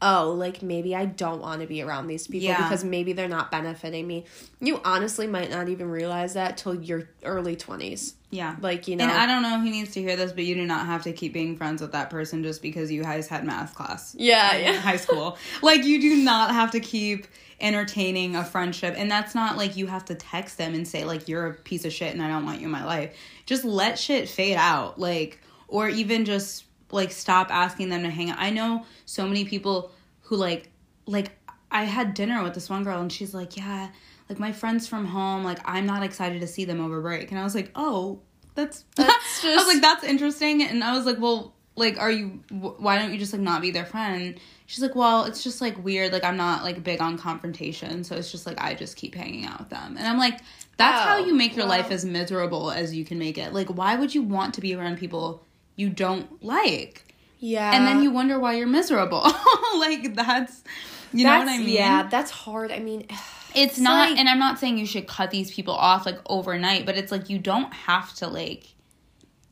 oh 0.00 0.30
like 0.30 0.62
maybe 0.62 0.94
i 0.94 1.04
don't 1.04 1.40
want 1.40 1.60
to 1.60 1.66
be 1.66 1.82
around 1.82 2.06
these 2.06 2.26
people 2.26 2.46
Yeah. 2.46 2.62
because 2.62 2.84
maybe 2.84 3.12
they're 3.12 3.28
not 3.28 3.50
benefiting 3.50 4.06
me 4.06 4.26
you 4.60 4.80
honestly 4.84 5.26
might 5.26 5.50
not 5.50 5.68
even 5.68 5.90
realize 5.90 6.34
that 6.34 6.56
till 6.56 6.74
your 6.74 7.08
early 7.24 7.56
20s 7.56 8.14
yeah. 8.30 8.56
like 8.60 8.86
you 8.86 8.94
know 8.96 9.04
And 9.04 9.12
I 9.12 9.26
don't 9.26 9.42
know 9.42 9.58
who 9.58 9.70
needs 9.70 9.92
to 9.92 10.02
hear 10.02 10.14
this, 10.14 10.32
but 10.32 10.44
you 10.44 10.54
do 10.54 10.66
not 10.66 10.84
have 10.86 11.02
to 11.04 11.12
keep 11.14 11.32
being 11.32 11.56
friends 11.56 11.80
with 11.80 11.92
that 11.92 12.10
person 12.10 12.42
just 12.42 12.60
because 12.60 12.92
you 12.92 13.02
guys 13.02 13.26
had 13.26 13.44
math 13.44 13.74
class. 13.74 14.14
yeah 14.18 14.54
in 14.54 14.74
yeah 14.74 14.80
high 14.80 14.98
school. 14.98 15.38
Like 15.62 15.84
you 15.84 15.98
do 16.00 16.16
not 16.16 16.50
have 16.52 16.70
to 16.72 16.80
keep 16.80 17.26
entertaining 17.60 18.36
a 18.36 18.44
friendship 18.44 18.94
and 18.96 19.10
that's 19.10 19.34
not 19.34 19.56
like 19.56 19.76
you 19.76 19.86
have 19.88 20.04
to 20.04 20.14
text 20.14 20.58
them 20.58 20.74
and 20.74 20.86
say 20.86 21.04
like 21.04 21.26
you're 21.26 21.46
a 21.46 21.54
piece 21.54 21.84
of 21.84 21.92
shit 21.92 22.12
and 22.12 22.22
I 22.22 22.28
don't 22.28 22.44
want 22.44 22.60
you 22.60 22.66
in 22.66 22.70
my 22.70 22.84
life. 22.84 23.16
Just 23.46 23.64
let 23.64 23.98
shit 23.98 24.28
fade 24.28 24.56
out 24.56 25.00
like 25.00 25.40
or 25.66 25.88
even 25.88 26.24
just 26.24 26.64
like 26.90 27.12
stop 27.12 27.50
asking 27.50 27.88
them 27.90 28.02
to 28.02 28.10
hang 28.10 28.30
out. 28.30 28.38
I 28.38 28.50
know 28.50 28.84
so 29.04 29.26
many 29.26 29.44
people 29.44 29.90
who 30.22 30.36
like 30.36 30.70
like 31.06 31.32
I 31.70 31.84
had 31.84 32.14
dinner 32.14 32.42
with 32.42 32.54
this 32.54 32.68
one 32.70 32.84
girl 32.84 33.00
and 33.00 33.12
she's 33.12 33.34
like, 33.34 33.56
"Yeah, 33.56 33.88
like 34.28 34.38
my 34.38 34.52
friends 34.52 34.86
from 34.88 35.04
home, 35.06 35.44
like 35.44 35.58
I'm 35.64 35.86
not 35.86 36.02
excited 36.02 36.40
to 36.40 36.46
see 36.46 36.64
them 36.64 36.80
over 36.80 37.00
break." 37.00 37.30
And 37.30 37.38
I 37.40 37.44
was 37.44 37.54
like, 37.54 37.70
"Oh, 37.74 38.20
that's 38.54 38.84
That's 38.96 39.42
just 39.42 39.44
I 39.46 39.56
was 39.56 39.66
like, 39.66 39.80
that's 39.82 40.04
interesting. 40.04 40.62
And 40.62 40.82
I 40.82 40.96
was 40.96 41.06
like, 41.06 41.18
well, 41.20 41.54
like, 41.76 41.96
are 41.96 42.10
you, 42.10 42.40
why 42.50 42.98
don't 42.98 43.12
you 43.12 43.18
just 43.18 43.32
like 43.32 43.40
not 43.40 43.62
be 43.62 43.70
their 43.70 43.84
friend? 43.84 44.40
She's 44.66 44.82
like, 44.82 44.96
well, 44.96 45.24
it's 45.24 45.44
just 45.44 45.60
like 45.60 45.82
weird. 45.84 46.12
Like, 46.12 46.24
I'm 46.24 46.36
not 46.36 46.64
like 46.64 46.82
big 46.82 47.00
on 47.00 47.16
confrontation. 47.18 48.02
So 48.02 48.16
it's 48.16 48.32
just 48.32 48.46
like, 48.46 48.60
I 48.60 48.74
just 48.74 48.96
keep 48.96 49.14
hanging 49.14 49.46
out 49.46 49.60
with 49.60 49.68
them. 49.68 49.96
And 49.96 50.04
I'm 50.08 50.18
like, 50.18 50.40
that's 50.76 51.04
how 51.04 51.18
Oh, 51.18 51.24
you 51.24 51.34
make 51.34 51.54
your 51.54 51.66
well. 51.68 51.78
life 51.78 51.92
as 51.92 52.04
miserable 52.04 52.72
as 52.72 52.92
you 52.96 53.04
can 53.04 53.16
make 53.20 53.38
it. 53.38 53.52
Like, 53.54 53.68
why 53.68 53.94
would 53.94 54.12
you 54.12 54.22
want 54.22 54.54
to 54.54 54.60
be 54.60 54.74
around 54.74 54.98
people 54.98 55.44
you 55.78 55.88
don't 55.88 56.42
like? 56.44 57.04
yeah 57.40 57.70
and 57.74 57.86
then 57.86 58.02
you 58.02 58.10
wonder 58.10 58.36
why 58.40 58.54
you're 58.54 58.66
miserable. 58.66 59.20
like, 59.78 60.12
that's, 60.16 60.64
you 61.12 61.24
know 61.24 61.38
what 61.38 61.46
I 61.48 61.58
mean? 61.58 61.68
yeah 61.68 62.02
that's 62.10 62.30
hard 62.32 62.72
i 62.72 62.80
mean 62.80 63.02
it's, 63.10 63.20
It's 63.54 63.78
not 63.78 64.10
like- 64.10 64.18
and 64.18 64.28
i'm 64.28 64.38
not 64.40 64.58
saying 64.58 64.76
you 64.76 64.84
should 64.86 65.06
cut 65.06 65.30
these 65.30 65.50
people 65.50 65.72
off 65.74 66.04
like 66.04 66.18
overnight 66.26 66.84
but 66.84 66.96
it's 66.98 67.10
like 67.12 67.30
you 67.30 67.38
don't 67.38 67.72
have 67.72 68.12
to 68.16 68.26
like 68.26 68.74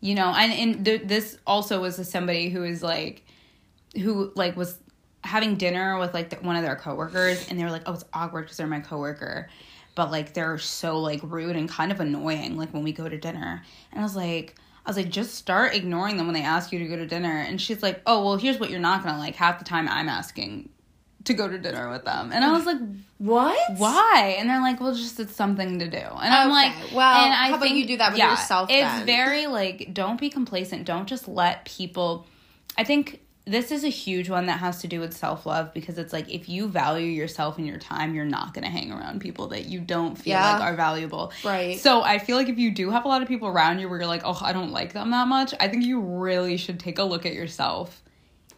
you 0.00 0.14
know 0.14 0.28
and, 0.36 0.52
and 0.52 0.84
th- 0.84 1.02
this 1.04 1.38
also 1.46 1.80
was 1.80 1.96
somebody 2.08 2.48
who 2.50 2.64
is 2.64 2.82
like 2.82 3.22
who 3.94 4.30
like 4.34 4.56
was 4.56 4.78
having 5.24 5.54
dinner 5.56 5.98
with 5.98 6.12
like 6.12 6.28
the, 6.30 6.36
one 6.36 6.56
of 6.56 6.62
their 6.62 6.76
coworkers 6.76 7.48
and 7.48 7.58
they 7.58 7.64
were 7.64 7.70
like 7.70 7.82
oh 7.86 7.94
it's 7.94 8.04
awkward 8.12 8.42
because 8.42 8.56
they're 8.58 8.66
my 8.66 8.80
coworker 8.80 9.48
but 9.94 10.10
like 10.10 10.34
they're 10.34 10.58
so 10.58 10.98
like 11.00 11.20
rude 11.22 11.56
and 11.56 11.68
kind 11.68 11.90
of 11.90 12.00
annoying 12.00 12.56
like 12.58 12.72
when 12.74 12.82
we 12.82 12.92
go 12.92 13.08
to 13.08 13.16
dinner 13.16 13.62
and 13.92 14.00
i 14.00 14.02
was 14.02 14.14
like 14.16 14.54
I 14.86 14.90
was 14.90 14.96
like, 14.96 15.10
just 15.10 15.34
start 15.34 15.74
ignoring 15.74 16.16
them 16.16 16.26
when 16.28 16.34
they 16.34 16.42
ask 16.44 16.70
you 16.70 16.78
to 16.78 16.86
go 16.86 16.94
to 16.94 17.06
dinner. 17.06 17.40
And 17.40 17.60
she's 17.60 17.82
like, 17.82 18.00
oh, 18.06 18.24
well, 18.24 18.36
here's 18.36 18.60
what 18.60 18.70
you're 18.70 18.78
not 18.78 19.02
going 19.02 19.12
to 19.14 19.18
like. 19.18 19.34
Half 19.34 19.58
the 19.58 19.64
time 19.64 19.88
I'm 19.88 20.08
asking 20.08 20.68
to 21.24 21.34
go 21.34 21.48
to 21.48 21.58
dinner 21.58 21.90
with 21.90 22.04
them. 22.04 22.30
And 22.32 22.44
I 22.44 22.52
was 22.52 22.66
like, 22.66 22.78
what 23.18 23.58
why? 23.78 24.36
And 24.38 24.48
they're 24.48 24.60
like, 24.60 24.80
well, 24.80 24.94
just 24.94 25.18
it's 25.18 25.34
something 25.34 25.80
to 25.80 25.88
do. 25.88 25.96
And 25.96 26.32
I'm 26.32 26.50
like, 26.50 26.72
well, 26.94 27.24
and 27.24 27.34
I 27.34 27.48
how 27.48 27.56
about 27.56 27.70
you 27.70 27.84
do 27.84 27.96
that 27.96 28.12
with 28.12 28.20
yourself 28.20 28.70
It's 28.70 28.80
then? 28.80 29.06
very 29.06 29.48
like, 29.48 29.92
don't 29.92 30.20
be 30.20 30.30
complacent. 30.30 30.84
Don't 30.84 31.08
just 31.08 31.26
let 31.26 31.64
people. 31.64 32.26
I 32.78 32.84
think 32.84 33.20
this 33.46 33.70
is 33.70 33.84
a 33.84 33.88
huge 33.88 34.28
one 34.28 34.46
that 34.46 34.58
has 34.58 34.80
to 34.82 34.88
do 34.88 34.98
with 34.98 35.16
self 35.16 35.46
love 35.46 35.72
because 35.72 35.98
it's 35.98 36.12
like 36.12 36.28
if 36.28 36.48
you 36.48 36.66
value 36.68 37.06
yourself 37.06 37.58
and 37.58 37.66
your 37.66 37.78
time, 37.78 38.14
you're 38.14 38.24
not 38.24 38.52
going 38.52 38.64
to 38.64 38.70
hang 38.70 38.90
around 38.90 39.20
people 39.20 39.48
that 39.48 39.66
you 39.66 39.80
don't 39.80 40.16
feel 40.16 40.32
Yeah. 40.32 40.54
like 40.54 40.62
are 40.62 40.74
valuable. 40.74 41.32
Right. 41.44 41.78
So 41.78 42.02
I 42.02 42.18
feel 42.18 42.36
like 42.36 42.48
if 42.48 42.58
you 42.58 42.72
do 42.72 42.90
have 42.90 43.04
a 43.04 43.08
lot 43.08 43.22
of 43.22 43.28
people 43.28 43.46
around 43.48 43.78
you 43.78 43.88
where 43.88 43.98
you're 43.98 44.08
like, 44.08 44.22
oh, 44.24 44.36
I 44.42 44.52
don't 44.52 44.72
like 44.72 44.92
them 44.92 45.12
that 45.12 45.28
much, 45.28 45.54
I 45.60 45.68
think 45.68 45.84
you 45.84 46.00
really 46.00 46.56
should 46.56 46.80
take 46.80 46.98
a 46.98 47.04
look 47.04 47.24
at 47.24 47.34
yourself 47.34 48.02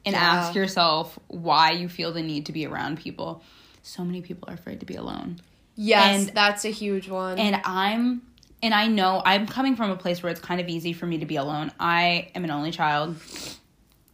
and 0.06 0.14
Yeah. 0.14 0.22
ask 0.22 0.54
yourself 0.54 1.18
why 1.28 1.72
you 1.72 1.88
feel 1.90 2.12
the 2.12 2.22
need 2.22 2.46
to 2.46 2.52
be 2.52 2.66
around 2.66 2.96
people. 2.98 3.42
So 3.82 4.04
many 4.04 4.22
people 4.22 4.48
are 4.50 4.54
afraid 4.54 4.80
to 4.80 4.86
be 4.86 4.94
alone. 4.94 5.40
yes 5.80 6.26
and- 6.26 6.34
that's 6.34 6.64
a 6.64 6.70
huge 6.70 7.08
one 7.08 7.38
And 7.38 7.60
I'm 7.64 8.22
and 8.62 8.74
I 8.74 8.88
know 8.88 9.22
I'm 9.24 9.46
coming 9.46 9.76
from 9.76 9.90
a 9.92 9.96
place 9.96 10.20
where 10.22 10.32
it's 10.32 10.40
kind 10.40 10.60
of 10.60 10.68
easy 10.68 10.92
for 10.92 11.06
me 11.06 11.18
to 11.18 11.26
be 11.26 11.36
alone. 11.36 11.70
I 11.78 12.30
am 12.34 12.42
an 12.42 12.50
only 12.50 12.72
child. 12.72 13.14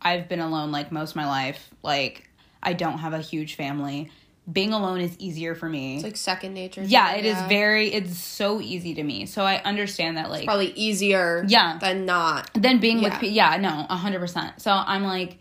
I've 0.04 0.28
been 0.28 0.40
alone 0.40 0.70
like 0.72 0.92
most 0.92 1.10
of 1.10 1.16
my 1.16 1.26
life. 1.26 1.70
Like 1.82 2.28
I 2.62 2.72
don't 2.72 2.98
have 2.98 3.12
a 3.14 3.20
huge 3.20 3.54
family. 3.56 4.10
being 4.52 4.72
alone 4.74 5.00
is 5.00 5.16
easier 5.18 5.54
for 5.54 5.68
me. 5.68 5.94
It's 5.96 6.04
like 6.04 6.16
second 6.16 6.52
nature. 6.54 6.82
yeah, 6.82 7.14
it 7.14 7.24
is 7.24 7.40
very 7.48 7.88
it's 7.92 8.18
so 8.18 8.60
easy 8.60 8.94
to 8.94 9.02
me. 9.02 9.24
So 9.26 9.42
I 9.42 9.62
understand 9.62 10.18
that 10.18 10.28
like 10.30 10.44
probably 10.44 10.72
easier. 10.72 11.44
Yeah. 11.48 11.78
than 11.78 12.04
not. 12.04 12.50
Than 12.54 12.78
being 12.78 12.98
with 13.02 13.14
Yeah. 13.14 13.18
pe- 13.18 13.28
yeah, 13.28 13.56
no, 13.56 13.86
100%. 13.90 14.60
So 14.60 14.70
I'm 14.70 15.04
like 15.04 15.38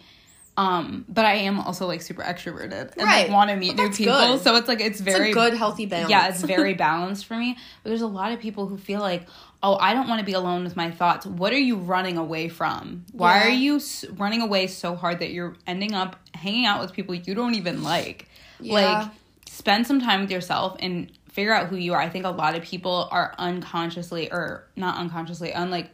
um 0.56 1.04
but 1.10 1.26
I 1.26 1.34
am 1.36 1.60
also 1.60 1.88
like 1.88 2.02
super 2.02 2.22
extroverted 2.22 2.92
and 2.96 3.04
Right. 3.08 3.24
like 3.24 3.32
want 3.32 3.50
to 3.50 3.56
meet 3.56 3.76
new 3.76 3.90
people. 3.90 4.14
good. 4.14 4.42
So 4.44 4.56
it's 4.56 4.68
like 4.68 4.80
it's 4.82 5.00
It's 5.00 5.02
very 5.02 5.32
a 5.32 5.34
good 5.34 5.54
healthy 5.56 5.86
balance. 5.88 6.10
yeah, 6.12 6.28
it's 6.28 6.42
very 6.44 6.74
balanced 6.88 7.26
for 7.26 7.36
me. 7.36 7.58
But 7.84 7.90
there's 7.90 8.02
a 8.02 8.08
lot 8.08 8.32
of 8.32 8.40
people 8.40 8.68
who 8.68 8.78
feel 8.78 9.00
like, 9.00 9.26
oh, 9.64 9.78
I 9.78 9.94
don't 9.96 10.08
want 10.08 10.20
to 10.20 10.26
be 10.26 10.34
alone 10.34 10.64
with 10.64 10.76
my 10.76 10.92
thoughts. 10.92 11.26
What 11.26 11.54
are 11.54 11.60
you 11.60 11.78
running 11.78 12.18
away 12.18 12.50
from? 12.50 13.06
Why 13.14 13.38
Yeah. 13.40 13.48
are 13.48 13.52
you 13.52 13.76
s- 13.78 14.06
running 14.18 14.42
away 14.42 14.68
so 14.68 14.96
hard 14.96 15.20
that 15.20 15.32
you're 15.32 15.56
ending 15.66 15.94
up 15.96 16.18
hanging 16.36 16.66
out 16.68 16.82
with 16.82 16.94
people 16.94 17.16
you 17.16 17.34
don't 17.34 17.56
even 17.56 17.82
like? 17.82 18.28
Yeah. 18.60 18.74
Like, 18.74 19.08
spend 19.50 19.88
some 19.88 20.00
time 20.02 20.22
with 20.22 20.30
yourself 20.32 20.76
and 20.80 21.12
figure 21.32 21.54
out 21.54 21.68
who 21.70 21.78
you 21.78 21.94
are. 21.94 22.00
I 22.02 22.10
think 22.10 22.26
a 22.26 22.30
lot 22.30 22.56
of 22.56 22.62
people 22.64 23.08
are 23.12 23.34
unconsciously, 23.40 24.32
or 24.32 24.68
not 24.76 24.98
unconsciously, 24.98 25.52
unlike, 25.52 25.90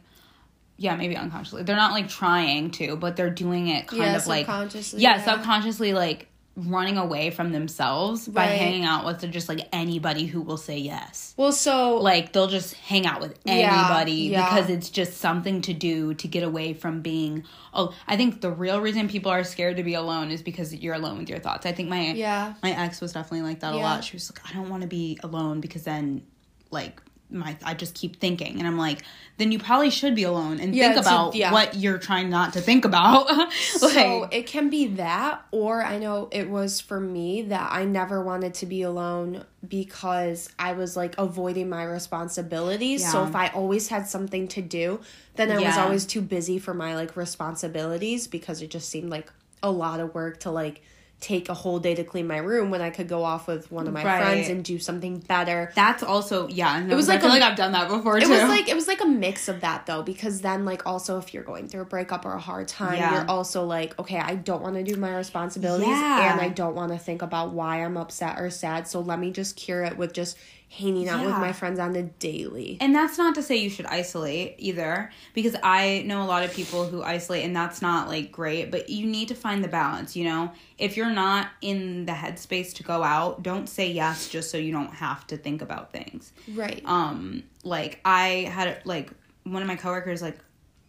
yeah, 0.80 0.96
maybe 0.96 1.14
unconsciously. 1.14 1.62
They're 1.62 1.76
not 1.76 1.92
like 1.92 2.08
trying 2.08 2.70
to, 2.72 2.96
but 2.96 3.14
they're 3.14 3.28
doing 3.28 3.68
it 3.68 3.86
kind 3.86 4.00
Yeah, 4.02 4.16
of 4.16 4.26
like, 4.26 4.46
subconsciously, 4.46 5.02
yeah, 5.02 5.16
yeah. 5.16 5.24
subconsciously, 5.24 5.92
like 5.92 6.28
running 6.56 6.96
away 6.96 7.30
from 7.30 7.52
themselves 7.52 8.26
by 8.26 8.44
hanging 8.46 8.84
out 8.84 9.04
with 9.04 9.30
just 9.30 9.46
like 9.48 9.60
anybody 9.72 10.24
who 10.24 10.40
will 10.40 10.56
say 10.56 10.78
yes. 10.78 11.34
well, 11.36 11.52
so 11.52 11.98
Like 11.98 12.32
they'll 12.32 12.48
just 12.48 12.72
hang 12.74 13.06
out 13.06 13.20
with 13.20 13.38
anybody 13.46 14.12
yeah. 14.30 14.48
because 14.48 14.70
it's 14.70 14.88
just 14.90 15.18
something 15.18 15.60
to 15.62 15.74
do 15.74 16.14
to 16.14 16.26
get 16.26 16.42
away 16.42 16.72
from 16.72 17.02
being 17.02 17.44
oh 17.72 17.94
I 18.08 18.16
think 18.16 18.40
the 18.40 18.50
real 18.50 18.80
reason 18.80 19.08
people 19.08 19.30
are 19.30 19.44
scared 19.44 19.76
to 19.76 19.82
be 19.82 19.94
alone 19.94 20.30
is 20.30 20.42
because 20.42 20.74
you're 20.74 20.94
alone 20.94 21.18
with 21.18 21.28
your 21.28 21.38
thoughts. 21.40 21.66
I 21.66 21.72
think 21.72 21.88
my 21.90 22.12
yeah, 22.12 22.54
my 22.62 22.72
ex 22.72 23.00
was 23.02 23.12
definitely 23.12 23.42
like 23.42 23.60
that 23.60 23.72
a 23.74 23.76
lot. 23.76 24.02
She 24.02 24.16
was 24.16 24.30
like 24.32 24.40
I 24.48 24.52
don't 24.54 24.68
want 24.70 24.82
to 24.82 24.88
be 24.88 25.18
alone 25.22 25.60
because 25.60 25.84
then 25.84 26.26
like 26.70 27.00
my 27.30 27.56
I 27.64 27.74
just 27.74 27.94
keep 27.94 28.20
thinking 28.20 28.58
and 28.58 28.66
I'm 28.66 28.78
like 28.78 29.02
then 29.38 29.52
you 29.52 29.58
probably 29.58 29.88
should 29.88 30.14
be 30.14 30.24
alone 30.24 30.60
and 30.60 30.74
Yeah, 30.74 30.92
think 30.92 31.06
about 31.06 31.34
yeah. 31.34 31.50
what 31.50 31.74
you're 31.74 31.98
trying 31.98 32.28
not 32.28 32.52
to 32.52 32.60
think 32.60 32.84
about. 32.84 33.26
like 33.28 33.52
so 33.72 34.28
it 34.30 34.46
can 34.46 34.68
be 34.68 34.86
that, 34.96 35.42
or 35.50 35.82
I 35.82 35.98
know 35.98 36.28
it 36.30 36.50
was 36.50 36.80
for 36.80 37.00
me 37.00 37.42
that 37.42 37.72
I 37.72 37.84
never 37.86 38.22
wanted 38.22 38.52
to 38.54 38.66
be 38.66 38.82
alone 38.82 39.44
because 39.66 40.50
I 40.58 40.74
was 40.74 40.94
like 40.94 41.16
avoiding 41.16 41.70
my 41.70 41.84
responsibilities. 41.84 43.10
So 43.10 43.24
if 43.24 43.34
I 43.34 43.48
always 43.48 43.88
had 43.88 44.06
something 44.06 44.46
to 44.48 44.62
do, 44.62 45.00
then 45.36 45.50
I 45.50 45.58
was 45.58 45.78
always 45.78 46.04
too 46.04 46.20
busy 46.20 46.58
for 46.58 46.74
my 46.74 46.94
like 46.94 47.16
responsibilities 47.16 48.26
because 48.26 48.60
it 48.60 48.70
just 48.70 48.88
seemed 48.90 49.10
like 49.10 49.32
a 49.62 49.70
lot 49.70 50.00
of 50.00 50.14
work 50.14 50.40
to 50.40 50.50
like 50.50 50.82
take 51.20 51.50
a 51.50 51.54
whole 51.54 51.78
day 51.78 51.94
to 51.94 52.02
clean 52.02 52.26
my 52.26 52.38
room 52.38 52.70
when 52.70 52.80
I 52.80 52.88
could 52.88 53.06
go 53.06 53.22
off 53.24 53.46
with 53.46 53.70
one 53.70 53.86
of 53.86 53.92
my 53.92 54.02
Right. 54.02 54.22
friends 54.22 54.48
and 54.48 54.64
do 54.64 54.78
something 54.78 55.18
better. 55.18 55.70
that's 55.74 56.02
also 56.02 56.48
yeah. 56.48 56.80
No, 56.80 56.96
was 56.96 57.08
I 57.10 57.12
like 57.12 57.20
feel 57.20 57.30
a- 57.30 57.34
like 57.34 57.42
I've 57.42 57.56
done 57.58 57.72
that 57.72 57.88
before 57.88 58.16
It 58.16 58.22
too. 58.24 58.30
was 58.30 58.42
like 58.44 58.68
it 58.70 58.74
was 58.74 58.88
like 58.88 59.02
a 59.02 59.06
mix 59.06 59.46
of 59.48 59.60
that 59.60 59.84
though 59.86 60.02
because 60.02 60.40
then 60.40 60.64
like 60.64 60.86
also 60.86 61.18
if 61.18 61.34
you're 61.34 61.42
going 61.42 61.68
through 61.68 61.82
a 61.82 61.84
breakup 61.84 62.24
or 62.24 62.32
a 62.32 62.40
hard 62.40 62.68
time 62.68 62.94
Yeah. 62.96 63.12
you're 63.14 63.30
also 63.30 63.64
like 63.64 63.98
okay 63.98 64.18
I 64.18 64.34
don't 64.34 64.62
want 64.62 64.76
to 64.76 64.82
do 64.82 64.96
my 64.96 65.14
responsibilities 65.14 65.88
Yeah. 65.88 66.32
and 66.32 66.40
I 66.40 66.48
don't 66.48 66.74
want 66.74 66.92
to 66.92 66.98
think 66.98 67.20
about 67.20 67.52
why 67.52 67.84
I'm 67.84 67.98
upset 67.98 68.38
or 68.40 68.48
sad 68.48 68.88
so 68.88 69.00
let 69.00 69.18
me 69.18 69.30
just 69.30 69.56
cure 69.56 69.82
it 69.82 69.98
with 69.98 70.14
just 70.14 70.38
hanging 70.72 71.08
out 71.08 71.26
with 71.26 71.34
my 71.34 71.52
friends 71.52 71.80
on 71.80 71.92
the 71.92 72.04
daily. 72.04 72.78
And 72.80 72.94
that's 72.94 73.18
not 73.18 73.34
to 73.34 73.42
say 73.42 73.56
you 73.56 73.68
should 73.68 73.86
isolate 73.86 74.54
either, 74.58 75.10
because 75.34 75.56
I 75.64 76.04
know 76.06 76.22
a 76.22 76.26
lot 76.26 76.44
of 76.44 76.54
people 76.54 76.86
who 76.86 77.02
isolate, 77.02 77.44
and 77.44 77.56
that's 77.56 77.82
not 77.82 78.06
like 78.06 78.30
great, 78.30 78.70
but 78.70 78.88
you 78.88 79.04
need 79.04 79.26
to 79.28 79.34
find 79.34 79.64
the 79.64 79.68
balance, 79.68 80.14
you 80.14 80.22
know? 80.22 80.52
If 80.78 80.96
you're 80.96 81.10
not 81.10 81.48
in 81.60 82.06
the 82.06 82.12
headspace 82.12 82.72
to 82.74 82.84
go 82.84 83.02
out, 83.02 83.42
don't 83.42 83.68
say 83.68 83.90
yes 83.90 84.28
just 84.28 84.52
so 84.52 84.58
you 84.58 84.70
don't 84.70 84.94
have 84.94 85.26
to 85.26 85.36
think 85.36 85.60
about 85.60 85.90
things. 85.90 86.32
Right. 86.54 86.82
Um, 86.84 87.42
like, 87.64 87.98
I 88.04 88.48
had, 88.52 88.80
like, 88.84 89.10
one 89.42 89.62
of 89.62 89.66
my 89.66 89.76
coworkers, 89.76 90.22
like, 90.22 90.38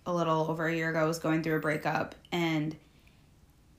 a 0.06 0.14
little 0.14 0.46
over 0.48 0.68
a 0.68 0.76
year 0.76 0.92
ago 0.92 1.08
was 1.08 1.18
going 1.18 1.42
through 1.42 1.58
a 1.58 1.60
breakup, 1.60 2.14
and 2.32 2.76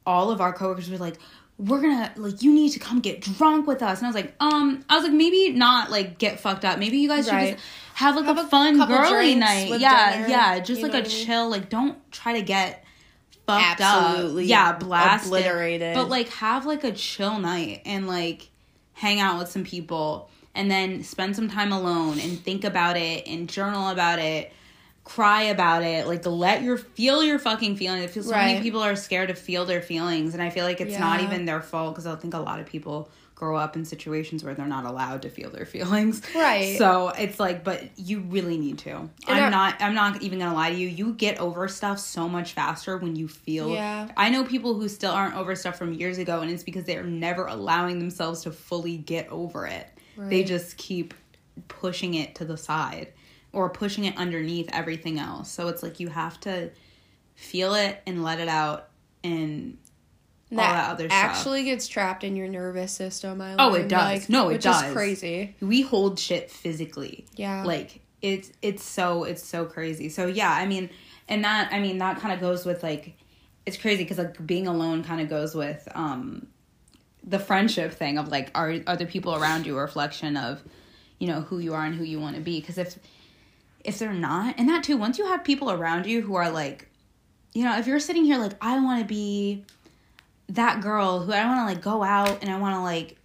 all 0.04 0.32
of 0.32 0.40
our 0.40 0.52
coworkers 0.52 0.90
were 0.90 0.98
like, 0.98 1.18
we're 1.58 1.80
gonna 1.80 2.12
like 2.16 2.42
you 2.42 2.52
need 2.52 2.70
to 2.70 2.78
come 2.78 3.00
get 3.00 3.20
drunk 3.20 3.66
with 3.66 3.82
us 3.82 3.98
and 3.98 4.06
i 4.06 4.08
was 4.08 4.16
like 4.16 4.34
um 4.40 4.84
i 4.88 4.96
was 4.96 5.04
like 5.04 5.12
maybe 5.12 5.50
not 5.50 5.90
like 5.90 6.18
get 6.18 6.40
fucked 6.40 6.64
up 6.64 6.78
maybe 6.78 6.96
you 6.98 7.08
guys 7.08 7.26
should 7.26 7.34
Right. 7.34 7.52
just 7.54 7.64
have 7.94 8.16
like 8.16 8.24
Have 8.24 8.38
a 8.38 8.42
a 8.42 8.46
fun 8.46 8.78
girly 8.86 9.34
night 9.34 9.78
yeah 9.78 10.12
dinner, 10.16 10.28
yeah 10.28 10.58
just 10.60 10.82
like 10.82 10.92
a 10.92 10.96
what 10.98 11.04
I 11.06 11.08
mean? 11.08 11.26
chill 11.26 11.48
like 11.50 11.68
don't 11.68 12.12
try 12.12 12.32
to 12.34 12.42
get 12.42 12.84
fucked 13.46 13.80
Absolutely 13.80 14.44
up 14.44 14.48
yeah 14.50 14.72
blast 14.78 15.26
obliterated. 15.26 15.94
but 15.94 16.08
like 16.08 16.28
have 16.30 16.64
like 16.66 16.84
a 16.84 16.92
chill 16.92 17.38
night 17.38 17.82
and 17.84 18.06
like 18.06 18.48
hang 18.94 19.20
out 19.20 19.38
with 19.38 19.48
some 19.48 19.62
people 19.64 20.30
and 20.54 20.70
then 20.70 21.02
spend 21.04 21.34
some 21.36 21.48
time 21.48 21.72
alone 21.72 22.18
and 22.18 22.38
think 22.40 22.64
about 22.64 22.96
it 22.96 23.26
and 23.26 23.48
journal 23.48 23.88
about 23.88 24.18
it 24.18 24.52
cry 25.04 25.42
about 25.42 25.82
it 25.82 26.06
like 26.06 26.24
let 26.26 26.62
your 26.62 26.78
feel 26.78 27.24
your 27.24 27.38
fucking 27.38 27.74
feelings. 27.76 28.04
I 28.04 28.06
feel 28.06 28.22
so 28.22 28.30
many 28.30 28.60
people 28.60 28.80
are 28.82 28.94
scared 28.94 29.28
to 29.28 29.34
feel 29.34 29.64
their 29.64 29.82
feelings 29.82 30.32
and 30.34 30.42
i 30.42 30.48
feel 30.48 30.64
like 30.64 30.80
it's 30.80 30.96
not 30.98 31.20
even 31.20 31.44
their 31.44 31.60
fault 31.60 31.94
because 31.94 32.06
i 32.06 32.14
think 32.14 32.34
a 32.34 32.38
lot 32.38 32.60
of 32.60 32.66
people 32.66 33.10
grow 33.34 33.56
up 33.56 33.74
in 33.74 33.84
situations 33.84 34.44
where 34.44 34.54
they're 34.54 34.64
not 34.68 34.84
allowed 34.84 35.22
to 35.22 35.28
feel 35.28 35.50
their 35.50 35.66
feelings. 35.66 36.22
Right. 36.36 36.78
so 36.78 37.08
it's 37.08 37.40
like 37.40 37.64
but 37.64 37.82
you 37.98 38.20
really 38.20 38.56
need 38.56 38.78
to. 38.78 38.92
I'm 38.94 39.10
I- 39.26 39.48
not 39.48 39.74
i'm 39.82 39.94
not 39.94 40.22
even 40.22 40.38
gonna 40.38 40.54
lie 40.54 40.70
to 40.70 40.76
you 40.76 40.86
you 40.86 41.14
get 41.14 41.40
over 41.40 41.66
stuff 41.66 41.98
so 41.98 42.28
much 42.28 42.52
faster 42.52 42.96
when 42.96 43.16
you 43.16 43.26
feel 43.26 43.70
Yeah. 43.72 44.08
i 44.16 44.30
know 44.30 44.44
people 44.44 44.74
who 44.74 44.88
still 44.88 45.10
aren't 45.10 45.34
over 45.34 45.56
stuff 45.56 45.76
from 45.76 45.92
years 45.94 46.18
ago 46.18 46.40
and 46.42 46.50
it's 46.52 46.62
because 46.62 46.84
they're 46.84 47.02
never 47.02 47.46
allowing 47.46 47.98
themselves 47.98 48.42
to 48.42 48.52
fully 48.52 48.98
get 48.98 49.28
over 49.30 49.66
it. 49.66 49.88
Right. 50.16 50.30
they 50.30 50.44
just 50.44 50.76
keep 50.76 51.12
pushing 51.66 52.14
it 52.14 52.36
to 52.36 52.44
the 52.44 52.56
side 52.56 53.12
or 53.52 53.68
pushing 53.70 54.04
it 54.04 54.16
underneath 54.16 54.68
everything 54.72 55.18
else 55.18 55.50
so 55.50 55.68
it's 55.68 55.82
like 55.82 56.00
you 56.00 56.08
have 56.08 56.38
to 56.40 56.70
feel 57.34 57.74
it 57.74 58.00
and 58.06 58.22
let 58.22 58.38
it 58.40 58.48
out 58.48 58.88
and 59.24 59.76
all 60.50 60.58
that 60.58 60.90
other 60.90 61.08
stuff. 61.08 61.18
actually 61.18 61.64
gets 61.64 61.88
trapped 61.88 62.24
in 62.24 62.36
your 62.36 62.46
nervous 62.46 62.92
system. 62.92 63.40
I 63.40 63.54
Oh, 63.58 63.72
it 63.74 63.88
does. 63.88 64.20
like, 64.22 64.28
No, 64.28 64.50
it 64.50 64.54
which 64.54 64.64
does. 64.64 64.82
is 64.84 64.92
crazy. 64.92 65.56
we 65.60 65.80
hold 65.80 66.18
shit 66.18 66.50
physically 66.50 67.24
Yeah. 67.36 67.64
like 67.64 68.00
it's 68.20 68.52
it's 68.62 68.84
so 68.84 69.24
it's 69.24 69.42
so 69.44 69.64
crazy 69.64 70.08
so 70.08 70.26
yeah 70.26 70.52
i 70.52 70.64
mean 70.66 70.88
and 71.28 71.42
that 71.44 71.72
i 71.72 71.80
mean 71.80 71.98
that 71.98 72.20
kind 72.20 72.32
of 72.32 72.38
goes 72.38 72.64
with 72.64 72.82
like 72.84 73.14
it's 73.66 73.76
crazy 73.76 74.04
because 74.04 74.18
like 74.18 74.46
being 74.46 74.68
alone 74.68 75.02
kind 75.02 75.20
of 75.20 75.28
goes 75.28 75.54
with 75.56 75.88
um 75.96 76.46
the 77.24 77.38
friendship 77.40 77.92
thing 77.92 78.18
of 78.18 78.28
like 78.28 78.50
are 78.54 78.76
are 78.86 78.96
the 78.96 79.06
people 79.06 79.34
around 79.34 79.66
you 79.66 79.76
a 79.76 79.80
reflection 79.80 80.36
of 80.36 80.62
you 81.18 81.26
know 81.26 81.40
who 81.40 81.58
you 81.58 81.74
are 81.74 81.84
and 81.84 81.94
who 81.96 82.04
you 82.04 82.20
want 82.20 82.36
to 82.36 82.42
be 82.42 82.60
because 82.60 82.78
if 82.78 82.96
if 83.84 83.98
they're 83.98 84.12
not 84.12 84.54
and 84.58 84.68
that 84.68 84.82
too 84.84 84.96
once 84.96 85.18
you 85.18 85.26
have 85.26 85.42
people 85.44 85.70
around 85.70 86.06
you 86.06 86.22
who 86.22 86.34
are 86.34 86.50
like 86.50 86.88
you 87.52 87.64
know 87.64 87.76
if 87.78 87.86
you're 87.86 88.00
sitting 88.00 88.24
here 88.24 88.38
like 88.38 88.52
i 88.60 88.78
want 88.78 89.00
to 89.00 89.06
be 89.06 89.64
that 90.48 90.80
girl 90.80 91.20
who 91.20 91.32
i 91.32 91.44
want 91.46 91.60
to 91.60 91.74
like 91.74 91.82
go 91.82 92.02
out 92.02 92.42
and 92.42 92.50
i 92.50 92.58
want 92.58 92.74
to 92.74 92.80
like 92.80 93.16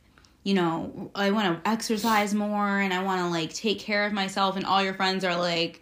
you 0.44 0.54
know 0.54 1.12
i 1.16 1.32
want 1.32 1.64
to 1.64 1.70
exercise 1.70 2.34
more 2.34 2.80
and 2.80 2.94
i 2.94 3.04
want 3.04 3.20
to 3.22 3.28
like 3.28 3.54
take 3.54 3.80
care 3.80 4.06
of 4.06 4.14
myself 4.14 4.56
and 4.56 4.66
all 4.66 4.82
your 4.84 4.94
friends 4.94 5.24
are 5.24 5.36
like 5.38 5.82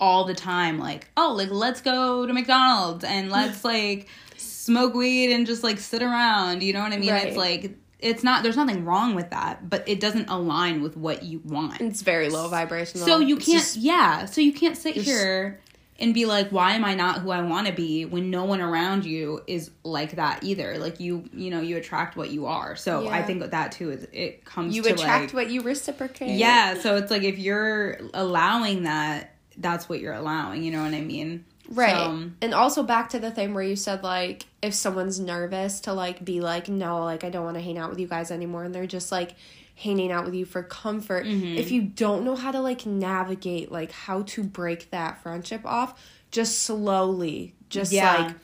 all 0.00 0.24
the 0.24 0.34
time 0.34 0.78
like 0.78 1.08
oh 1.16 1.32
like 1.36 1.50
let's 1.50 1.80
go 1.80 2.26
to 2.26 2.32
mcdonald's 2.32 3.04
and 3.04 3.30
let's 3.30 3.64
like 3.72 4.08
smoke 4.36 4.94
weed 4.94 5.32
and 5.32 5.46
just 5.46 5.62
like 5.62 5.78
sit 5.78 6.02
around 6.02 6.62
you 6.62 6.72
know 6.72 6.80
what 6.80 6.92
i 6.92 6.98
mean 6.98 7.10
Right. 7.10 7.28
it's 7.28 7.36
like 7.36 7.76
it's 7.98 8.22
not 8.22 8.42
there's 8.42 8.56
nothing 8.56 8.84
wrong 8.84 9.14
with 9.14 9.30
that 9.30 9.68
but 9.70 9.88
it 9.88 10.00
doesn't 10.00 10.28
align 10.28 10.82
with 10.82 10.96
what 10.96 11.22
you 11.22 11.40
want. 11.44 11.80
It's 11.80 12.02
very 12.02 12.28
low 12.28 12.48
vibrational. 12.48 13.06
so 13.06 13.18
you 13.18 13.36
can't 13.36 13.58
just- 13.58 13.76
yeah 13.76 14.26
so 14.26 14.40
you 14.40 14.52
can't 14.52 14.76
sit 14.76 14.94
here 14.96 15.60
and 15.98 16.12
be 16.12 16.26
like 16.26 16.50
why 16.50 16.74
am 16.74 16.84
i 16.84 16.94
not 16.94 17.20
who 17.20 17.30
i 17.30 17.40
want 17.40 17.66
to 17.66 17.72
be 17.72 18.04
when 18.04 18.30
no 18.30 18.44
one 18.44 18.60
around 18.60 19.06
you 19.06 19.42
is 19.46 19.70
like 19.82 20.16
that 20.16 20.44
either? 20.44 20.76
Like 20.76 21.00
you 21.00 21.24
you 21.32 21.50
know 21.50 21.60
you 21.62 21.78
attract 21.78 22.16
what 22.16 22.30
you 22.30 22.46
are. 22.46 22.76
So 22.76 23.08
i 23.08 23.22
think 23.22 23.50
that 23.50 23.72
too 23.72 23.90
is 23.92 24.06
it 24.12 24.44
comes 24.44 24.76
you 24.76 24.82
attract 24.82 25.26
like, 25.26 25.32
what 25.32 25.50
you 25.50 25.62
reciprocate. 25.62 26.36
yeah 26.36 26.78
so 26.78 26.96
it's 26.96 27.10
like 27.10 27.22
if 27.22 27.38
you're 27.38 27.98
allowing 28.12 28.82
that 28.82 29.32
that's 29.56 29.88
what 29.88 30.00
you're 30.00 30.12
allowing 30.12 30.62
you 30.62 30.70
know 30.70 30.82
what 30.82 30.92
i 30.92 31.00
mean 31.00 31.46
Right. 31.68 31.90
So, 31.96 32.30
and 32.42 32.54
also 32.54 32.82
back 32.82 33.10
to 33.10 33.18
the 33.18 33.30
thing 33.30 33.54
where 33.54 33.62
you 33.64 33.76
said 33.76 34.02
like 34.02 34.46
if 34.62 34.74
someone's 34.74 35.18
nervous 35.20 35.80
to 35.80 35.92
like 35.92 36.24
be 36.24 36.40
like 36.40 36.68
no 36.68 37.02
like 37.04 37.24
I 37.24 37.30
don't 37.30 37.44
want 37.44 37.56
to 37.56 37.62
hang 37.62 37.78
out 37.78 37.90
with 37.90 37.98
you 38.00 38.06
guys 38.06 38.30
anymore 38.30 38.64
and 38.64 38.74
they're 38.74 38.86
just 38.86 39.10
like 39.12 39.34
hanging 39.74 40.10
out 40.10 40.24
with 40.24 40.34
you 40.34 40.44
for 40.44 40.62
comfort. 40.62 41.26
Mm-hmm. 41.26 41.58
If 41.58 41.70
you 41.70 41.82
don't 41.82 42.24
know 42.24 42.34
how 42.36 42.50
to 42.50 42.60
like 42.60 42.86
navigate 42.86 43.70
like 43.70 43.92
how 43.92 44.22
to 44.22 44.42
break 44.42 44.90
that 44.90 45.22
friendship 45.22 45.62
off, 45.66 46.00
just 46.30 46.62
slowly 46.62 47.54
just 47.68 47.92
Yeah. 47.92 48.26
like 48.26 48.34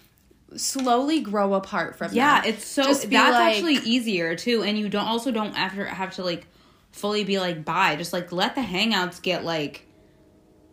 slowly 0.56 1.20
grow 1.20 1.54
apart 1.54 1.96
from 1.96 2.12
yeah 2.12 2.42
them. 2.42 2.50
it's 2.50 2.66
so 2.66 2.82
that's 2.82 3.06
like- 3.10 3.54
actually 3.54 3.76
easier 3.76 4.36
too 4.36 4.62
and 4.62 4.78
you 4.78 4.88
don't 4.88 5.06
also 5.06 5.30
don't 5.30 5.54
have 5.56 5.74
to 5.74 5.84
have 5.86 6.14
to 6.16 6.22
like 6.24 6.46
fully 6.90 7.24
be 7.24 7.38
like 7.38 7.64
bye 7.64 7.96
just 7.96 8.12
like 8.12 8.30
let 8.32 8.54
the 8.54 8.60
hangouts 8.60 9.22
get 9.22 9.44
like 9.44 9.86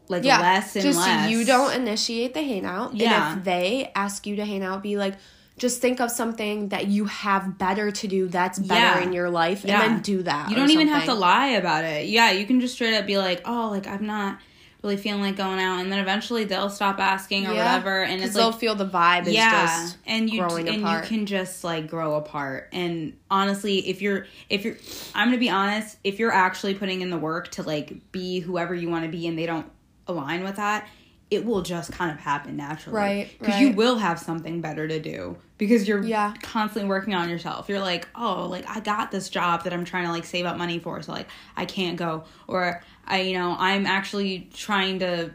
like 0.10 0.24
less 0.26 0.76
and 0.76 0.84
just 0.84 1.00
less 1.00 1.30
you 1.30 1.46
don't 1.46 1.74
initiate 1.74 2.34
the 2.34 2.42
hangout. 2.44 2.96
Yeah. 2.96 3.32
And 3.32 3.40
if 3.40 3.46
they 3.46 3.92
ask 3.96 4.26
you 4.28 4.36
to 4.38 4.46
hang 4.46 4.64
out, 4.64 4.84
be 4.84 4.98
like, 4.98 5.16
just 5.58 5.82
think 5.82 6.00
of 6.00 6.10
something 6.10 6.70
that 6.70 6.88
you 6.88 7.06
have 7.06 7.58
better 7.58 7.92
to 7.92 8.08
do 8.08 8.28
that's 8.28 8.58
better 8.60 9.00
Yeah. 9.00 9.06
in 9.06 9.14
your 9.14 9.30
life 9.30 9.64
Yeah. 9.66 9.82
and 9.84 9.96
then 9.96 10.02
do 10.02 10.24
that. 10.24 10.50
You 10.50 10.56
don't 10.56 10.70
even 10.72 10.88
have 10.88 11.06
to 11.06 11.14
lie 11.14 11.48
about 11.50 11.84
it. 11.86 12.08
Yeah, 12.08 12.32
you 12.32 12.46
can 12.46 12.60
just 12.60 12.74
straight 12.76 12.96
up 12.96 13.06
be 13.06 13.18
like, 13.18 13.42
"Oh, 13.46 13.70
like 13.70 13.86
I'm 13.86 14.06
not 14.06 14.40
really 14.82 14.96
feeling 14.96 15.22
like 15.22 15.36
going 15.36 15.60
out," 15.60 15.80
and 15.82 15.92
then 15.92 16.00
eventually 16.00 16.46
they'll 16.46 16.70
stop 16.70 16.98
asking 17.00 17.46
or 17.46 17.54
Yeah. 17.54 17.66
whatever, 17.76 18.04
and 18.04 18.24
it's 18.24 18.34
they'll 18.34 18.52
like, 18.52 18.60
feel 18.62 18.76
the 18.76 18.86
vibe 18.88 19.28
is 19.28 19.34
yeah, 19.34 19.66
just 19.66 19.98
and 20.08 20.30
you 20.30 20.40
growing 20.40 20.70
and 20.70 20.82
apart. 20.82 21.04
you 21.04 21.18
can 21.18 21.26
just 21.26 21.66
like 21.66 21.88
grow 21.90 22.16
apart. 22.16 22.70
And 22.72 23.14
honestly, 23.30 23.80
if 23.90 24.02
you're 24.02 24.28
if 24.50 24.64
you're, 24.64 24.78
I'm 25.14 25.28
gonna 25.28 25.38
be 25.38 25.50
honest, 25.50 25.98
if 26.06 26.18
you're 26.20 26.32
actually 26.32 26.74
putting 26.76 27.02
in 27.02 27.10
the 27.10 27.18
work 27.18 27.50
to 27.52 27.64
like 27.64 28.12
be 28.14 28.40
whoever 28.40 28.74
you 28.74 28.90
want 28.90 29.04
to 29.04 29.12
be, 29.12 29.28
and 29.28 29.38
they 29.38 29.46
don't 29.46 29.70
align 30.10 30.44
with 30.44 30.56
that. 30.58 30.88
It 31.32 31.46
will 31.46 31.62
just 31.62 31.92
kind 31.92 32.10
of 32.12 32.18
happen 32.20 32.58
naturally, 32.58 32.98
Right, 32.98 33.30
Because 33.38 33.60
you 33.62 33.70
will 33.70 34.00
have 34.00 34.18
something 34.20 34.62
better 34.62 34.88
to 34.88 35.00
do 35.00 35.38
because 35.60 35.88
you're 35.88 36.04
Yeah. 36.04 36.34
constantly 36.42 36.90
working 36.90 37.14
on 37.14 37.30
yourself. 37.30 37.70
You're 37.70 37.82
like, 37.82 38.08
oh, 38.16 38.48
like 38.48 38.68
I 38.68 38.80
got 38.80 39.12
this 39.12 39.30
job 39.30 39.64
that 39.66 39.72
I'm 39.74 39.86
trying 39.86 40.06
to 40.06 40.12
like 40.12 40.26
save 40.26 40.46
up 40.48 40.58
money 40.58 40.80
for, 40.80 41.00
so 41.04 41.12
like 41.12 41.28
I 41.56 41.66
can't 41.66 41.98
go, 41.98 42.24
or 42.48 42.82
I, 43.06 43.22
you 43.22 43.38
know, 43.38 43.56
I'm 43.60 43.86
actually 43.86 44.50
trying 44.56 45.00
to. 45.00 45.32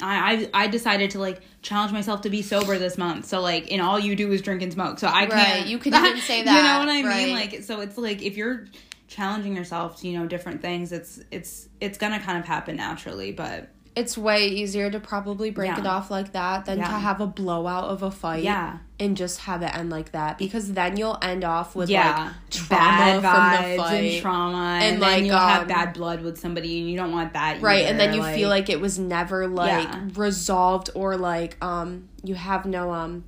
I, 0.00 0.48
I 0.54 0.64
I 0.64 0.66
decided 0.68 1.10
to 1.12 1.20
like 1.20 1.40
challenge 1.62 1.92
myself 1.92 2.22
to 2.22 2.30
be 2.30 2.42
sober 2.42 2.76
this 2.78 2.98
month. 2.98 3.26
So 3.26 3.40
like, 3.40 3.70
and 3.72 3.80
all 3.80 3.98
you 3.98 4.16
do 4.16 4.32
is 4.32 4.42
drink 4.42 4.62
and 4.62 4.72
smoke. 4.72 4.98
So 4.98 5.06
I 5.06 5.26
Right, 5.26 5.30
can't. 5.30 5.66
you 5.68 5.78
could 5.78 5.94
even 5.94 6.20
say 6.20 6.42
that. 6.42 6.56
you 6.56 6.62
know 6.62 6.78
what 6.80 6.88
I 6.88 7.02
right. 7.08 7.26
mean? 7.26 7.34
Like, 7.34 7.62
so 7.62 7.80
it's 7.80 7.96
like 7.98 8.22
if 8.22 8.36
you're 8.36 8.66
challenging 9.06 9.54
yourself 9.56 10.00
to 10.00 10.08
you 10.08 10.18
know 10.18 10.26
different 10.26 10.62
things, 10.62 10.90
it's 10.92 11.20
it's 11.30 11.68
it's 11.80 11.96
gonna 11.98 12.18
kind 12.20 12.38
of 12.38 12.44
happen 12.44 12.74
naturally. 12.76 13.30
But 13.32 13.68
it's 13.98 14.16
way 14.16 14.46
easier 14.48 14.90
to 14.90 15.00
probably 15.00 15.50
break 15.50 15.68
Yeah. 15.68 15.80
it 15.80 15.86
off 15.86 16.10
like 16.10 16.32
that 16.32 16.64
than 16.66 16.78
to 16.78 16.84
have 16.84 17.20
a 17.20 17.26
blowout 17.26 17.84
of 17.84 18.02
a 18.02 18.10
fight 18.10 18.42
yeah, 18.44 18.78
and 19.00 19.16
just 19.16 19.40
have 19.40 19.62
it 19.62 19.74
end 19.74 19.90
like 19.90 20.12
that 20.12 20.38
because 20.38 20.72
then 20.72 20.96
you'll 20.96 21.18
end 21.20 21.44
off 21.44 21.74
with 21.76 21.88
yeah, 21.90 22.24
like 22.24 22.50
trauma 22.50 22.68
bad 22.68 23.20
from 23.20 23.44
the 23.76 23.76
fight. 23.82 23.94
and 24.14 24.22
trauma, 24.22 24.56
and, 24.56 24.84
And, 24.94 25.02
then 25.02 25.10
like, 25.10 25.24
you'll 25.24 25.36
have 25.38 25.62
um, 25.62 25.68
bad 25.68 25.92
blood 25.94 26.22
with 26.22 26.38
somebody, 26.38 26.80
and 26.80 26.90
you 26.90 26.96
don't 26.96 27.12
want 27.12 27.32
that, 27.34 27.60
right 27.60 27.86
and 27.86 27.98
then 28.00 28.14
you 28.14 28.22
feel 28.22 28.48
like 28.48 28.68
it 28.70 28.80
was 28.80 28.98
never 28.98 29.46
like 29.46 29.88
Yeah. 29.88 30.08
resolved 30.14 30.90
or 30.94 31.16
like 31.16 31.56
um 31.62 32.08
you 32.22 32.34
have 32.34 32.66
no 32.66 32.92
um 32.92 33.24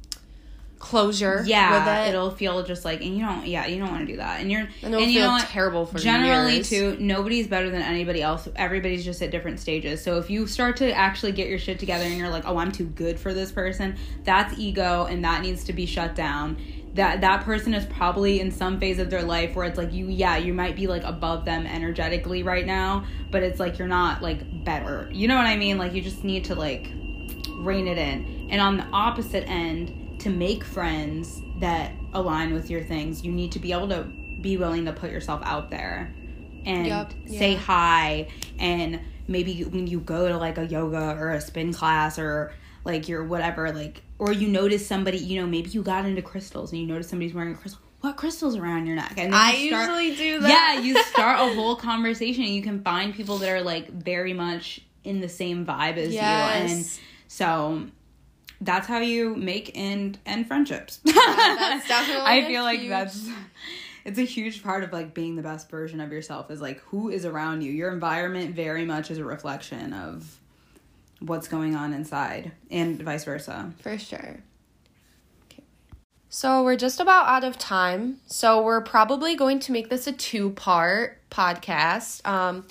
closure 0.81 1.45
yeah, 1.47 1.79
with 1.79 2.09
it. 2.09 2.09
it'll 2.09 2.31
feel 2.31 2.63
just 2.65 2.87
like, 2.87 3.03
and 3.03 3.17
you 3.17 3.25
don't, 3.25 3.47
yeah, 3.47 3.67
you 3.67 3.79
don't 3.79 3.91
want 3.91 4.01
to 4.01 4.13
do 4.13 4.17
that, 4.17 4.41
and 4.41 4.51
you're, 4.51 4.63
and 4.63 4.95
it'll 4.95 5.03
and 5.03 5.13
you 5.13 5.21
feel 5.21 5.29
know 5.29 5.35
what? 5.35 5.47
terrible 5.47 5.87
for 5.87 5.99
generally 5.99 6.55
years. 6.55 6.71
too 6.71 6.97
nobody's 6.99 7.47
better 7.47 7.71
than 7.71 7.83
anybody 7.83 8.23
else. 8.23 8.49
Everybody's 8.57 9.05
just 9.05 9.23
at 9.23 9.31
different 9.31 9.61
stages. 9.61 10.03
So 10.03 10.19
if 10.19 10.31
you 10.31 10.47
start 10.47 10.79
to 10.79 10.91
actually 10.91 11.33
get 11.33 11.49
your 11.49 11.59
shit 11.59 11.79
together 11.79 12.05
and 12.05 12.17
you're 12.17 12.31
like 12.31 12.47
oh 12.47 12.57
i'm 12.57 12.73
too 12.73 12.87
good 12.87 13.21
for 13.21 13.35
this 13.35 13.53
person 13.53 13.97
that's 14.25 14.59
ego 14.59 15.05
and 15.05 15.25
that 15.25 15.43
needs 15.43 15.65
to 15.65 15.73
be 15.73 15.87
shut 15.87 16.15
down. 16.15 16.57
That 16.95 17.21
that 17.21 17.45
person 17.45 17.73
is 17.75 17.85
probably 17.87 18.41
in 18.41 18.51
some 18.51 18.81
phase 18.81 18.99
of 18.99 19.11
their 19.11 19.23
life 19.23 19.55
where 19.55 19.67
it's 19.67 19.79
like 19.79 19.93
you 19.93 20.09
yeah 20.09 20.39
you 20.39 20.55
might 20.55 20.75
be 20.75 20.87
like 20.87 21.05
above 21.05 21.45
them 21.45 21.67
energetically 21.67 22.43
right 22.43 22.67
now 22.67 23.05
but 23.31 23.45
it's 23.45 23.61
like 23.61 23.79
you're 23.79 23.87
not 23.87 24.23
like 24.23 24.65
better. 24.65 25.09
You 25.13 25.29
know 25.29 25.37
what 25.37 25.47
i 25.47 25.57
mean? 25.57 25.77
Like 25.77 25.93
you 25.93 26.01
just 26.01 26.25
need 26.25 26.47
to 26.47 26.55
like 26.55 26.91
rein 27.59 27.87
it 27.87 27.99
in. 27.99 28.49
And 28.51 28.61
on 28.63 28.79
the 28.79 28.85
opposite 28.87 29.47
end 29.47 30.00
to 30.21 30.31
make 30.31 30.65
friends 30.65 31.41
that 31.61 31.93
align 32.15 32.53
with 32.55 32.71
your 32.71 32.83
things 32.83 33.25
you 33.25 33.31
need 33.33 33.53
to 33.53 33.59
be 33.59 33.73
able 33.73 33.89
to 33.89 34.05
be 34.41 34.57
willing 34.57 34.85
to 34.87 34.93
put 34.93 35.11
yourself 35.11 35.41
out 35.45 35.71
there 35.71 36.13
and 36.65 36.87
Yep, 36.87 37.13
say 37.27 37.53
yeah. 37.53 37.59
hi. 37.59 38.29
And 38.59 39.01
maybe 39.27 39.65
when 39.65 39.87
you 39.87 40.01
go 40.01 40.29
to 40.29 40.37
like 40.37 40.59
a 40.59 40.67
yoga 40.67 41.17
or 41.19 41.31
a 41.31 41.41
spin 41.41 41.73
class 41.73 42.19
or 42.19 42.53
like 42.85 43.09
your 43.09 43.25
whatever 43.25 43.71
like 43.73 44.03
or 44.19 44.33
you 44.33 44.49
notice 44.49 44.87
somebody 44.87 45.19
you 45.19 45.41
know 45.41 45.47
maybe 45.47 45.71
you 45.71 45.83
got 45.83 46.05
into 46.05 46.21
crystals 46.23 46.73
and 46.73 46.81
you 46.81 46.87
notice 46.87 47.09
somebody's 47.09 47.33
wearing 47.35 47.53
a 47.55 47.57
crystal 47.57 47.81
what 48.01 48.17
crystals 48.17 48.57
around 48.57 48.87
your 48.87 48.97
neck? 48.97 49.13
And 49.19 49.35
i 49.35 49.53
start- 49.69 49.89
usually 49.89 50.17
do 50.17 50.41
that. 50.41 50.49
Yeah 50.77 50.81
you 50.81 51.03
start 51.13 51.39
a 51.51 51.55
whole 51.55 51.77
conversation 51.77 52.45
and 52.45 52.55
you 52.55 52.63
can 52.63 52.83
find 52.83 53.15
people 53.15 53.39
that 53.39 53.49
are 53.51 53.61
like 53.63 53.89
very 53.91 54.33
much 54.33 54.81
in 55.05 55.21
the 55.21 55.29
same 55.29 55.65
vibe 55.67 55.97
as 55.99 56.13
you. 56.13 56.21
And 56.21 56.87
so 57.29 57.87
that's 58.61 58.87
how 58.87 58.99
you 58.99 59.35
make 59.37 59.77
and 59.77 60.19
end 60.27 60.47
friendships 60.47 61.01
that's 61.05 61.89
definitely 61.89 62.23
i 62.27 62.45
feel 62.47 62.63
like 62.63 62.81
huge- 62.81 62.91
that's 62.91 63.29
it's 64.05 64.19
a 64.19 64.23
huge 64.23 64.63
part 64.63 64.83
of 64.85 64.93
like 64.93 65.15
being 65.15 65.37
the 65.37 65.43
best 65.43 65.71
version 65.71 66.01
of 66.01 66.11
yourself 66.13 66.51
is 66.51 66.61
like 66.61 66.79
who 66.81 67.09
is 67.11 67.25
around 67.25 67.63
you 67.63 67.71
your 67.73 67.93
environment 67.93 68.55
very 68.55 68.85
much 68.85 69.11
is 69.11 69.19
a 69.19 69.25
reflection 69.25 69.93
of 69.93 70.39
what's 71.21 71.49
going 71.49 71.75
on 71.77 71.93
inside 71.93 72.53
and 72.71 73.01
vice 73.03 73.25
versa 73.25 73.73
For 73.83 73.99
sure. 73.99 74.41
Okay. 75.53 75.63
So 76.31 76.63
we're 76.65 76.77
just 76.77 76.99
about 76.99 77.27
out 77.29 77.45
of 77.45 77.59
time. 77.59 78.21
So 78.27 78.63
we're 78.63 78.81
probably 78.81 79.37
going 79.37 79.61
to 79.61 79.73
make 79.73 79.91
this 79.91 80.07
a 80.07 80.13
two 80.13 80.51
part 80.51 81.19
podcast. 81.31 82.27
Um, 82.27 82.65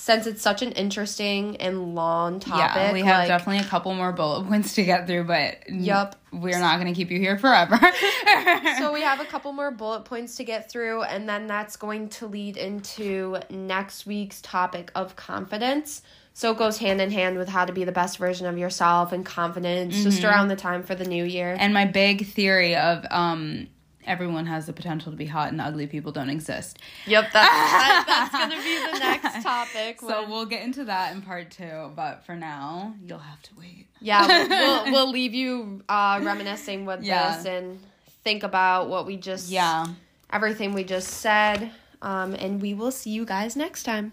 since 0.00 0.26
it's 0.26 0.40
such 0.40 0.62
an 0.62 0.72
interesting 0.72 1.58
and 1.58 1.94
long 1.94 2.40
topic. 2.40 2.74
yeah 2.74 2.92
we 2.92 3.00
have 3.02 3.18
like- 3.18 3.28
definitely 3.28 3.62
a 3.62 3.68
couple 3.68 3.92
more 3.94 4.12
bullet 4.12 4.44
points 4.48 4.74
to 4.74 4.82
get 4.82 5.06
through 5.06 5.24
but 5.24 5.58
yep, 5.70 6.16
we're 6.32 6.58
not 6.58 6.80
going 6.80 6.92
to 6.92 6.98
keep 6.98 7.10
you 7.10 7.18
here 7.18 7.36
forever 7.38 7.78
so 8.78 8.92
we 8.92 9.02
have 9.02 9.20
a 9.20 9.24
couple 9.24 9.52
more 9.52 9.70
bullet 9.70 10.04
points 10.04 10.36
to 10.36 10.44
get 10.44 10.70
through, 10.70 11.02
and 11.02 11.28
then 11.28 11.46
that's 11.46 11.76
going 11.76 12.08
to 12.08 12.26
lead 12.26 12.56
into 12.56 13.38
next 13.50 14.06
week's 14.06 14.40
topic 14.40 14.90
of 14.94 15.16
confidence. 15.16 16.02
So 16.32 16.52
it 16.52 16.58
goes 16.58 16.78
hand 16.78 17.00
in 17.00 17.10
hand 17.10 17.36
with 17.36 17.48
how 17.48 17.64
to 17.64 17.72
be 17.72 17.84
the 17.84 17.92
best 17.92 18.18
version 18.18 18.46
of 18.46 18.56
yourself 18.56 19.12
and 19.12 19.26
confidence 19.26 20.02
just 20.02 20.24
around 20.24 20.48
the 20.48 20.56
time 20.56 20.82
for 20.82 20.94
the 20.94 21.04
new 21.04 21.24
year. 21.24 21.56
And 21.58 21.74
my 21.74 21.84
big 21.84 22.26
theory 22.26 22.76
of 22.76 23.04
um 23.10 23.68
everyone 24.06 24.46
has 24.46 24.66
the 24.66 24.72
potential 24.72 25.12
to 25.12 25.16
be 25.16 25.26
hot 25.26 25.50
and 25.52 25.60
ugly 25.60 25.86
people 25.86 26.10
don't 26.12 26.30
exist. 26.30 26.78
yep, 27.06 27.24
that's, 27.32 27.48
that, 27.48 28.30
that's 28.32 28.54
to 28.54 28.62
be 28.62 28.92
the 28.92 28.98
next 28.98 29.42
topic. 29.42 30.00
So 30.00 30.22
when- 30.22 30.30
we'll 30.30 30.46
get 30.46 30.62
into 30.62 30.84
that 30.84 31.14
in 31.14 31.22
part 31.22 31.50
2, 31.50 31.92
but 31.94 32.24
for 32.24 32.34
now, 32.36 32.94
you'll 33.04 33.18
have 33.18 33.42
to 33.42 33.50
wait. 33.58 33.86
yeah, 34.00 34.26
we'll, 34.26 34.48
we'll, 34.48 34.84
we'll 34.92 35.10
leave 35.10 35.34
you 35.34 35.82
uh, 35.88 36.20
reminiscing 36.22 36.86
with 36.86 37.02
Yeah. 37.02 37.36
this 37.36 37.46
and 37.46 37.78
think 38.24 38.42
about 38.42 38.88
what 38.88 39.06
we 39.06 39.16
just, 39.16 39.50
Yeah. 39.50 39.86
everything 40.32 40.72
we 40.72 40.84
just 40.84 41.08
said. 41.08 41.70
Um, 42.02 42.32
and 42.34 42.62
we 42.62 42.72
will 42.72 42.90
see 42.92 43.10
you 43.10 43.26
guys 43.26 43.56
next 43.56 43.82
time. 43.82 44.12